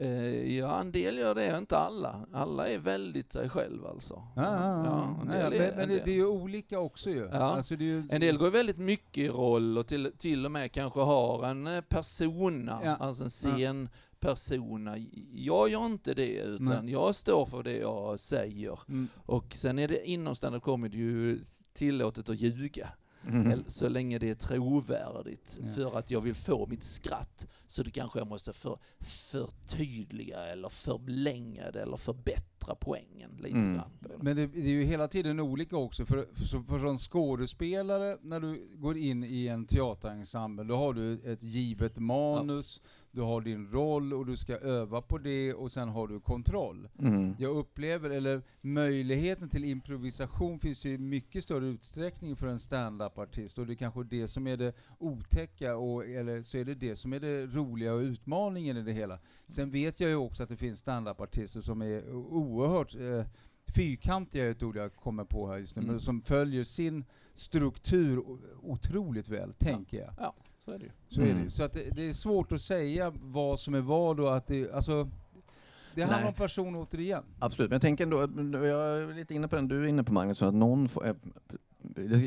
Eh, 0.00 0.56
ja, 0.58 0.80
en 0.80 0.92
del 0.92 1.18
gör 1.18 1.34
det, 1.34 1.58
inte 1.58 1.78
alla. 1.78 2.26
Alla 2.32 2.68
är 2.68 2.78
väldigt 2.78 3.32
sig 3.32 3.48
själv 3.48 3.86
alltså. 3.86 4.22
Ja, 4.36 4.42
ja, 4.84 5.16
Nej, 5.24 5.42
men 5.50 5.52
är- 5.52 5.70
men 5.76 5.80
en 5.80 5.88
det, 5.88 6.02
är 6.02 6.14
ju 6.14 6.26
olika 6.26 6.78
också 6.80 7.10
ju. 7.10 7.28
Ja. 7.32 7.36
Alltså 7.38 7.74
ju, 7.74 8.04
En 8.10 8.20
del 8.20 8.38
går 8.38 8.50
väldigt 8.50 8.78
mycket 8.78 9.18
i 9.24 9.28
roll 9.28 9.78
och 9.78 9.86
till, 9.86 10.12
till 10.18 10.44
och 10.44 10.50
med 10.52 10.72
kanske 10.72 11.00
har 11.00 11.44
en 11.46 11.66
eh, 11.66 11.80
persona, 11.80 12.80
Ja. 12.84 12.96
alltså 12.96 13.24
en 13.24 13.30
scenpersona. 13.30 14.96
Jag 15.32 15.68
gör 15.68 15.86
inte 15.86 16.14
det, 16.14 16.36
utan 16.36 16.88
jag 16.88 17.14
står 17.14 17.46
för 17.46 17.62
det 17.62 17.76
jag 17.76 18.20
säger. 18.20 18.78
Mm. 18.88 19.08
Och 19.26 19.54
sen 19.56 19.78
är 19.78 19.88
det 19.88 20.08
inom 20.08 20.34
stand-up 20.34 20.62
comedy 20.62 20.96
ju 20.98 21.40
tillåtet 21.72 22.28
att 22.28 22.36
ljuga. 22.40 22.88
Mm. 23.28 23.64
Så 23.66 23.88
länge 23.88 24.18
det 24.18 24.30
är 24.30 24.34
trovärdigt 24.34 25.58
Ja. 25.60 25.72
för 25.74 25.98
att 25.98 26.10
jag 26.10 26.20
vill 26.20 26.34
få 26.34 26.66
mitt 26.66 26.84
skratt. 26.84 27.46
Så 27.68 27.82
det 27.82 27.90
kanske 27.90 28.18
jag 28.18 28.28
måste 28.28 28.52
för, 28.52 28.78
förtydliga 29.00 30.46
eller 30.46 30.68
förlänga 30.68 31.70
det 31.70 31.82
eller 31.82 31.96
förbättra 31.96 32.74
poängen 32.74 33.30
lite 33.38 33.56
Mm. 33.56 33.74
grann. 33.74 33.90
Men 34.20 34.36
det, 34.36 34.46
det 34.46 34.60
är 34.60 34.68
ju 34.68 34.84
hela 34.84 35.08
tiden 35.08 35.40
olika 35.40 35.76
också, 35.76 36.06
för, 36.06 36.26
för, 36.34 36.62
för 36.62 36.78
som 36.78 36.98
skådespelare, 36.98 38.18
när 38.22 38.40
du 38.40 38.68
går 38.74 38.96
in 38.96 39.24
i 39.24 39.46
en 39.46 39.66
teaterensemble, 39.66 40.64
då 40.64 40.76
har 40.76 40.94
du 40.94 41.20
ett 41.32 41.42
givet 41.42 41.98
manus, 41.98 42.80
du 43.14 43.20
har 43.20 43.40
din 43.40 43.70
roll 43.70 44.12
och 44.14 44.26
du 44.26 44.36
ska 44.36 44.56
öva 44.56 45.02
på 45.02 45.18
det 45.18 45.54
och 45.54 45.72
sen 45.72 45.88
har 45.88 46.08
du 46.08 46.20
kontroll. 46.20 46.88
Mm. 46.98 47.34
Jag 47.38 47.56
upplever, 47.56 48.10
eller 48.10 48.42
möjligheten 48.60 49.48
till 49.48 49.64
improvisation 49.64 50.58
finns 50.58 50.84
ju 50.84 50.90
i 50.94 50.98
mycket 50.98 51.44
större 51.44 51.66
utsträckning 51.66 52.36
för 52.36 52.46
en 52.46 52.58
stand-up-artist 52.58 53.58
och 53.58 53.66
det 53.66 53.72
är 53.72 53.74
kanske 53.74 54.04
det 54.04 54.28
som 54.28 54.46
är 54.46 54.56
det 54.56 54.72
otäcka, 54.98 55.76
och, 55.76 56.04
eller 56.06 56.42
så 56.42 56.58
är 56.58 56.64
det 56.64 56.74
det 56.74 56.96
som 56.96 57.12
är 57.12 57.20
det 57.20 57.46
roliga 57.46 57.94
och 57.94 58.00
utmaningen 58.00 58.76
i 58.76 58.82
det 58.82 58.92
hela. 58.92 59.18
Sen 59.46 59.70
vet 59.70 60.00
jag 60.00 60.10
ju 60.10 60.16
också 60.16 60.42
att 60.42 60.48
det 60.48 60.56
finns 60.56 60.78
stand-up-artister 60.78 61.60
som 61.60 61.82
är 61.82 62.12
oerhört 62.14 62.94
eh, 62.94 63.26
fyrkantiga, 63.66 64.46
är 64.46 64.50
ett 64.50 64.62
ord 64.62 64.76
jag 64.76 64.94
kommer 64.96 65.24
på 65.24 65.48
här 65.50 65.58
just 65.58 65.76
nu, 65.76 65.82
Mm. 65.82 65.92
men 65.94 66.00
som 66.00 66.22
följer 66.22 66.64
sin 66.64 67.04
struktur 67.34 68.22
otroligt 68.62 69.28
väl, 69.28 69.52
tänker 69.54 69.98
jag. 70.00 70.14
Ja, 70.18 70.34
så 70.64 70.70
är 70.72 70.78
det 70.78 70.84
ju. 70.84 70.90
Så 71.08 71.20
är 71.20 71.24
det 71.24 71.30
Mm. 71.30 71.44
ju. 71.44 71.50
Så 71.50 71.62
att 71.62 71.72
det, 71.72 71.90
det 71.94 72.08
är 72.08 72.12
svårt 72.12 72.52
att 72.52 72.60
säga 72.60 73.12
vad 73.22 73.60
som 73.60 73.74
är 73.74 73.80
vad 73.80 74.20
och 74.20 74.36
att 74.36 74.46
det, 74.46 74.72
alltså, 74.72 75.08
det 75.94 76.02
handlar 76.02 76.28
om 76.28 76.34
person 76.34 76.76
återigen. 76.76 77.22
Absolut, 77.38 77.70
men 77.70 77.74
jag 77.74 77.82
tänker 77.82 78.04
ändå, 78.04 78.20
jag 78.66 78.98
är 78.98 79.14
lite 79.14 79.34
inne 79.34 79.48
på 79.48 79.56
den, 79.56 79.68
du 79.68 79.82
är 79.84 79.86
inne 79.88 80.04
på 80.04 80.12
Magnus, 80.12 80.42
att 80.42 80.54
någon 80.54 80.88
får, 80.88 81.06
eh, 81.06 81.14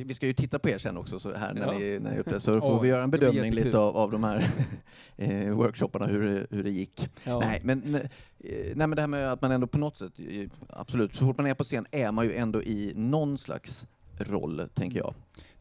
vi 0.05 0.13
ska 0.13 0.27
ju 0.27 0.33
titta 0.33 0.59
på 0.59 0.69
er 0.69 0.77
sen 0.77 0.97
också 0.97 1.19
så 1.19 1.33
här 1.33 1.53
när, 1.53 1.61
Ja. 1.61 1.71
ni, 1.79 1.99
när 1.99 2.09
ni 2.11 2.15
är 2.15 2.19
ute, 2.19 2.39
så 2.39 2.53
får 2.61 2.61
Åh, 2.71 2.81
vi 2.81 2.87
göra 2.87 3.03
en 3.03 3.11
bedömning 3.11 3.51
lite 3.53 3.77
av, 3.77 3.97
av 3.97 4.11
de 4.11 4.23
här 4.23 4.47
eh, 5.17 5.49
workshopparna, 5.51 6.05
hur, 6.07 6.23
det- 6.25 6.47
hur 6.49 6.63
det 6.63 6.71
gick. 6.71 7.09
Ja. 7.23 7.39
Nej, 7.39 7.61
men, 7.63 7.95
eh, 7.95 8.01
nej, 8.39 8.75
men 8.75 8.89
det 8.91 9.01
här 9.01 9.07
med 9.07 9.31
att 9.31 9.41
man 9.41 9.51
ändå 9.51 9.67
på 9.67 9.77
något 9.77 9.97
sätt, 9.97 10.13
absolut, 10.69 11.15
så 11.15 11.25
fort 11.25 11.37
man 11.37 11.47
är 11.47 11.53
på 11.53 11.63
scen 11.63 11.85
är 11.91 12.11
man 12.11 12.25
ju 12.25 12.35
ändå 12.35 12.63
i 12.63 12.93
någon 12.95 13.37
slags 13.37 13.85
roll, 14.17 14.69
tänker 14.73 14.97
jag. 14.99 15.13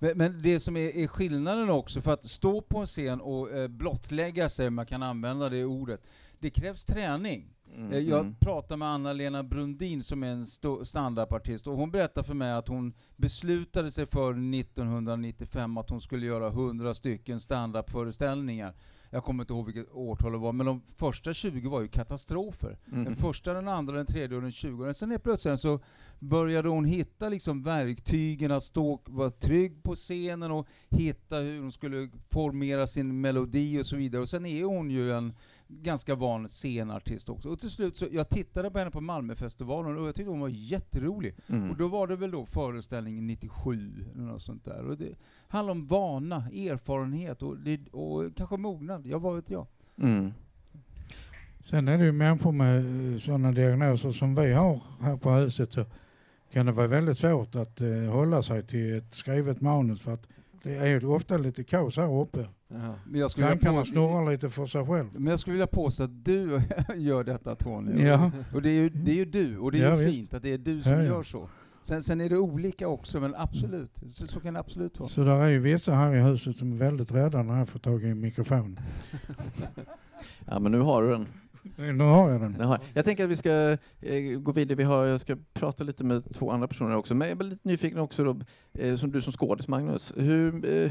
Men, 0.04 0.18
men 0.18 0.42
det 0.42 0.60
som 0.60 0.76
är, 0.76 0.96
är 0.96 1.06
skillnaden 1.06 1.70
också, 1.70 2.00
för 2.00 2.12
att 2.12 2.24
stå 2.24 2.60
på 2.60 2.78
en 2.78 2.86
scen 2.86 3.20
och 3.20 3.50
eh, 3.50 3.68
blottlägga 3.68 4.48
sig, 4.48 4.68
om 4.68 4.74
man 4.74 4.86
kan 4.86 5.02
använda 5.02 5.48
det 5.48 5.64
ordet, 5.64 6.00
det 6.38 6.50
krävs 6.50 6.84
träning. 6.84 7.53
Mm, 7.76 7.92
Eh, 7.92 7.98
Jag 7.98 8.20
mm. 8.20 8.34
pratade 8.40 8.78
med 8.78 8.88
Anna-Lena 8.88 9.42
Brundin 9.42 10.02
som 10.02 10.22
är 10.22 10.28
en 10.28 10.46
standupartist 10.84 11.66
och 11.66 11.76
hon 11.76 11.90
berättade 11.90 12.26
för 12.26 12.34
mig 12.34 12.52
att 12.52 12.68
hon 12.68 12.94
beslutade 13.16 13.90
sig 13.90 14.06
för 14.06 14.30
1995 14.58 15.78
att 15.78 15.90
hon 15.90 16.00
skulle 16.00 16.26
göra 16.26 16.48
100 16.48 16.94
stycken 16.94 17.40
standupföreställningar. 17.40 18.74
Jag 19.10 19.24
kommer 19.24 19.42
inte 19.44 19.52
ihåg 19.52 19.66
vilket 19.66 19.92
årtal 19.92 20.32
det 20.32 20.38
var, 20.38 20.52
men 20.52 20.66
de 20.66 20.82
första 20.96 21.32
20 21.32 21.68
var 21.68 21.80
ju 21.80 21.88
katastrofer. 21.88 22.78
Mm. 22.92 23.04
Den 23.04 23.16
första, 23.16 23.54
den 23.54 23.68
andra, 23.68 23.96
den 23.96 24.06
tredje 24.06 24.36
och 24.36 24.42
den 24.42 24.52
tjugonde. 24.52 24.94
Sen 24.94 25.10
helt 25.10 25.22
plötsligt 25.22 25.60
så 25.60 25.80
började 26.18 26.68
hon 26.68 26.84
hitta 26.84 27.28
liksom 27.28 27.62
verktygen 27.62 28.50
att 28.50 28.62
stå, 28.62 29.00
vara 29.04 29.30
trygg 29.30 29.82
på 29.82 29.94
scenen 29.94 30.50
och 30.50 30.66
hitta 30.90 31.36
hur 31.36 31.60
hon 31.60 31.72
skulle 31.72 32.10
formera 32.30 32.86
sin 32.86 33.20
melodi 33.20 33.80
och 33.80 33.86
så 33.86 33.96
vidare. 33.96 34.22
Och 34.22 34.28
sen 34.28 34.46
är 34.46 34.64
hon 34.64 34.90
ju 34.90 35.12
en 35.12 35.32
ganska 35.68 36.14
van 36.14 36.48
scenartist 36.48 37.28
också. 37.28 37.48
Och 37.48 37.60
till 37.60 37.70
slut 37.70 37.96
så, 37.96 38.06
jag 38.10 38.28
tittade 38.28 38.70
på 38.70 38.78
henne 38.78 38.90
på 38.90 39.00
Malmöfestivalen 39.00 39.98
och 39.98 40.08
jag 40.08 40.14
tyckte 40.14 40.30
hon 40.30 40.40
var 40.40 40.48
jätterolig. 40.48 41.34
Mm. 41.46 41.70
Och 41.70 41.76
då 41.76 41.88
var 41.88 42.06
det 42.06 42.16
väl 42.16 42.30
då 42.30 42.46
föreställningen 42.46 43.26
97 43.26 43.92
eller 44.14 44.24
något 44.24 44.42
sånt 44.42 44.64
där. 44.64 44.86
Och 44.86 44.96
det 44.96 45.14
handlar 45.48 45.72
om 45.72 45.86
vana, 45.86 46.36
erfarenhet 46.36 47.42
och, 47.42 47.56
och 47.90 48.36
kanske 48.36 48.56
mognad, 48.56 49.06
jag 49.06 49.18
vad 49.18 49.34
vet 49.36 49.50
jag. 49.50 49.66
Mm. 49.96 50.32
Sen 51.60 51.88
är 51.88 51.98
det 51.98 52.04
ju 52.04 52.12
människor 52.12 52.52
med 52.52 53.22
sådana 53.22 53.52
diagnoser 53.52 54.10
som 54.10 54.34
vi 54.34 54.52
har 54.52 54.80
här 55.00 55.16
på 55.16 55.30
huset 55.30 55.72
så 55.72 55.84
kan 56.52 56.66
det 56.66 56.72
vara 56.72 56.86
väldigt 56.86 57.18
svårt 57.18 57.54
att 57.54 57.80
eh, 57.80 57.88
hålla 57.88 58.42
sig 58.42 58.62
till 58.62 58.98
ett 58.98 59.14
skrivet 59.14 59.60
manus 59.60 60.00
för 60.00 60.14
att 60.14 60.26
det 60.62 60.76
är 60.76 60.86
ju 60.86 61.06
ofta 61.06 61.36
lite 61.36 61.64
kaos 61.64 61.96
här 61.96 62.20
uppe. 62.20 62.48
Ja. 62.74 62.94
Men 63.06 63.20
jag 63.20 63.30
skulle 63.30 63.46
vilja 63.46 63.60
Tankarna 63.60 63.84
snurrar 63.84 64.32
lite 64.32 64.50
för 64.50 64.66
sig 64.66 64.86
själv. 64.86 65.06
Men 65.12 65.26
jag 65.26 65.40
skulle 65.40 65.52
vilja 65.54 65.66
påstå 65.66 66.02
att 66.04 66.24
du 66.24 66.60
gör 66.96 67.24
detta 67.24 67.54
Tony. 67.54 68.02
Ja. 68.06 68.30
Och 68.54 68.62
det 68.62 68.70
är 68.70 68.82
ju, 68.82 68.88
det 68.88 69.10
är 69.10 69.14
ju 69.16 69.24
du, 69.24 69.58
och 69.58 69.72
det 69.72 69.78
är 69.78 69.90
Ja, 69.90 69.96
ju 70.00 70.04
visst. 70.04 70.16
fint 70.18 70.34
att 70.34 70.42
det 70.42 70.52
är 70.52 70.58
du 70.58 70.82
som 70.82 70.92
Ja, 70.92 70.98
ja. 70.98 71.04
gör 71.04 71.22
så. 71.22 71.48
Sen, 71.82 72.02
sen 72.02 72.20
är 72.20 72.28
det 72.28 72.38
olika 72.38 72.88
också, 72.88 73.20
men 73.20 73.34
absolut. 73.34 73.90
Så, 74.12 74.26
så 74.26 74.40
kan 74.40 74.54
det 74.54 74.60
absolut 74.60 74.98
vara. 74.98 75.08
Så 75.08 75.24
där 75.24 75.40
är 75.40 75.48
ju 75.48 75.58
vissa 75.58 75.94
här 75.94 76.16
i 76.16 76.20
huset 76.22 76.56
som 76.56 76.72
är 76.72 76.76
väldigt 76.76 77.12
rädda 77.12 77.42
när 77.42 77.58
jag 77.58 77.68
får 77.68 77.78
tag 77.78 78.04
i 78.04 78.08
en 78.08 78.20
mikrofon. 78.20 78.78
Ja, 80.46 80.58
men 80.58 80.72
nu 80.72 80.80
har 80.80 81.02
du 81.02 81.08
den. 81.10 81.26
Nu 81.96 82.04
har 82.04 82.30
jag 82.30 82.40
den. 82.40 82.78
Jag 82.94 83.04
tänker 83.04 83.24
att 83.24 83.30
vi 83.30 83.36
ska 83.36 83.76
eh, 84.00 84.38
gå 84.38 84.52
vidare. 84.52 84.76
Vi 84.76 84.82
har, 84.84 85.04
jag 85.04 85.20
ska 85.20 85.36
prata 85.54 85.84
lite 85.84 86.04
med 86.04 86.34
två 86.34 86.50
andra 86.50 86.68
personer 86.68 86.96
också. 86.96 87.14
Men 87.14 87.28
jag 87.28 87.40
är 87.40 87.44
lite 87.44 87.68
nyfiken 87.68 87.98
också, 87.98 88.24
då, 88.24 88.36
eh, 88.72 88.96
som 88.96 89.12
du 89.12 89.22
som 89.22 89.32
skådis, 89.32 89.68
Magnus. 89.68 90.12
Hur, 90.16 90.74
eh, 90.84 90.90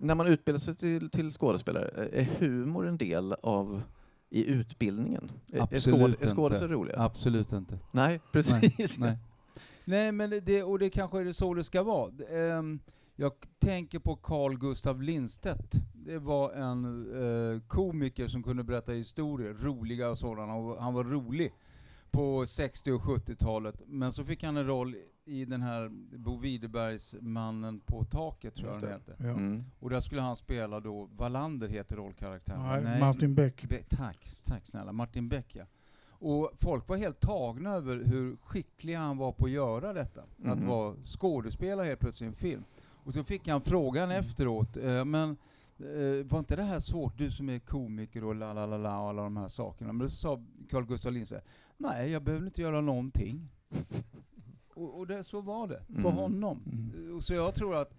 när 0.00 0.14
man 0.14 0.26
utbildar 0.26 0.60
sig 0.60 0.76
till, 0.76 1.10
till 1.10 1.30
skådespelare, 1.30 2.08
eh, 2.12 2.20
är 2.20 2.24
humor 2.38 2.86
en 2.86 2.98
del 2.98 3.32
av 3.32 3.82
i 4.30 4.44
utbildningen? 4.44 5.30
Absolut. 5.58 6.22
Är 6.22 6.34
skådisar 6.34 6.68
roliga? 6.68 7.00
Absolut 7.00 7.52
inte. 7.52 7.78
Nej, 7.90 8.20
precis. 8.32 8.98
Nej. 8.98 9.18
Nej, 9.84 10.12
men 10.12 10.30
det, 10.30 10.62
och 10.62 10.78
det 10.78 10.90
kanske 10.90 11.20
är 11.20 11.24
det 11.24 11.34
så 11.34 11.54
det 11.54 11.64
ska 11.64 11.82
vara. 11.82 12.12
Ehm, 12.30 12.80
jag 13.16 13.32
tänker 13.58 13.98
på 13.98 14.16
Carl 14.16 14.58
Gustav 14.58 15.02
Lindstedt. 15.02 15.74
Det 15.94 16.18
var 16.18 16.52
en 16.52 16.84
eh, 17.54 17.60
komiker 17.60 18.28
som 18.28 18.42
kunde 18.42 18.64
berätta 18.64 18.92
historier, 18.92 19.52
roliga 19.52 20.16
sådana, 20.16 20.54
och 20.54 20.82
han 20.82 20.94
var 20.94 21.04
rolig 21.04 21.52
på 22.10 22.46
60 22.46 22.92
och 22.92 23.02
70-talet. 23.02 23.82
Men 23.86 24.12
så 24.12 24.24
fick 24.24 24.42
han 24.42 24.56
en 24.56 24.66
roll 24.66 24.96
i 25.24 25.44
den 25.44 25.62
här 25.62 25.88
Bo 26.18 26.36
Widerbergs 26.38 27.14
Mannen 27.20 27.80
på 27.80 28.04
taket, 28.04 28.54
tror 28.54 28.68
jag 28.72 28.80
den 28.80 28.88
det. 28.90 28.94
heter. 28.96 29.16
Ja. 29.18 29.30
Mm. 29.30 29.64
Och 29.80 29.90
där 29.90 30.00
skulle 30.00 30.20
han 30.20 30.36
spela 30.36 30.80
då, 30.80 31.08
Wallander 31.16 31.68
heter 31.68 31.96
rollkaraktären. 31.96 32.84
Nej, 32.84 33.00
Martin 33.00 33.34
Beck. 33.34 33.64
Be- 33.68 33.82
tack, 33.88 34.28
tack 34.44 34.66
snälla. 34.66 34.92
Martin 34.92 35.28
Beck 35.28 35.54
ja. 35.56 35.64
Och 36.08 36.50
folk 36.60 36.88
var 36.88 36.96
helt 36.96 37.20
tagna 37.20 37.70
över 37.70 38.02
hur 38.04 38.36
skicklig 38.36 38.94
han 38.94 39.16
var 39.18 39.32
på 39.32 39.44
att 39.44 39.50
göra 39.50 39.92
detta. 39.92 40.20
Att 40.44 40.58
Mhm. 40.58 40.66
vara 40.66 40.94
skådespelare 41.02 41.86
helt 41.86 42.00
plötsligt 42.00 42.26
i 42.26 42.28
en 42.28 42.34
film. 42.34 42.64
Och 43.04 43.12
så 43.14 43.24
fick 43.24 43.48
han 43.48 43.60
frågan 43.60 44.10
efteråt, 44.10 44.76
eh, 44.76 45.04
men 45.04 45.36
eh, 45.78 46.24
var 46.26 46.38
inte 46.38 46.56
det 46.56 46.62
här 46.62 46.80
svårt, 46.80 47.18
du 47.18 47.30
som 47.30 47.48
är 47.48 47.58
komiker 47.58 48.24
och 48.24 48.34
la 48.34 48.52
la 48.52 48.66
la 48.66 48.76
la 48.78 49.00
och 49.00 49.08
alla 49.08 49.22
de 49.22 49.36
här 49.36 49.48
sakerna. 49.48 49.92
Men 49.92 50.08
så 50.10 50.16
sa 50.16 50.42
Carl 50.70 50.84
Gustaf 50.86 51.12
Lindstedt, 51.12 51.46
nej 51.76 52.10
jag 52.10 52.22
behöver 52.22 52.46
inte 52.46 52.60
göra 52.62 52.80
någonting. 52.80 53.48
Och 54.74 54.98
och 54.98 55.06
det, 55.06 55.24
så 55.24 55.40
var 55.40 55.68
det 55.68 55.82
för 55.86 55.94
Mm. 56.00 56.12
honom. 56.12 56.62
Mm. 56.94 57.20
Så 57.22 57.34
jag 57.34 57.54
tror 57.54 57.76
att, 57.76 57.92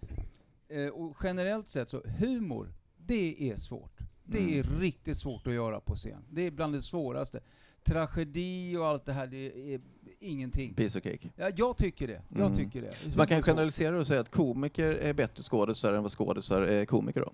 eh, 0.68 0.86
och 0.86 1.16
generellt 1.22 1.68
sett 1.68 1.88
så, 1.90 2.02
humor, 2.18 2.72
det 2.96 3.50
är 3.50 3.56
svårt. 3.56 3.98
Det 4.24 4.58
är 4.58 4.64
Mm. 4.64 4.80
riktigt 4.80 5.16
svårt 5.18 5.46
att 5.46 5.52
göra 5.54 5.80
på 5.80 5.94
scen. 5.94 6.24
Det 6.30 6.42
är 6.42 6.50
bland 6.50 6.72
det 6.74 6.82
svåraste. 6.82 7.40
Tragedi 7.84 8.76
och 8.76 8.86
allt 8.86 9.04
det 9.04 9.12
här, 9.12 9.26
det 9.26 9.74
är 9.74 9.80
ingenting. 10.20 10.74
Piece 10.74 10.98
of 10.98 11.04
cake. 11.04 11.30
Ja, 11.36 11.50
jag 11.56 11.76
tycker 11.76 12.06
det. 12.08 12.22
Jag 12.28 12.40
Mm. 12.40 12.56
tycker 12.56 12.82
det. 12.82 13.12
Så 13.12 13.18
man 13.18 13.26
kan 13.26 13.38
är 13.38 13.42
generalisera 13.42 13.98
och 14.00 14.06
säga 14.06 14.20
att 14.20 14.30
komiker 14.30 14.90
är 14.92 15.12
bättre 15.12 15.42
skådisar 15.42 15.92
än 15.92 16.02
vad 16.02 16.12
skådisar 16.12 16.62
är 16.62 16.84
komiker 16.86 17.20
då? 17.20 17.32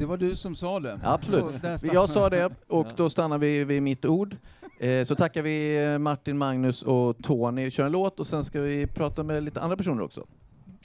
Det 0.00 0.06
var 0.06 0.16
du 0.16 0.36
som 0.36 0.56
sa 0.56 0.80
det. 0.80 1.00
Absolut. 1.04 1.54
Jag 1.82 2.10
sa 2.10 2.30
det 2.30 2.52
och 2.66 2.86
då 2.96 3.10
stannar 3.10 3.38
vi 3.38 3.64
vid 3.64 3.82
mitt 3.82 4.04
ord. 4.04 4.36
Eh, 4.78 5.04
så 5.04 5.14
tackar 5.14 5.42
vi 5.42 5.84
eh, 5.84 5.98
Martin, 5.98 6.38
Magnus 6.38 6.82
och 6.82 7.16
Tony. 7.22 7.70
Kör 7.70 7.86
en 7.86 7.92
låt 7.92 8.20
och 8.20 8.26
sen 8.26 8.44
ska 8.44 8.60
vi 8.60 8.86
prata 8.86 9.22
med 9.22 9.42
lite 9.42 9.60
andra 9.60 9.76
personer 9.76 10.02
också. 10.02 10.26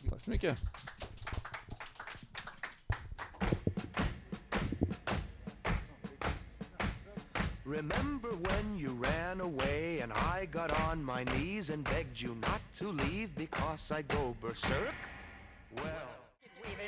Tack 0.09 0.21
så 0.21 0.29
mycket. 0.29 0.57
Remember 7.65 8.29
when 8.29 8.79
you 8.79 8.89
ran 8.89 9.41
away 9.41 10.01
and 10.01 10.11
I 10.11 10.45
got 10.45 10.71
on 10.91 11.05
my 11.05 11.23
knees 11.23 11.69
and 11.69 11.83
begged 11.83 12.21
you 12.21 12.35
not 12.35 12.61
to 12.79 12.91
leave 12.91 13.29
because 13.37 13.99
I 13.99 14.01
go 14.01 14.35
berserk? 14.41 14.95
Well, 15.75 16.24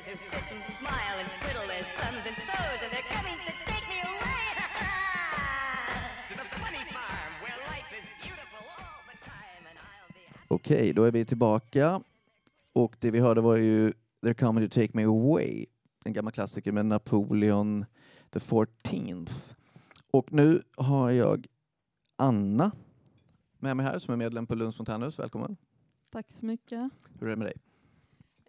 who 0.08 0.16
sit 0.16 0.45
and 0.55 0.64
smile 0.80 1.16
and 1.22 1.30
twiddle 1.41 1.68
their 1.74 1.86
thumbs 1.99 2.24
and 2.30 2.36
toes, 2.51 2.80
and 2.84 2.89
they're 2.93 3.12
coming 3.18 3.38
to 3.47 3.53
take 3.72 3.86
me 3.91 3.99
away. 4.12 4.43
to 6.30 6.34
the 6.41 6.47
funny 6.64 6.84
farm 6.95 7.32
where 7.43 7.58
life 7.72 7.89
is 7.99 8.05
beautiful 8.24 8.64
all 8.80 9.01
the 9.12 9.18
time, 9.34 9.64
and 9.70 9.78
I'll 9.88 10.14
be 10.20 10.24
happy. 10.32 10.45
Okej, 10.47 10.93
då 10.93 11.03
är 11.03 11.12
vi 11.12 11.26
tillbaka. 11.26 12.01
Och 12.74 12.95
det 12.99 13.12
vi 13.12 13.20
hörde 13.20 13.41
var 13.41 13.55
ju 13.55 13.93
They're 14.22 14.39
coming 14.39 14.70
to 14.70 14.80
take 14.80 14.89
me 14.93 15.03
away. 15.03 15.66
En 16.05 16.14
gammal 16.14 16.34
klassiker 16.34 16.72
med 16.72 16.86
Napoleon 16.86 17.86
the 18.30 18.39
14th. 18.39 19.55
Och 20.12 20.34
nu 20.34 20.64
har 20.78 21.12
jag 21.12 21.47
Anna 22.16 22.72
med 23.60 23.78
mig 23.78 23.86
här 23.86 23.99
som 23.99 24.14
är 24.14 24.18
medlem 24.18 24.47
på 24.47 24.55
Lunds 24.55 24.78
Fontänhus. 24.78 25.20
Välkommen. 25.20 25.58
Tack 26.12 26.32
så 26.32 26.45
mycket. 26.45 26.89
Hur 27.20 27.28
är 27.28 27.30
det 27.30 27.36
med 27.36 27.47
dig? 27.47 27.66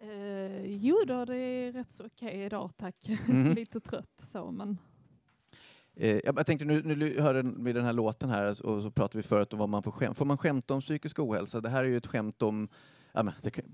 Eh, 0.01 0.65
jo 0.65 0.97
då, 1.07 1.25
det 1.25 1.35
är 1.35 1.71
rätt 1.71 1.89
så 1.91 2.05
okej 2.05 2.43
idag 2.43 2.71
tack. 2.77 3.09
Mhm. 3.27 3.53
Lite 3.53 3.79
trött 3.79 4.21
så 4.21 4.51
men 4.51 4.77
Eh, 6.01 6.19
jag 6.23 6.45
tänkte 6.45 6.65
nu, 6.65 6.81
nu 6.83 7.21
hörde 7.21 7.53
vi 7.57 7.73
den 7.73 7.85
här 7.85 7.93
låten 7.93 8.29
här 8.29 8.65
och 8.65 8.81
så 8.81 8.91
pratade 8.91 9.17
vi 9.17 9.23
förut 9.23 9.53
om 9.53 9.59
vad 9.59 9.69
man 9.69 9.83
får 9.83 9.91
skämta. 9.91 10.13
Får 10.13 10.25
man 10.25 10.37
skämta 10.37 10.73
om 10.73 10.81
psykisk 10.81 11.19
ohälsa? 11.19 11.61
Det 11.61 11.69
här 11.69 11.83
är 11.83 11.87
ju 11.87 11.97
ett 11.97 12.07
skämt 12.07 12.41
om 12.41 12.67
ja, 13.11 13.23
men, 13.23 13.33
det, 13.41 13.49
kan- 13.51 13.65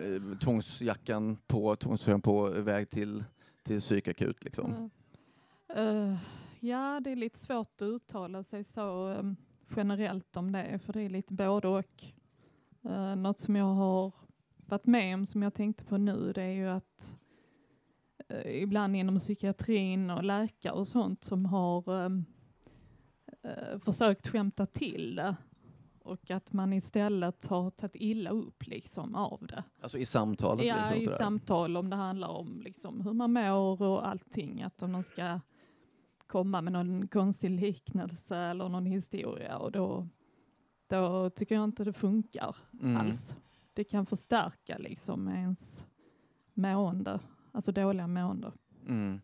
eh, 0.00 0.38
tvångsjackan 0.38 1.36
på, 1.46 1.76
tvångströjan 1.76 2.20
på, 2.20 2.48
väg 2.48 2.90
till, 2.90 3.24
till 3.62 3.80
psykakut 3.80 4.44
liksom. 4.44 4.90
eh, 5.76 6.16
ja, 6.60 7.00
det 7.00 7.10
är 7.10 7.16
lite 7.16 7.38
svårt 7.38 7.82
att 7.82 7.82
uttala 7.82 8.42
sig 8.42 8.64
så 8.64 9.12
eh, 9.12 9.22
generellt 9.76 10.36
om 10.36 10.52
det 10.52 10.78
för 10.84 10.92
det 10.92 11.02
är 11.02 11.08
lite 11.08 11.34
både 11.34 11.68
och. 11.68 12.04
Uh, 12.86 13.16
något 13.16 13.40
som 13.40 13.56
jag 13.56 13.74
har 13.74 14.12
varit 14.70 14.86
med 14.86 15.14
om 15.14 15.26
som 15.26 15.42
jag 15.42 15.54
tänkte 15.54 15.84
på 15.84 15.96
nu 15.98 16.32
det 16.32 16.42
är 16.42 16.52
ju 16.52 16.68
att 16.68 17.18
eh, 18.28 18.62
ibland 18.62 18.96
inom 18.96 19.18
psykiatrin 19.18 20.10
och 20.10 20.24
läkare 20.24 20.72
och 20.72 20.88
sånt 20.88 21.24
som 21.24 21.46
har 21.46 21.88
um, 21.88 22.24
eh, 23.42 23.78
försökt 23.84 24.28
skämta 24.28 24.66
till 24.66 25.14
det 25.16 25.36
och 26.02 26.30
att 26.30 26.52
man 26.52 26.72
istället 26.72 27.46
har 27.46 27.70
tagit 27.70 27.96
illa 27.96 28.30
upp 28.30 28.66
liksom 28.66 29.14
av 29.14 29.46
det. 29.46 29.64
Alltså 29.80 29.98
i 29.98 30.06
samtalet? 30.06 30.66
Ja, 30.66 30.76
liksom, 30.76 30.96
i 30.96 31.04
sådär. 31.04 31.16
samtal 31.16 31.76
om 31.76 31.90
det 31.90 31.96
handlar 31.96 32.28
om 32.28 32.60
liksom 32.64 33.00
hur 33.00 33.12
man 33.12 33.32
mår 33.32 33.82
och 33.82 34.08
allting. 34.08 34.62
Att 34.62 34.82
om 34.82 34.92
de 34.92 35.02
ska 35.02 35.40
komma 36.26 36.60
med 36.60 36.72
någon 36.72 37.08
konstig 37.08 37.50
liknelse 37.50 38.36
eller 38.36 38.68
någon 38.68 38.86
historia 38.86 39.58
och 39.58 39.72
då, 39.72 40.08
då 40.86 41.30
tycker 41.30 41.54
jag 41.54 41.64
inte 41.64 41.84
det 41.84 41.92
funkar 41.92 42.56
Mm. 42.80 42.96
alls. 42.96 43.36
Det 43.78 43.84
kan 43.84 44.06
förstärka 44.06 44.78
liksom 44.78 45.28
ens 45.28 45.84
mående, 46.54 47.20
alltså 47.52 47.72
dåliga 47.72 48.06
mående. 48.06 48.52
Mm. 48.88 49.20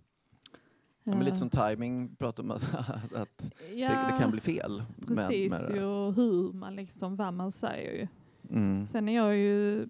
Ja, 1.05 1.11
men 1.13 1.19
lite 1.25 1.31
Eh, 1.35 1.39
som 1.39 1.51
timing 1.51 2.17
pratar 2.17 2.43
om 2.43 2.51
att, 2.51 2.75
att 3.15 3.39
det, 3.39 3.75
Ja, 3.75 3.89
det 4.13 4.19
kan 4.23 4.31
bli 4.31 4.41
fel. 4.41 4.83
med- 4.97 5.17
Precis, 5.17 5.51
med 5.51 5.61
det. 5.69 5.75
ju, 5.77 6.11
hur 6.13 6.53
man 6.53 6.77
liksom, 6.77 7.17
vad 7.17 7.35
man 7.35 7.53
säger 7.53 7.93
ju. 7.93 8.09
Mm. 8.51 8.83
Sen 8.83 9.09
är 9.09 9.15
jag 9.17 9.37
ju, 9.37 9.89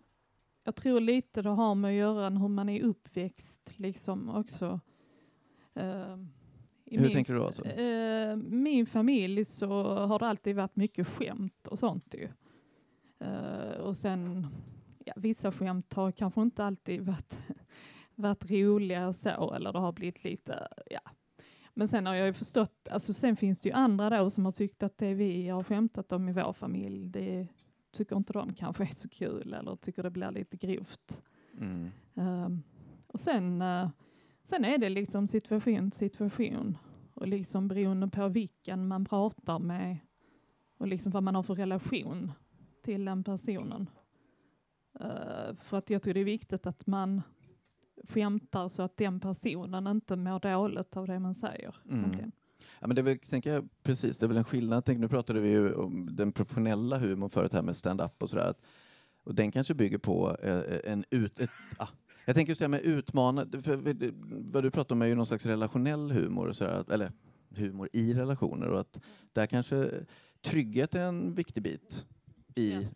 jag 0.65 0.75
tror 0.75 1.01
lite 1.01 1.43
det 1.43 1.51
har 1.51 1.75
med 1.75 1.89
att 1.89 1.95
göra 1.95 2.31
hur 2.31 2.49
man 2.49 2.69
är 2.69 2.83
uppväxt 2.83 3.73
liksom 3.77 4.29
också. 4.31 4.81
I 6.85 6.99
Hur 6.99 7.11
tänker 7.11 7.33
du 7.33 7.39
då, 7.39 7.47
alltså? 7.47 7.65
Eh, 7.65 8.37
min 8.37 8.87
familj 8.87 9.45
så 9.45 9.69
har 10.07 10.19
det 10.19 10.27
alltid 10.27 10.57
varit 10.57 10.77
mycket 10.77 11.09
skämt 11.09 11.67
och 11.67 11.79
sånt 11.79 12.15
ju. 12.19 12.29
Eh, 13.25 13.81
och 13.81 13.97
sen, 13.97 14.47
ja, 15.05 15.13
vissa 15.17 15.53
skämt 15.53 15.93
har 15.93 16.13
kanske 16.13 16.43
inte 16.43 16.65
alltid 16.65 17.01
varit, 17.01 17.39
varit 18.15 18.51
roliga 18.51 19.13
så, 19.13 19.53
eller 19.55 19.73
det 19.73 19.79
har 19.79 19.93
blivit 19.93 20.25
lite, 20.25 20.69
ja. 20.91 21.01
Men 21.77 21.89
sen 21.89 22.07
har 22.07 22.15
jag 22.15 22.27
ju 22.27 22.33
förstått, 22.33 22.89
alltså 22.91 23.13
sen 23.13 23.37
finns 23.37 23.61
det 23.61 23.69
ju 23.69 23.75
andra 23.75 24.11
då 24.11 24.31
som 24.31 24.45
har 24.45 24.53
tyckt 24.53 24.83
att 24.83 24.99
det 24.99 25.15
vi 25.15 25.49
har 25.49 25.65
skämtat 25.65 26.13
om 26.13 26.29
i 26.29 26.33
vår 26.33 26.53
familj, 26.53 27.09
det 27.09 27.49
tycker 27.93 28.17
inte 28.17 28.33
de 28.33 28.55
kanske 28.55 28.85
är 28.85 28.95
så 28.95 29.09
kul 29.09 29.55
eller 29.55 29.77
tycker 29.77 30.03
det 30.03 30.11
blir 30.11 30.31
lite 30.31 30.57
grovt. 30.57 31.23
Mm. 31.61 31.91
Ehm, 32.15 32.63
och 33.07 33.21
sen, 33.21 33.63
eh, 33.63 33.89
sen 34.43 34.65
är 34.65 34.79
det 34.79 34.89
liksom 34.89 35.27
situation 35.27 35.91
situation 35.91 36.79
och 37.15 37.29
liksom 37.29 37.69
beroende 37.69 38.09
på 38.09 38.29
vilken 38.29 38.89
man 38.89 39.05
pratar 39.05 39.59
med 39.59 39.99
och 40.79 40.87
liksom 40.89 41.13
vad 41.13 41.23
man 41.23 41.35
har 41.35 41.43
för 41.43 41.55
relation 41.55 42.33
till 42.85 43.05
den 43.05 43.25
personen. 43.25 43.91
Eh, 45.01 45.57
för 45.63 45.79
att 45.79 45.91
jag 45.91 46.03
tror 46.03 46.15
det 46.15 46.21
är 46.21 46.25
viktigt 46.25 46.67
att 46.67 46.87
man 46.87 47.23
skämtar 48.09 48.69
så 48.69 48.83
att 48.83 48.97
den 48.97 49.21
personen 49.21 49.87
inte 49.87 50.17
mår 50.17 50.41
dåligt 50.41 50.97
av 50.97 51.07
det 51.07 51.19
man 51.19 51.35
säger. 51.35 51.77
Mm. 51.91 52.33
Ja, 52.81 52.87
men 52.87 52.95
det 52.95 53.01
är 53.01 53.03
väl, 53.03 53.19
tänker 53.19 53.53
jag, 53.53 53.69
precis, 53.83 54.19
det 54.19 54.27
är 54.27 54.29
väl 54.29 54.37
en 54.37 54.45
skillnad. 54.45 54.85
Tänk, 54.85 55.01
nu 55.01 55.09
pratade 55.09 55.41
vi 55.41 55.49
ju 55.49 55.75
om 55.75 56.09
den 56.17 56.33
professionella 56.33 56.99
humorn 56.99 57.31
förut 57.31 57.53
här 57.53 57.63
med 57.63 57.77
stand-up 57.77 58.23
och 58.23 58.31
sådär. 58.31 58.55
Och 59.25 59.35
den 59.35 59.53
kanske 59.53 59.75
bygger 59.75 59.99
på 59.99 60.37
eh, 60.43 60.93
en 60.93 61.05
ut... 61.11 61.41
Ett, 61.41 61.51
ah, 61.79 61.89
jag 62.25 62.37
tänker 62.37 62.55
säga 62.55 62.69
med 62.69 62.81
utmana... 62.81 63.47
För, 63.53 63.61
för, 63.61 64.13
vad 64.53 64.63
du 64.63 64.71
pratar 64.71 64.95
om 64.95 65.03
är 65.03 65.07
ju 65.07 65.15
någon 65.15 65.27
slags 65.27 65.47
relationell 65.47 66.11
humor, 66.11 66.49
och 66.49 66.57
sådär, 66.57 66.93
eller 66.93 67.13
humor 67.49 67.89
i 67.93 68.15
relationer 68.15 68.69
och 68.69 68.81
att 68.81 69.01
där 69.33 69.47
kanske 69.47 69.91
trygghet 70.43 70.95
är 70.95 71.01
en 71.01 71.35
viktig 71.35 71.63
bit 71.63 72.07
i 72.55 72.89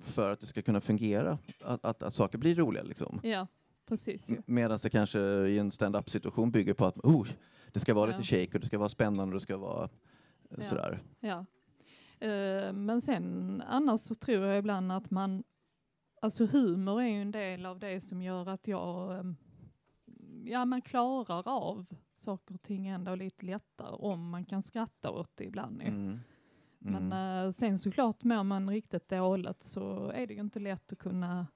för 0.00 0.32
att 0.32 0.40
det 0.40 0.46
ska 0.46 0.62
kunna 0.62 0.80
fungera, 0.80 1.38
att, 1.64 1.84
att, 1.84 2.02
att 2.02 2.14
saker 2.14 2.38
blir 2.38 2.54
roliga 2.54 2.82
liksom. 2.82 3.20
Ja, 3.22 3.46
precis. 3.86 4.30
Ju. 4.30 4.42
Medan 4.46 4.78
det 4.82 4.90
kanske 4.90 5.18
i 5.20 5.58
en 5.58 5.70
stand-up 5.70 6.10
situation 6.10 6.50
bygger 6.50 6.74
på 6.74 6.86
att 6.86 6.98
oh, 6.98 7.26
det 7.72 7.80
ska 7.80 7.94
vara 7.94 8.10
Ja. 8.10 8.16
lite 8.16 8.28
shake 8.28 8.54
och 8.54 8.60
det 8.60 8.66
ska 8.66 8.78
vara 8.78 8.88
spännande 8.88 9.22
och 9.34 9.40
det 9.40 9.40
ska 9.40 9.56
vara 9.56 9.84
eh, 9.84 10.58
Ja. 10.58 10.64
sådär. 10.64 11.02
Ja. 11.20 11.44
Eh, 12.26 12.72
men 12.72 13.00
sen 13.00 13.62
annars 13.66 14.00
så 14.00 14.14
tror 14.14 14.46
jag 14.46 14.58
ibland 14.58 14.92
att 14.92 15.10
man, 15.10 15.44
alltså 16.22 16.46
humor 16.46 17.02
är 17.02 17.06
ju 17.08 17.22
en 17.22 17.30
del 17.30 17.66
av 17.66 17.78
det 17.78 18.00
som 18.00 18.22
gör 18.22 18.48
att 18.48 18.68
jag, 18.68 19.18
ehm, 19.18 19.36
ja 20.44 20.64
man 20.64 20.82
klarar 20.82 21.48
av 21.48 21.86
saker 22.14 22.54
och 22.54 22.62
ting 22.62 22.86
ändå 22.88 23.14
lite 23.14 23.46
lättare 23.46 23.94
om 23.96 24.30
man 24.30 24.44
kan 24.44 24.62
skratta 24.62 25.10
åt 25.10 25.36
det 25.36 25.44
ibland. 25.44 25.82
ju. 25.82 25.88
Mm. 25.88 26.18
Men 26.78 27.12
eh, 27.12 27.50
sen 27.50 27.78
såklart 27.78 28.24
mår 28.24 28.42
man 28.42 28.70
riktigt 28.70 29.08
dåligt 29.08 29.62
så 29.62 30.10
är 30.14 30.26
det 30.26 30.34
ju 30.34 30.40
inte 30.40 30.58
lätt 30.60 30.92
att 30.92 30.98
kunna 30.98 31.46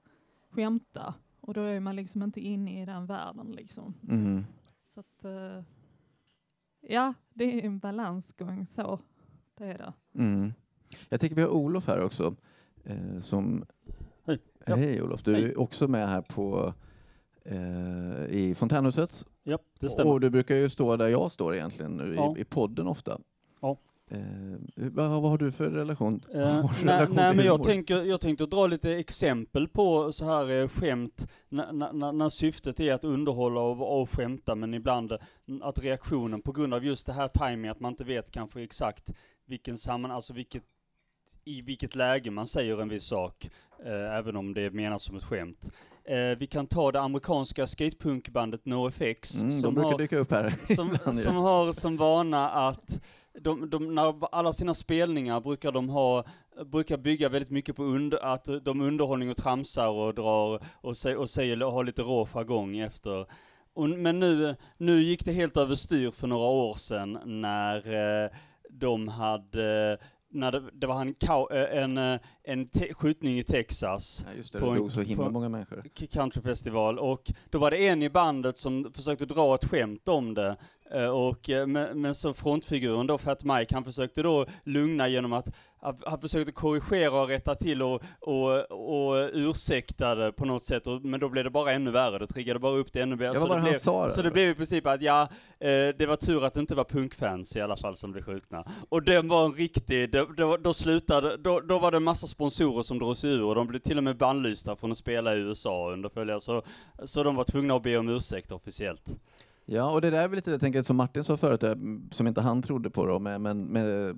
skämta 0.49 1.13
och 1.39 1.53
då 1.53 1.61
är 1.61 1.79
man 1.79 1.95
liksom 1.95 2.23
inte 2.23 2.41
inne 2.41 2.81
i 2.81 2.85
den 2.85 3.05
världen 3.05 3.51
liksom. 3.51 3.93
Mm. 4.09 4.43
Så 4.85 4.99
att, 4.99 5.25
eh, 5.25 5.63
ja 6.81 7.13
det 7.33 7.43
är 7.43 7.65
en 7.65 7.79
balansgång 7.79 8.65
så, 8.65 8.99
det 9.57 9.65
är 9.65 9.77
det. 9.77 9.93
Mm. 10.15 10.53
Jag 11.09 11.19
tänker 11.19 11.35
vi 11.35 11.41
har 11.41 11.49
Olof 11.49 11.87
här 11.87 12.01
också. 12.01 12.35
Eh, 12.83 13.17
som... 13.19 13.65
Hej. 14.25 14.39
Ja. 14.65 14.75
Hej 14.75 15.01
Olof, 15.01 15.23
du 15.23 15.35
är 15.35 15.41
Hej. 15.41 15.55
också 15.55 15.87
med 15.87 16.07
här 16.09 16.21
på 16.21 16.73
eh, 17.45 18.25
i 18.29 18.55
Fontänhuset. 18.57 19.25
Ja, 19.43 19.59
det 19.79 19.89
stämmer. 19.89 20.11
Och 20.11 20.19
du 20.19 20.29
brukar 20.29 20.55
ju 20.55 20.69
stå 20.69 20.97
där 20.97 21.07
jag 21.07 21.31
står 21.31 21.55
egentligen 21.55 21.91
nu 21.91 22.15
Ja. 22.15 22.37
i, 22.37 22.41
i 22.41 22.45
podden 22.45 22.87
ofta. 22.87 23.19
Ja. 23.61 23.77
Eh, 24.11 24.19
vad, 24.75 25.09
har 25.09 25.37
du 25.37 25.51
för 25.51 25.69
relation? 25.69 26.21
Eh, 26.33 26.41
Har 26.41 26.85
nej, 26.85 26.95
relation 26.95 27.15
nej 27.15 27.35
men 27.35 27.45
jag 27.45 27.63
tänker, 27.63 28.03
jag 28.03 28.21
tänkte 28.21 28.45
dra 28.45 28.67
lite 28.67 28.91
exempel 28.91 29.67
på 29.67 30.11
så 30.11 30.25
här 30.25 30.61
eh, 30.61 30.67
skämt 30.67 31.27
när, 31.49 32.29
syftet 32.29 32.79
är 32.79 32.93
att 32.93 33.03
underhålla 33.03 33.61
och, 33.61 34.01
och 34.01 34.09
skämta 34.09 34.55
men 34.55 34.73
ibland 34.73 35.11
eh, 35.11 35.19
att 35.61 35.79
reaktionen 35.79 36.41
på 36.41 36.51
grund 36.51 36.73
av 36.73 36.85
just 36.85 37.05
det 37.05 37.13
här 37.13 37.27
timing 37.27 37.71
att 37.71 37.79
man 37.79 37.91
inte 37.91 38.03
vet 38.03 38.31
kanske 38.31 38.61
exakt 38.61 39.13
vilken 39.45 39.77
samman, 39.77 40.11
alltså 40.11 40.33
vilket 40.33 40.63
i 41.45 41.61
vilket 41.61 41.95
läge 41.95 42.31
man 42.31 42.47
säger 42.47 42.81
en 42.81 42.89
viss 42.89 43.05
sak, 43.05 43.49
eh, 43.85 44.17
även 44.17 44.35
om 44.35 44.53
det 44.53 44.61
är 44.61 44.69
menat 44.69 45.01
som 45.01 45.15
ett 45.15 45.23
skämt. 45.23 45.71
Eh, 46.05 46.37
vi 46.37 46.47
kan 46.47 46.67
ta 46.67 46.91
det 46.91 47.01
amerikanska 47.01 47.67
skatepunkbandet 47.67 48.65
NoFX. 48.65 49.41
Mm, 49.41 49.61
de 49.61 49.73
brukar 49.73 49.97
dyka 49.97 50.17
upp 50.17 50.31
här 50.31 50.53
Som, 50.75 50.97
som 51.23 51.35
har 51.35 51.73
som 51.73 51.97
vana 51.97 52.49
att 52.49 53.01
de, 53.41 53.69
de, 53.69 53.95
när 53.95 54.35
alla 54.35 54.53
sina 54.53 54.73
spelningar 54.73 55.41
brukar 55.41 55.71
de 55.71 55.89
ha, 55.89 56.23
brukar 56.65 56.97
bygga 56.97 57.29
väldigt 57.29 57.51
mycket 57.51 57.75
på 57.75 57.83
under, 57.83 58.25
att 58.25 58.47
de 58.65 58.81
underhållning 58.81 59.29
och 59.29 59.37
tramsar 59.37 59.89
och 59.89 60.15
drar 60.15 60.65
och, 60.81 60.97
sä, 60.97 61.15
och 61.15 61.29
säger, 61.29 61.63
och 61.63 61.71
har 61.71 61.83
lite 61.83 62.01
rå 62.01 62.25
jargong 62.25 62.77
efter. 62.77 63.25
Och, 63.73 63.89
men 63.89 64.19
nu, 64.19 64.55
nu 64.77 65.01
gick 65.01 65.25
det 65.25 65.31
helt 65.31 65.57
överstyr 65.57 66.11
för 66.11 66.27
några 66.27 66.47
år 66.47 66.73
sedan 66.73 67.19
när 67.25 68.23
eh, 68.23 68.29
de 68.69 69.07
hade 69.07 69.97
när 70.33 70.51
det, 70.51 70.63
det 70.73 70.87
var 70.87 71.01
en, 71.01 71.15
eh, 71.51 71.83
en, 71.83 71.97
eh, 71.97 72.19
en 72.43 72.67
te- 72.67 72.93
skjutning 72.93 73.39
i 73.39 73.43
Texas. 73.43 74.25
Ja, 74.27 74.43
det, 74.51 74.59
det 74.59 74.75
dog 74.75 74.91
så 74.91 75.01
himla 75.01 75.29
många 75.29 75.49
människor. 75.49 75.83
countryfestival 76.11 76.99
och 76.99 77.31
då 77.49 77.57
var 77.57 77.71
det 77.71 77.87
en 77.87 78.03
i 78.03 78.09
bandet 78.09 78.57
som 78.57 78.93
försökte 78.93 79.25
dra 79.25 79.55
ett 79.55 79.65
skämt 79.65 80.07
om 80.07 80.33
det. 80.33 80.57
Eh, 80.93 81.09
Och, 81.09 81.49
eh, 81.49 81.67
men, 81.67 82.01
men 82.01 82.15
så 82.15 82.33
frontfiguren 82.33 83.07
då, 83.07 83.17
Fat 83.17 83.43
Mike, 83.43 83.75
han 83.75 83.83
försökte 83.83 84.21
då 84.21 84.45
lugna 84.63 85.07
genom 85.07 85.33
att 85.33 85.47
han, 86.05 86.21
försökte 86.21 86.51
korrigera 86.51 87.21
och 87.21 87.27
rätta 87.27 87.55
till 87.55 87.81
och, 87.81 88.03
och, 88.19 88.71
och 88.71 89.29
ursäkta 89.33 90.15
det 90.15 90.31
på 90.31 90.45
något 90.45 90.65
sätt, 90.65 90.87
och, 90.87 91.05
men 91.05 91.19
då 91.19 91.29
blev 91.29 91.43
det 91.43 91.49
bara 91.49 91.71
ännu 91.71 91.91
värre, 91.91 92.19
det 92.19 92.27
triggade 92.27 92.59
bara 92.59 92.77
upp 92.77 92.93
det 92.93 93.01
ännu 93.01 93.15
mer. 93.15 93.25
Ja, 93.25 93.35
så 93.35 93.55
det 93.55 93.61
blev, 93.61 93.73
sa? 93.73 94.09
Så 94.09 94.21
det 94.21 94.31
blev 94.31 94.49
i 94.49 94.55
princip 94.55 94.87
att 94.87 95.01
ja, 95.01 95.21
eh, 95.59 95.67
det 95.97 96.05
var 96.07 96.15
tur 96.15 96.45
att 96.45 96.53
det 96.53 96.59
inte 96.59 96.75
var 96.75 96.83
punkfans 96.83 97.55
i 97.55 97.61
alla 97.61 97.77
fall 97.77 97.95
som 97.95 98.11
blev 98.11 98.23
skjutna. 98.23 98.65
Och 98.89 99.03
den 99.03 99.27
var 99.27 99.45
en 99.45 99.53
riktig, 99.53 100.11
det, 100.11 100.27
det, 100.37 100.57
då 100.57 100.73
slutade, 100.73 101.37
då, 101.37 101.59
då 101.59 101.79
var 101.79 101.91
det 101.91 101.97
en 101.97 102.03
massa 102.03 102.27
sponsorer 102.27 102.83
som 102.83 102.99
drog 102.99 103.17
sig 103.17 103.29
ur 103.29 103.43
och 103.43 103.55
de 103.55 103.67
blev 103.67 103.79
till 103.79 103.97
och 103.97 104.03
med 104.03 104.17
bannlysta 104.17 104.75
från 104.75 104.91
att 104.91 104.97
spela 104.97 105.35
i 105.35 105.39
USA 105.39 105.91
under 105.93 106.09
följande, 106.09 106.41
så, 106.41 106.61
så 107.03 107.23
de 107.23 107.35
var 107.35 107.43
tvungna 107.43 107.75
att 107.75 107.83
be 107.83 107.97
om 107.97 108.09
ursäkt 108.09 108.51
officiellt. 108.51 109.19
Ja, 109.65 109.91
och 109.91 110.01
det 110.01 110.09
där 110.09 110.23
är 110.23 110.27
väl 110.27 110.35
lite, 110.35 110.51
jag 110.51 110.59
tänker 110.59 110.83
som 110.83 110.95
Martin 110.97 111.23
sa 111.23 111.37
förut, 111.37 111.63
eh, 111.63 111.75
som 112.11 112.27
inte 112.27 112.41
han 112.41 112.61
trodde 112.61 112.89
på 112.89 113.05
då, 113.05 113.19
men, 113.19 113.41
men 113.41 113.63
med 113.65 114.17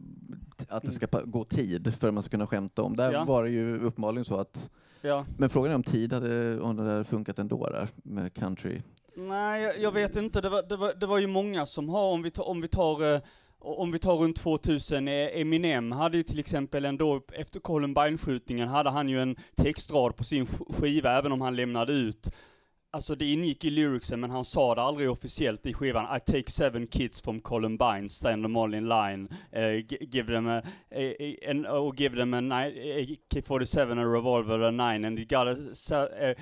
att 0.69 0.83
det 0.83 0.91
ska 0.91 1.07
gå 1.25 1.43
tid 1.43 1.93
för 1.93 2.07
att 2.07 2.13
man 2.13 2.23
ska 2.23 2.29
kunna 2.31 2.47
skämta 2.47 2.81
om. 2.81 2.95
Där 2.95 3.11
Ja. 3.13 3.23
var 3.25 3.43
det 3.43 3.49
ju 3.49 3.79
uppenbarligen 3.79 4.25
så 4.25 4.35
att, 4.39 4.69
Ja. 5.01 5.25
men 5.37 5.49
frågan 5.49 5.71
är 5.71 5.75
om 5.75 5.83
tid 5.83 6.13
hade, 6.13 6.59
om 6.61 6.75
det 6.75 6.83
där 6.85 7.03
funkat 7.03 7.39
ändå 7.39 7.69
där 7.69 7.87
med 7.95 8.33
country. 8.33 8.81
Nej, 9.17 9.61
jag, 9.63 9.79
jag 9.79 9.91
vet 9.91 10.15
inte. 10.15 10.41
Det 10.41 10.49
var, 10.49 10.63
det, 10.63 10.75
var, 10.77 10.93
det 10.93 11.05
var 11.05 11.17
ju 11.17 11.27
många 11.27 11.65
som 11.65 11.89
har, 11.89 12.11
om 12.11 12.21
vi 12.23 12.31
tar, 12.31 12.47
om 12.47 12.61
vi 12.61 12.67
tar, 12.67 13.13
eh, 13.15 13.21
om 13.59 13.91
vi 13.91 13.99
tar 13.99 14.15
runt 14.15 14.35
2000, 14.37 15.07
eh, 15.07 15.13
Eminem 15.41 15.91
hade 15.91 16.17
ju 16.17 16.23
till 16.23 16.39
exempel 16.39 16.85
ändå, 16.85 17.21
efter 17.33 17.59
Columbine-skjutningen 17.59 18.67
hade 18.67 18.89
han 18.89 19.09
ju 19.09 19.21
en 19.21 19.35
textrad 19.55 20.15
på 20.15 20.23
sin 20.23 20.45
sk- 20.45 20.73
skiva, 20.81 21.11
även 21.17 21.31
om 21.31 21.41
han 21.41 21.55
lämnade 21.55 21.93
ut 21.93 22.31
Alltså 22.95 23.15
det 23.15 23.25
ingick 23.25 23.65
i 23.65 23.69
lyricsen, 23.69 24.19
men 24.19 24.29
han 24.31 24.45
sa 24.45 24.75
det 24.75 24.81
aldrig 24.81 25.11
officiellt 25.11 25.65
i 25.65 25.73
skivan. 25.73 26.17
I 26.17 26.19
take 26.19 26.51
seven 26.51 26.87
kids 26.87 27.21
from 27.21 27.39
Columbine, 27.41 28.09
stand 28.09 28.43
them 28.43 28.55
all 28.55 28.73
in 28.73 28.89
line, 28.89 29.27
uh, 29.55 29.95
give 30.11 30.33
them 30.33 30.47
a, 30.47 30.61
a, 30.91 31.15
a, 31.19 31.49
an, 31.49 31.65
or 31.65 31.93
give 31.93 32.15
them 32.15 32.33
a, 32.33 32.41
ni- 32.41 33.19
AK-47, 33.33 33.99
a 33.99 34.05
revolver, 34.05 34.59
a 34.61 34.71
nine, 34.71 35.07
and 35.07 35.19
you 35.19 35.25
gotta 35.25 35.75
se- 35.75 36.09
eh, 36.19 36.35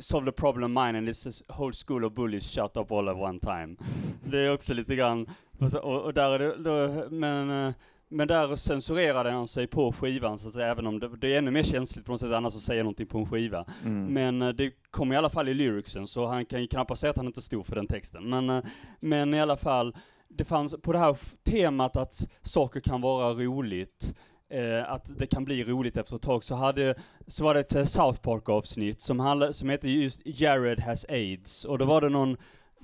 solve 0.00 0.24
the 0.26 0.32
problem 0.32 0.72
mine 0.72 0.98
and 0.98 1.08
this 1.08 1.26
is 1.26 1.42
whole 1.48 1.72
school 1.72 2.04
of 2.04 2.12
bullies 2.14 2.50
shut 2.54 2.76
up 2.76 2.92
all 2.92 3.08
at 3.10 3.16
one 3.16 3.40
time. 3.40 3.76
Det 4.24 4.38
är 4.38 4.52
också 4.52 4.74
lite 4.74 4.96
grann, 4.96 5.26
och, 5.58 6.04
och, 6.04 6.14
där 6.14 6.30
är 6.30 6.38
det, 6.38 6.56
då, 6.56 7.06
men, 7.10 7.50
uh, 7.50 7.72
men 8.08 8.28
där 8.28 8.56
censurerade 8.56 9.30
han 9.30 9.48
sig 9.48 9.66
på 9.66 9.92
skivan 9.92 10.38
så 10.38 10.48
att 10.48 10.54
säga, 10.54 10.66
även 10.66 10.86
om 10.86 11.00
det, 11.00 11.16
det 11.16 11.34
är 11.34 11.38
ännu 11.38 11.50
mer 11.50 11.62
känsligt 11.62 12.06
på 12.06 12.12
något 12.12 12.20
sätt 12.20 12.32
annars 12.32 12.54
att 12.54 12.60
säga 12.60 12.82
någonting 12.82 13.06
på 13.06 13.18
en 13.18 13.26
skiva. 13.26 13.64
Mm. 13.84 14.06
Men 14.06 14.42
eh, 14.42 14.48
det 14.48 14.72
kom 14.90 15.12
i 15.12 15.16
alla 15.16 15.30
fall 15.30 15.48
i 15.48 15.54
lyricsen, 15.54 16.06
så 16.06 16.26
han 16.26 16.46
kan 16.46 16.60
ju 16.60 16.66
knappast 16.66 17.00
säga 17.00 17.10
att 17.10 17.16
han 17.16 17.26
inte 17.26 17.42
stod 17.42 17.66
för 17.66 17.76
den 17.76 17.86
texten. 17.86 18.30
Men, 18.30 18.50
eh, 18.50 18.64
men 19.00 19.34
i 19.34 19.40
alla 19.40 19.56
fall, 19.56 19.96
det 20.28 20.44
fanns 20.44 20.74
på 20.82 20.92
det 20.92 20.98
här 20.98 21.16
temat 21.44 21.96
att 21.96 22.28
saker 22.42 22.80
kan 22.80 23.00
vara 23.00 23.34
roligt, 23.34 24.14
eh, 24.50 24.92
att 24.92 25.18
det 25.18 25.26
kan 25.26 25.44
bli 25.44 25.64
roligt 25.64 25.96
efter 25.96 26.16
ett 26.16 26.22
tag, 26.22 26.44
så, 26.44 26.54
hade, 26.54 26.94
så 27.26 27.44
var 27.44 27.54
det 27.54 27.60
ett 27.60 27.74
eh, 27.74 27.84
South 27.84 28.20
Park-avsnitt 28.20 29.00
som, 29.00 29.48
som 29.52 29.68
hette 29.68 29.90
just 29.90 30.20
Jared 30.24 30.80
has 30.80 31.06
AIDS, 31.08 31.64
och 31.64 31.78
då 31.78 31.84
var 31.84 32.00
det 32.00 32.08
någon, 32.08 32.36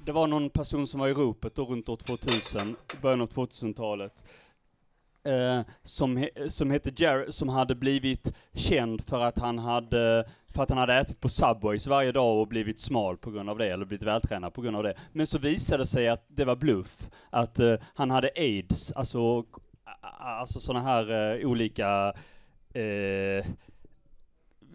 det 0.05 0.13
var 0.13 0.27
någon 0.27 0.51
person 0.51 0.87
som 0.87 1.01
var 1.01 1.09
i 1.09 1.15
ropet 1.15 1.55
då 1.55 1.65
runt 1.65 1.89
år 1.89 1.97
2000, 1.97 2.77
början 3.03 3.21
av 3.21 3.29
2000-talet, 3.29 4.13
eh, 5.25 5.61
som, 5.83 6.29
som 6.49 6.71
hette 6.71 7.03
Jared, 7.03 7.35
som 7.35 7.49
hade 7.49 7.75
blivit 7.75 8.33
känd 8.55 9.05
för 9.05 9.21
att 9.21 9.39
han 9.39 9.59
hade 9.59 10.25
för 10.55 10.63
att 10.63 10.69
han 10.69 10.79
hade 10.79 10.95
ätit 10.95 11.21
på 11.21 11.29
Subways 11.29 11.87
varje 11.87 12.13
dag 12.13 12.41
och 12.41 12.49
blivit 12.49 12.81
smal 12.81 13.17
på 13.17 13.31
grund 13.31 13.51
av 13.51 13.59
det, 13.59 13.69
eller 13.73 13.85
blivit 13.85 14.07
vältränad 14.07 14.55
på 14.55 14.63
grund 14.63 14.77
av 14.77 14.83
det. 14.83 14.95
Men 15.13 15.27
så 15.27 15.39
visade 15.39 15.83
det 15.83 15.87
sig 15.87 16.09
att 16.09 16.25
det 16.29 16.45
var 16.45 16.57
bluff, 16.57 17.11
att 17.31 17.59
eh, 17.59 17.75
han 17.95 18.11
hade 18.11 18.31
aids, 18.37 18.93
alltså, 18.93 19.45
alltså 20.19 20.61
sådana 20.61 20.85
här 20.85 21.35
eh, 21.41 21.47
olika 21.49 22.13
eh, 22.75 23.47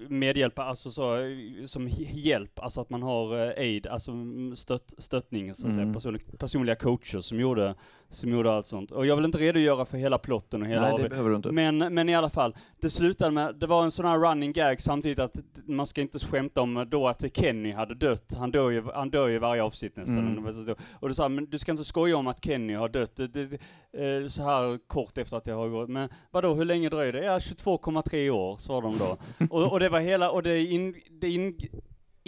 medhjälp, 0.10 0.60
alltså 0.60 0.92
så, 0.92 1.18
som 1.66 1.88
hjälp, 2.12 2.60
alltså 2.60 2.82
att 2.82 2.90
man 2.90 3.04
har 3.04 3.36
eh, 3.46 3.54
aid, 3.58 3.88
alltså 3.88 4.12
stött, 4.56 4.94
stöttning, 4.98 5.54
så 5.56 5.68
att 5.68 5.74
säga, 5.74 5.84
Mm. 5.84 5.94
personlig, 5.94 6.40
personliga 6.40 6.76
coacher 6.76 7.22
som 7.22 7.40
gjorde, 7.40 7.76
som 8.10 8.32
gjorde 8.32 8.52
allt 8.52 8.66
sånt. 8.66 8.92
Och 8.92 9.06
jag 9.06 9.16
vill 9.16 9.26
inte 9.26 9.38
redogöra 9.38 9.86
för 9.86 9.98
hela 9.98 10.18
plotten 10.18 10.62
och 10.62 10.68
hela 10.68 10.82
Nej, 10.82 10.92
av 10.92 11.00
det 11.00 11.10
behöver 11.10 11.30
du 11.30 11.36
inte. 11.36 11.52
Men, 11.52 11.78
men 11.78 12.10
i 12.10 12.16
alla 12.16 12.30
fall, 12.30 12.56
det 12.80 12.90
slutade 12.90 13.32
med, 13.32 13.56
det 13.56 13.68
var 13.68 13.84
en 13.84 13.92
sån 13.92 14.06
här 14.06 14.20
running 14.20 14.54
gag 14.54 14.82
samtidigt 14.82 15.20
att 15.20 15.36
man 15.66 15.88
ska 15.88 16.02
inte 16.02 16.20
skämta 16.20 16.62
om 16.62 16.88
då 16.92 17.08
att 17.08 17.38
Kenny 17.38 17.72
hade 17.72 17.96
dött, 17.96 18.34
han 18.38 18.52
dör 18.52 18.70
ju, 18.70 18.84
han 18.94 19.10
dör 19.10 19.28
ju 19.28 19.40
varje 19.40 19.64
avsnitt 19.64 19.96
nästan. 19.96 20.38
Mm. 20.38 20.76
Och 21.00 21.08
då 21.10 21.16
sa 21.16 21.30
men 21.30 21.46
du 21.46 21.58
ska 21.58 21.72
inte 21.72 21.84
skoja 21.84 22.18
om 22.18 22.28
att 22.28 22.46
Kenny 22.46 22.74
har 22.74 22.90
dött, 22.90 23.16
det, 23.16 23.28
det, 23.28 23.60
eh, 23.94 24.28
så 24.28 24.44
här 24.44 24.88
kort 24.88 25.18
efter 25.18 25.38
att 25.38 25.44
det 25.44 25.52
har 25.52 25.68
gått. 25.68 25.90
Men 25.90 26.10
vadå, 26.32 26.54
hur 26.54 26.66
länge 26.66 26.90
dröjer 26.90 27.14
det? 27.14 27.24
Ja, 27.24 27.38
22,3 27.38 28.30
år, 28.30 28.58
sa 28.58 28.82
de 28.82 28.98
då. 28.98 29.18
och, 29.50 29.72
och 29.72 29.80
det 29.80 29.90
var 29.90 30.00
hela, 30.00 30.32
och 30.32 30.44
det, 30.44 30.60
in, 30.60 30.96
det 31.12 31.30
in, 31.30 31.58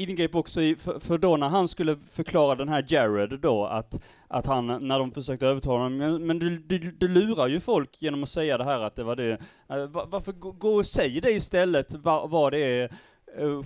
ingrep 0.03 0.35
också 0.35 0.61
i, 0.61 0.75
för, 0.75 0.99
för 0.99 1.17
då 1.17 1.37
när 1.37 1.49
han 1.49 1.67
skulle 1.67 1.97
förklara 2.11 2.55
den 2.55 2.69
här 2.69 2.85
Jared 2.87 3.39
då, 3.39 3.65
att, 3.65 4.01
att 4.27 4.45
han, 4.45 4.87
när 4.87 4.99
de 4.99 5.11
försökte 5.11 5.47
övertala 5.47 5.83
honom, 5.83 5.97
men, 5.97 6.25
men 6.25 6.39
du, 6.39 6.57
du, 6.57 6.91
du 6.91 7.07
lurar 7.07 7.47
ju 7.47 7.59
folk 7.59 8.01
genom 8.01 8.23
att 8.23 8.29
säga 8.29 8.57
det 8.57 8.63
här 8.63 8.79
att 8.79 8.95
det 8.95 9.03
var 9.03 9.15
det, 9.15 9.39
Eh, 9.69 9.85
varför 9.87 10.31
gå, 10.31 10.51
gå 10.51 10.75
och 10.75 10.85
säg 10.85 11.21
det 11.21 11.31
istället, 11.31 11.93
vad, 11.93 12.29
vad 12.29 12.53
det 12.53 12.59
är, 12.59 12.91
Eh, 13.37 13.61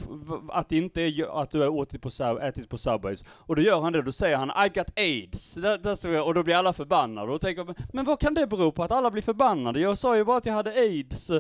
att 0.50 0.70
det 0.70 0.78
inte 0.78 1.02
är 1.02 1.42
att 1.42 1.52
du 1.52 1.62
har 1.62 1.84
ätit 1.84 2.02
på, 2.02 2.10
sub, 2.10 2.38
ätit 2.42 2.70
på 2.70 2.78
Subways. 2.78 3.24
Och 3.30 3.56
då 3.56 3.62
gör 3.62 3.82
han 3.82 3.94
det, 3.94 4.02
då 4.02 4.12
säger 4.12 4.38
han 4.38 4.66
I 4.66 4.70
got 4.70 4.88
AIDS, 5.00 5.54
där, 5.54 5.78
där 5.78 6.22
och 6.22 6.34
då 6.34 6.44
blir 6.44 6.56
alla 6.56 6.74
förbannade. 6.74 7.32
Och 7.32 7.42
tänker 7.42 7.76
men 7.94 8.06
vad 8.06 8.20
kan 8.20 8.34
det 8.34 8.48
bero 8.48 8.72
på 8.72 8.84
att 8.84 8.92
alla 8.92 9.12
blir 9.12 9.22
förbannade? 9.22 9.80
Jag 9.80 9.98
sa 9.98 10.18
ju 10.18 10.24
bara 10.24 10.38
att 10.38 10.46
jag 10.46 10.54
hade 10.54 10.72
AIDS. 10.72 11.32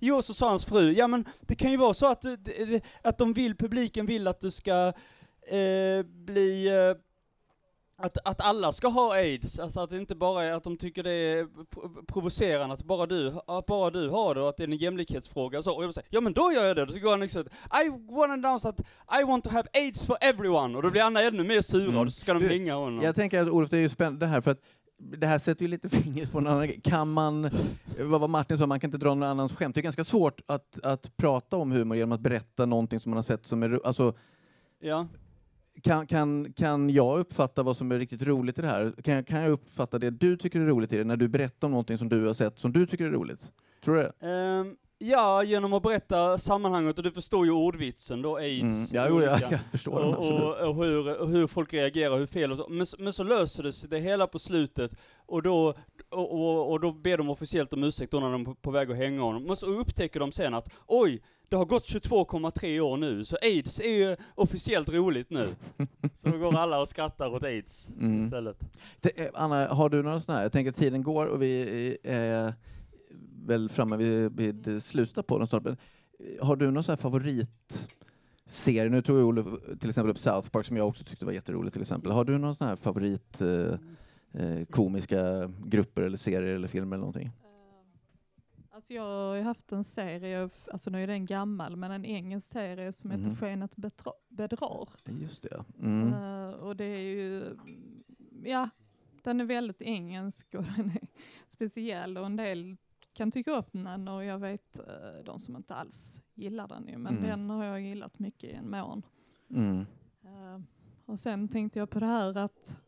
Jo, 0.00 0.22
så 0.22 0.34
sa 0.34 0.48
hans 0.48 0.64
fru, 0.64 0.92
ja 0.92 1.06
men 1.08 1.24
det 1.40 1.54
kan 1.54 1.70
ju 1.70 1.76
vara 1.76 1.94
så 1.94 2.06
att, 2.06 2.22
du- 2.22 2.80
att 3.02 3.18
de 3.18 3.32
vill, 3.32 3.56
publiken 3.56 4.06
vill 4.06 4.26
att 4.28 4.40
du 4.40 4.50
ska 4.50 4.92
eh, 5.48 6.02
bli 6.04 6.66
eh, 6.66 6.96
att, 8.02 8.18
att 8.24 8.40
alla 8.40 8.72
ska 8.72 8.88
ha 8.88 9.14
aids, 9.14 9.58
alltså 9.58 9.80
att 9.80 9.90
det 9.90 9.96
inte 9.96 10.14
bara 10.14 10.44
är 10.44 10.52
att 10.52 10.64
de 10.64 10.76
tycker 10.76 11.02
det 11.02 11.10
är 11.12 11.44
pro- 11.70 12.04
provocerande 12.06 12.74
att 12.74 12.82
bara 12.84 13.06
du, 13.06 13.32
att 13.46 13.66
bara 13.66 13.90
du 13.90 14.08
har 14.08 14.34
det 14.34 14.40
och 14.40 14.48
att 14.48 14.56
det 14.56 14.62
är 14.62 14.68
en 14.68 14.76
jämlikhetsfråga 14.76 15.58
och 15.58 15.64
så. 15.64 15.72
Och 15.76 15.84
jag 15.84 15.94
säger, 15.94 16.08
ja 16.10 16.20
men 16.20 16.32
då 16.32 16.52
gör 16.52 16.64
jag 16.64 16.76
det. 16.76 16.84
Då 16.86 16.98
går 16.98 17.10
han 17.10 17.20
liksom 17.20 17.42
I 17.84 17.88
want 17.88 18.26
to 18.28 18.32
announce 18.32 18.72
that 18.72 18.86
I 19.20 19.24
want 19.24 19.44
to 19.44 19.50
have 19.50 19.68
aids 19.72 20.06
for 20.06 20.16
everyone. 20.20 20.76
Och 20.76 20.82
då 20.82 20.90
blir 20.90 21.02
Anna 21.02 21.22
ännu 21.22 21.44
mer 21.44 21.60
sura 21.60 22.00
och 22.00 22.12
så 22.12 22.20
ska 22.20 22.34
de 22.34 22.38
Mm. 22.42 22.50
Hänga 22.50 22.74
honom. 22.74 23.00
Jag 23.04 23.14
tänker 23.14 23.42
att 23.42 23.48
Olof, 23.48 23.70
det 23.70 23.76
är 23.76 23.80
ju 23.80 23.88
spännande 23.88 24.26
det 24.26 24.30
här 24.30 24.40
för 24.40 24.50
att 24.50 24.60
det 24.98 25.26
här 25.26 25.38
sätter 25.38 25.62
ju 25.62 25.68
lite 25.68 25.88
fingret 26.02 26.32
på 26.32 26.38
en 26.38 26.46
annan. 26.46 26.68
Kan 26.68 27.12
man, 27.12 27.50
vad 27.98 28.20
var 28.20 28.28
Martin 28.28 28.58
sa, 28.58 28.66
man 28.66 28.80
kan 28.80 28.88
inte 28.88 28.98
dra 28.98 29.08
någon 29.14 29.22
annans 29.22 29.52
skämt. 29.56 29.74
Det 29.74 29.80
är 29.80 29.82
ganska 29.82 30.04
svårt 30.04 30.40
att, 30.46 30.78
att 30.82 31.16
prata 31.16 31.56
om 31.56 31.72
humor 31.72 31.96
genom 31.96 32.12
att 32.12 32.20
berätta 32.20 32.66
någonting 32.66 33.00
som 33.00 33.10
man 33.10 33.16
har 33.16 33.22
sett 33.22 33.46
som 33.46 33.62
är 33.62 33.80
alltså, 33.84 34.14
Ja. 34.80 35.06
Kan, 35.82 36.06
kan, 36.06 36.52
kan 36.52 36.90
jag 36.90 37.18
uppfatta 37.18 37.62
vad 37.62 37.76
som 37.76 37.92
är 37.92 37.98
riktigt 37.98 38.22
roligt 38.22 38.58
i 38.58 38.62
det 38.62 38.68
här? 38.68 38.92
Kan, 39.04 39.14
jag- 39.14 39.26
kan 39.26 39.42
jag 39.42 39.50
uppfatta 39.50 39.98
det 39.98 40.10
du 40.10 40.36
tycker 40.36 40.60
är 40.60 40.66
roligt 40.66 40.92
i 40.92 40.96
det 40.96 41.04
när 41.04 41.16
du 41.16 41.28
berättar 41.28 41.66
om 41.68 41.70
någonting 41.70 41.98
som 41.98 42.08
du 42.08 42.26
har 42.26 42.34
sett 42.34 42.58
som 42.58 42.72
du 42.72 42.86
tycker 42.86 43.04
är 43.04 43.10
roligt? 43.10 43.52
Tror 43.84 43.94
du 43.96 44.02
det? 44.02 44.26
Ehm, 44.26 44.76
ja, 44.98 45.42
genom 45.42 45.72
att 45.72 45.82
berätta 45.82 46.38
sammanhanget, 46.38 46.98
och 46.98 47.04
du 47.04 47.10
förstår 47.12 47.46
ju 47.46 47.52
ordvitsen 47.52 48.22
då, 48.22 48.36
aids. 48.36 48.92
Mm, 48.92 49.10
ja, 49.12 49.22
ja, 49.22 49.38
jag 49.50 49.60
förstår 49.70 50.00
den, 50.00 50.08
och, 50.08 50.22
absolut. 50.24 50.42
och, 50.42 50.68
och, 50.68 50.74
hur, 50.84 51.26
hur 51.26 51.46
folk 51.46 51.72
reagerar, 51.74 52.18
hur 52.18 52.26
fel 52.26 52.52
och 52.52 52.58
så. 52.58 52.66
Men, 52.68 52.86
så- 52.86 52.96
men 53.00 53.12
så 53.12 53.24
löser 53.24 53.62
det 53.62 53.72
sig 53.72 53.88
det 53.90 53.98
hela 53.98 54.26
på 54.26 54.38
slutet, 54.38 54.94
och 55.26 55.42
då, 55.42 55.74
och, 56.12 56.32
och, 56.32 56.72
och 56.72 56.80
då 56.80 56.92
ber 56.92 57.18
de 57.18 57.30
officiellt 57.30 57.72
om 57.72 57.84
ursäkt 57.84 58.12
då 58.12 58.20
när 58.20 58.32
de 58.32 58.46
är 58.46 58.54
på, 58.54 58.70
väg 58.70 58.90
att 58.90 58.96
hänga 58.96 59.22
honom. 59.22 59.44
Men 59.44 59.56
så 59.56 59.66
upptäcker 59.66 60.20
de 60.20 60.32
sen 60.32 60.54
att 60.54 60.74
oj, 60.86 61.22
det 61.48 61.56
har 61.56 61.64
gått 61.64 61.84
22,3 61.86 62.80
år 62.80 62.96
nu, 62.96 63.24
så 63.24 63.36
aids 63.42 63.80
är 63.80 64.08
ju 64.08 64.16
officiellt 64.34 64.88
roligt 64.88 65.30
nu. 65.30 65.46
Så 66.14 66.28
då 66.28 66.38
går 66.38 66.56
alla 66.56 66.80
och 66.80 66.88
skrattar 66.88 67.26
åt 67.34 67.42
aids 67.42 67.90
Mm. 68.00 68.24
istället. 68.24 68.60
Det, 69.00 69.20
eh, 69.20 69.30
Anna, 69.34 69.68
har 69.68 69.88
du 69.88 70.02
några 70.02 70.20
sådana 70.20 70.36
här? 70.36 70.44
Jag 70.44 70.52
tänker 70.52 70.70
att 70.70 70.76
tiden 70.76 71.02
går 71.02 71.26
och 71.26 71.42
vi 71.42 71.98
är 72.02 72.54
väl 73.46 73.68
framme 73.68 73.96
vid, 73.96 74.32
vid 74.36 74.82
slutet 74.82 75.26
på 75.26 75.38
den 75.38 75.46
snart. 75.48 75.66
Eh, 75.66 75.74
har 76.40 76.56
du 76.56 76.70
någon 76.70 76.84
sån 76.84 76.92
här 76.92 76.96
favoritserie? 76.96 78.88
Nu 78.90 79.02
tog 79.02 79.16
Olof 79.18 79.46
till 79.80 79.88
exempel 79.88 80.10
upp 80.10 80.18
South 80.18 80.48
Park 80.48 80.66
som 80.66 80.76
jag 80.76 80.88
också 80.88 81.04
tyckte 81.04 81.24
var 81.24 81.32
jätteroligt 81.32 81.72
till 81.72 81.82
exempel. 81.82 82.12
Har 82.12 82.24
du 82.24 82.38
någon 82.38 82.54
sån 82.54 82.66
här 82.68 82.76
favorit 82.76 83.40
eh, 83.40 83.74
eh, 84.34 84.64
komiska 84.64 85.50
grupper 85.64 86.02
eller 86.02 86.16
serier 86.16 86.54
eller 86.54 86.68
filmer 86.68 86.96
eller 86.96 87.00
någonting? 87.06 87.30
Alltså 88.70 88.94
jag 88.94 89.02
har 89.28 89.34
ju 89.34 89.42
haft 89.42 89.72
en 89.72 89.84
serie, 89.84 90.48
alltså 90.72 90.90
nu 90.90 91.02
är 91.02 91.06
den 91.06 91.26
gammal, 91.26 91.76
men 91.76 91.90
en 91.90 92.04
engelsk 92.04 92.46
serie 92.52 92.92
som 92.92 93.10
heter 93.10 93.24
Mhm. 93.24 93.34
Skenet 93.36 93.76
bedra- 93.76 94.12
bedrar. 94.28 94.88
Just 95.08 95.42
det. 95.42 95.64
Mm. 95.82 96.12
Eh, 96.12 96.50
och 96.54 96.76
det 96.76 96.84
är 96.84 96.98
ju, 96.98 97.42
mm, 97.46 98.02
ja, 98.44 98.68
den 99.22 99.40
är 99.40 99.44
väldigt 99.44 99.82
engelsk 99.82 100.54
och 100.54 100.62
den 100.76 100.90
är 100.90 101.06
speciell 101.48 102.18
och 102.18 102.26
en 102.26 102.36
del 102.36 102.76
kan 103.12 103.30
tycka 103.30 103.52
upp 103.56 103.68
den 103.72 104.08
och 104.08 104.24
jag 104.24 104.38
vet 104.38 104.78
eh, 104.78 105.24
de 105.24 105.38
som 105.38 105.56
inte 105.56 105.74
alls 105.74 106.22
gillar 106.34 106.68
den 106.68 106.88
ju, 106.88 106.98
men 106.98 107.16
Mm. 107.16 107.28
den 107.28 107.50
har 107.50 107.64
jag 107.64 107.80
gillat 107.80 108.18
mycket 108.18 108.50
i 108.50 108.52
en 108.52 108.70
mån. 108.70 109.02
Mm. 109.50 109.78
Eh, 110.24 110.60
och 111.06 111.18
sen 111.18 111.48
tänkte 111.48 111.78
jag 111.78 111.90
på 111.90 112.00
det 112.00 112.06
här 112.06 112.36
att 112.38 112.80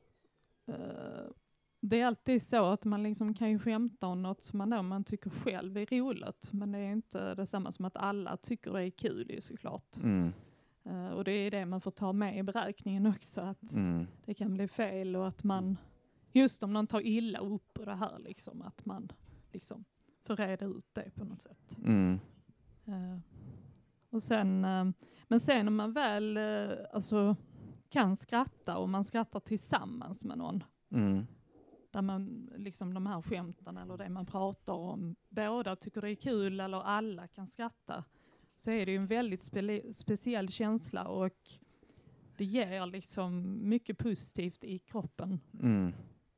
eh, 0.66 1.30
det 1.80 2.00
är 2.00 2.06
alltid 2.06 2.42
så 2.42 2.64
att 2.64 2.84
man 2.84 3.02
liksom 3.02 3.34
kan 3.34 3.50
ju 3.50 3.58
skämta 3.58 4.06
om 4.06 4.22
något 4.22 4.44
som 4.44 4.58
man, 4.58 4.70
då 4.70 4.82
man 4.82 5.04
tycker 5.04 5.30
själv 5.30 5.76
är 5.76 5.86
roligt, 5.86 6.52
men 6.52 6.72
det 6.72 6.78
är 6.78 6.92
inte 6.92 7.34
detsamma 7.34 7.72
som 7.72 7.84
att 7.84 7.96
alla 7.96 8.36
tycker 8.36 8.72
det 8.72 8.82
är 8.86 8.90
kul 8.90 9.30
ju 9.30 9.40
såklart. 9.40 9.96
Mm. 10.02 10.32
Eh, 10.84 11.08
och 11.08 11.24
det 11.24 11.32
är 11.32 11.50
det 11.50 11.66
man 11.66 11.80
får 11.80 11.90
ta 11.90 12.12
med 12.12 12.38
i 12.38 12.42
beräkningen 12.42 13.06
också, 13.06 13.40
att 13.40 13.72
Mm. 13.72 14.06
det 14.24 14.34
kan 14.34 14.54
bli 14.54 14.68
fel 14.68 15.16
och 15.16 15.28
att 15.28 15.44
man, 15.44 15.76
just 16.32 16.62
om 16.62 16.72
någon 16.72 16.86
tar 16.86 17.00
illa 17.06 17.38
upp 17.38 17.74
på 17.74 17.84
det 17.84 17.94
här 17.94 18.18
liksom, 18.18 18.62
att 18.62 18.84
man 18.86 19.12
liksom 19.52 19.84
får 20.26 20.36
reda 20.36 20.66
ut 20.66 20.86
det 20.92 21.10
på 21.14 21.24
något 21.24 21.42
sätt. 21.42 21.76
Mm. 21.84 22.20
Eh, 22.86 23.18
och 24.10 24.22
sen, 24.22 24.64
eh, 24.64 24.84
men 25.28 25.40
sen 25.40 25.68
om 25.68 25.76
man 25.76 25.92
väl 25.92 26.38
alltså, 26.92 27.36
kan 27.94 28.16
skratta 28.16 28.76
och 28.78 28.88
man 28.88 29.04
skrattar 29.04 29.40
tillsammans 29.40 30.24
med 30.24 30.38
någon, 30.38 30.64
Mm. 30.90 31.26
där 31.90 32.02
man 32.02 32.50
liksom 32.56 32.94
de 32.94 33.06
här 33.06 33.22
skämten 33.22 33.76
eller 33.76 33.96
det 33.96 34.08
man 34.08 34.26
pratar 34.26 34.72
om, 34.72 35.16
båda 35.28 35.76
tycker 35.76 36.00
det 36.00 36.10
är 36.10 36.14
kul 36.14 36.60
eller 36.60 36.80
alla 36.82 37.26
kan 37.28 37.46
skratta, 37.46 38.04
så 38.56 38.70
är 38.70 38.86
det 38.86 38.92
ju 38.92 38.98
en 38.98 39.06
väldigt 39.06 39.40
spele- 39.42 39.92
speciell 39.92 40.48
känsla 40.48 41.04
och 41.08 41.38
det 42.36 42.44
ger 42.44 42.86
liksom 42.86 43.58
mycket 43.68 43.98
positivt 43.98 44.64
i 44.64 44.78
kroppen. 44.78 45.40
Mm. 45.60 45.92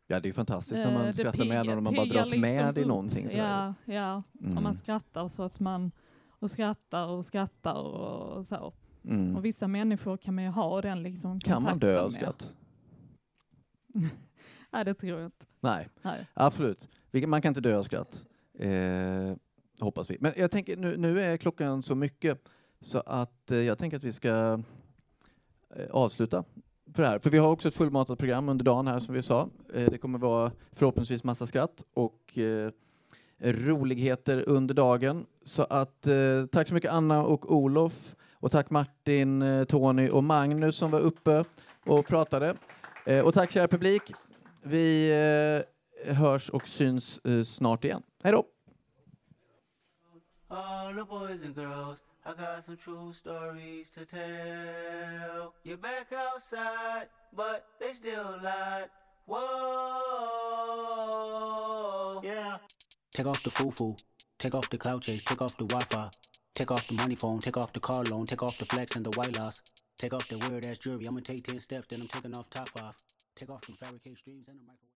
Ja, 0.07 0.21
det 0.21 0.27
är 0.27 0.31
ju 0.31 0.33
fantastiskt 0.33 0.77
när 0.79 0.89
Eh, 0.89 0.95
man 0.95 1.07
det 1.07 1.13
skrattar 1.15 1.45
med 1.45 1.67
någon 1.67 1.77
och 1.77 1.83
man 1.83 1.95
bara 1.95 2.07
dras 2.07 2.31
med 2.31 2.41
liksom 2.41 2.77
i 2.77 2.81
upp. 2.81 2.87
någonting. 2.89 3.29
sådär. 3.31 3.75
Ja, 3.85 3.93
ja. 3.95 4.23
Mm. 4.41 4.57
om 4.59 4.63
man 4.63 4.75
skrattar 4.75 5.29
så 5.29 5.43
att 5.43 5.61
man 5.61 5.93
och 6.29 6.51
skrattar 6.51 7.07
och 7.07 7.25
skrattar 7.25 7.75
och, 7.75 8.37
och 8.37 8.47
så. 8.47 8.73
Mm. 9.07 9.37
Och 9.37 9.45
vissa 9.45 9.69
människor 9.69 10.17
kan 10.17 10.35
man 10.35 10.45
ju 10.45 10.51
ha 10.51 10.81
den 10.81 11.03
liksom 11.03 11.41
Kan 11.41 11.63
man 11.63 11.79
dö 11.79 12.01
av 12.01 12.11
skratt? 12.11 12.53
Nej, 14.73 14.85
det 14.85 14.95
tror 14.95 15.21
jag 15.21 15.27
inte. 15.27 15.47
Nej, 15.61 15.89
Nej. 16.03 16.27
absolut. 16.35 16.89
Man 17.27 17.43
kan 17.43 17.51
inte 17.51 17.61
dö 17.61 17.79
av 17.79 17.83
skratt. 17.83 18.27
Eh, 18.59 19.37
hoppas 19.81 20.11
vi. 20.11 20.17
Men 20.21 20.33
jag 20.37 20.51
tänker, 20.51 20.77
nu, 20.77 20.97
nu 20.97 21.21
är 21.21 21.37
klockan 21.37 21.83
så 21.83 21.95
mycket 21.95 22.49
så 22.81 23.01
att 23.01 23.51
eh, 23.51 23.59
jag 23.59 23.79
tänker 23.79 23.97
att 23.97 24.05
vi 24.05 24.13
ska 24.13 24.63
eh, 25.77 25.87
avsluta 25.91 26.45
för 26.95 27.03
det 27.03 27.09
här. 27.09 27.19
För 27.19 27.31
vi 27.31 27.39
har 27.39 27.51
också 27.51 27.69
ett 27.69 27.75
fullmatat 27.75 28.19
program 28.19 28.49
under 28.49 28.65
dagen 28.65 28.87
här 28.87 28.99
som 28.99 29.15
vi 29.15 29.23
sa. 29.23 29.49
Eh, 29.75 29.91
det 29.91 29.99
kommer 29.99 30.19
vara 30.19 30.53
förhoppningsvis 30.73 31.25
massa 31.25 31.47
skratt 31.47 31.85
och 31.95 32.39
eh, 32.39 32.71
roligheter 33.39 34.45
under 34.49 34.75
dagen. 34.75 35.27
Så 35.45 35.63
att 35.63 36.07
eh, 36.07 36.47
tack 36.53 36.69
så 36.69 36.75
mycket 36.75 36.93
Anna 36.93 37.25
och 37.25 37.53
Olof 37.57 38.17
och 38.47 38.53
tack 38.53 38.71
Martin, 38.71 39.43
eh, 39.43 39.65
Tony 39.65 40.09
och 40.09 40.25
Magnus 40.25 40.77
som 40.77 40.91
var 40.91 41.01
uppe 41.01 41.45
och 41.87 42.07
pratade. 42.07 42.57
Eh, 43.05 43.25
och 43.25 43.35
tack 43.35 43.51
kära 43.51 43.69
publik. 43.69 44.13
Vi 44.63 45.11
eh, 45.11 46.15
hörs 46.15 46.51
och 46.51 46.69
syns 46.69 47.21
snart 47.57 47.85
igen. 47.85 48.03
Hej 48.23 48.33
då! 48.33 48.47
All 50.49 50.95
the 50.95 51.05
boys 51.05 51.43
and 51.43 51.57
girls, 51.57 51.99
I 52.25 52.29
got 52.29 52.65
some 52.65 52.77
true 52.77 53.13
stories 53.13 53.91
to 53.91 54.01
tell. 54.11 55.53
You're 55.65 55.81
back 55.81 56.13
outside, 56.13 57.09
but 57.37 57.65
they 57.79 57.95
still 57.95 58.41
lied. 58.43 58.89
Whoa, 59.27 59.43
yeah. 62.25 62.59
Take 63.17 63.29
off 63.29 63.43
the 63.43 63.51
foo-foo, 63.51 63.97
take 64.39 64.55
off 64.55 64.69
the 64.69 64.77
cloud 64.77 65.01
chase, 65.01 65.25
take 65.25 65.41
off 65.41 65.57
the 65.57 65.64
Wi-Fi, 65.64 66.11
take 66.55 66.71
off 66.71 66.87
the 66.87 66.93
money 66.93 67.14
phone, 67.14 67.39
take 67.39 67.57
off 67.57 67.73
the 67.73 67.81
car 67.81 68.05
loan, 68.05 68.27
take 68.27 68.43
off 68.43 68.59
the 68.59 68.67
flex 68.67 68.95
and 68.95 69.07
the 69.07 69.19
white 69.19 69.35
loss, 69.39 69.62
take 69.97 70.12
off 70.12 70.29
the 70.29 70.37
weird 70.37 70.67
ass 70.67 70.77
jewelry. 70.77 71.07
I'm 71.07 71.14
gonna 71.14 71.23
take 71.23 71.43
ten 71.47 71.59
steps, 71.61 71.87
then 71.89 72.03
I'm 72.03 72.09
taking 72.09 72.37
off 72.37 72.51
top 72.51 72.69
off. 72.79 72.95
Take 73.35 73.49
off 73.49 73.64
some 73.64 73.77
fabricated 73.77 74.19
streams 74.19 74.45
and 74.49 74.59
the 74.59 74.64
microwave. 74.64 74.87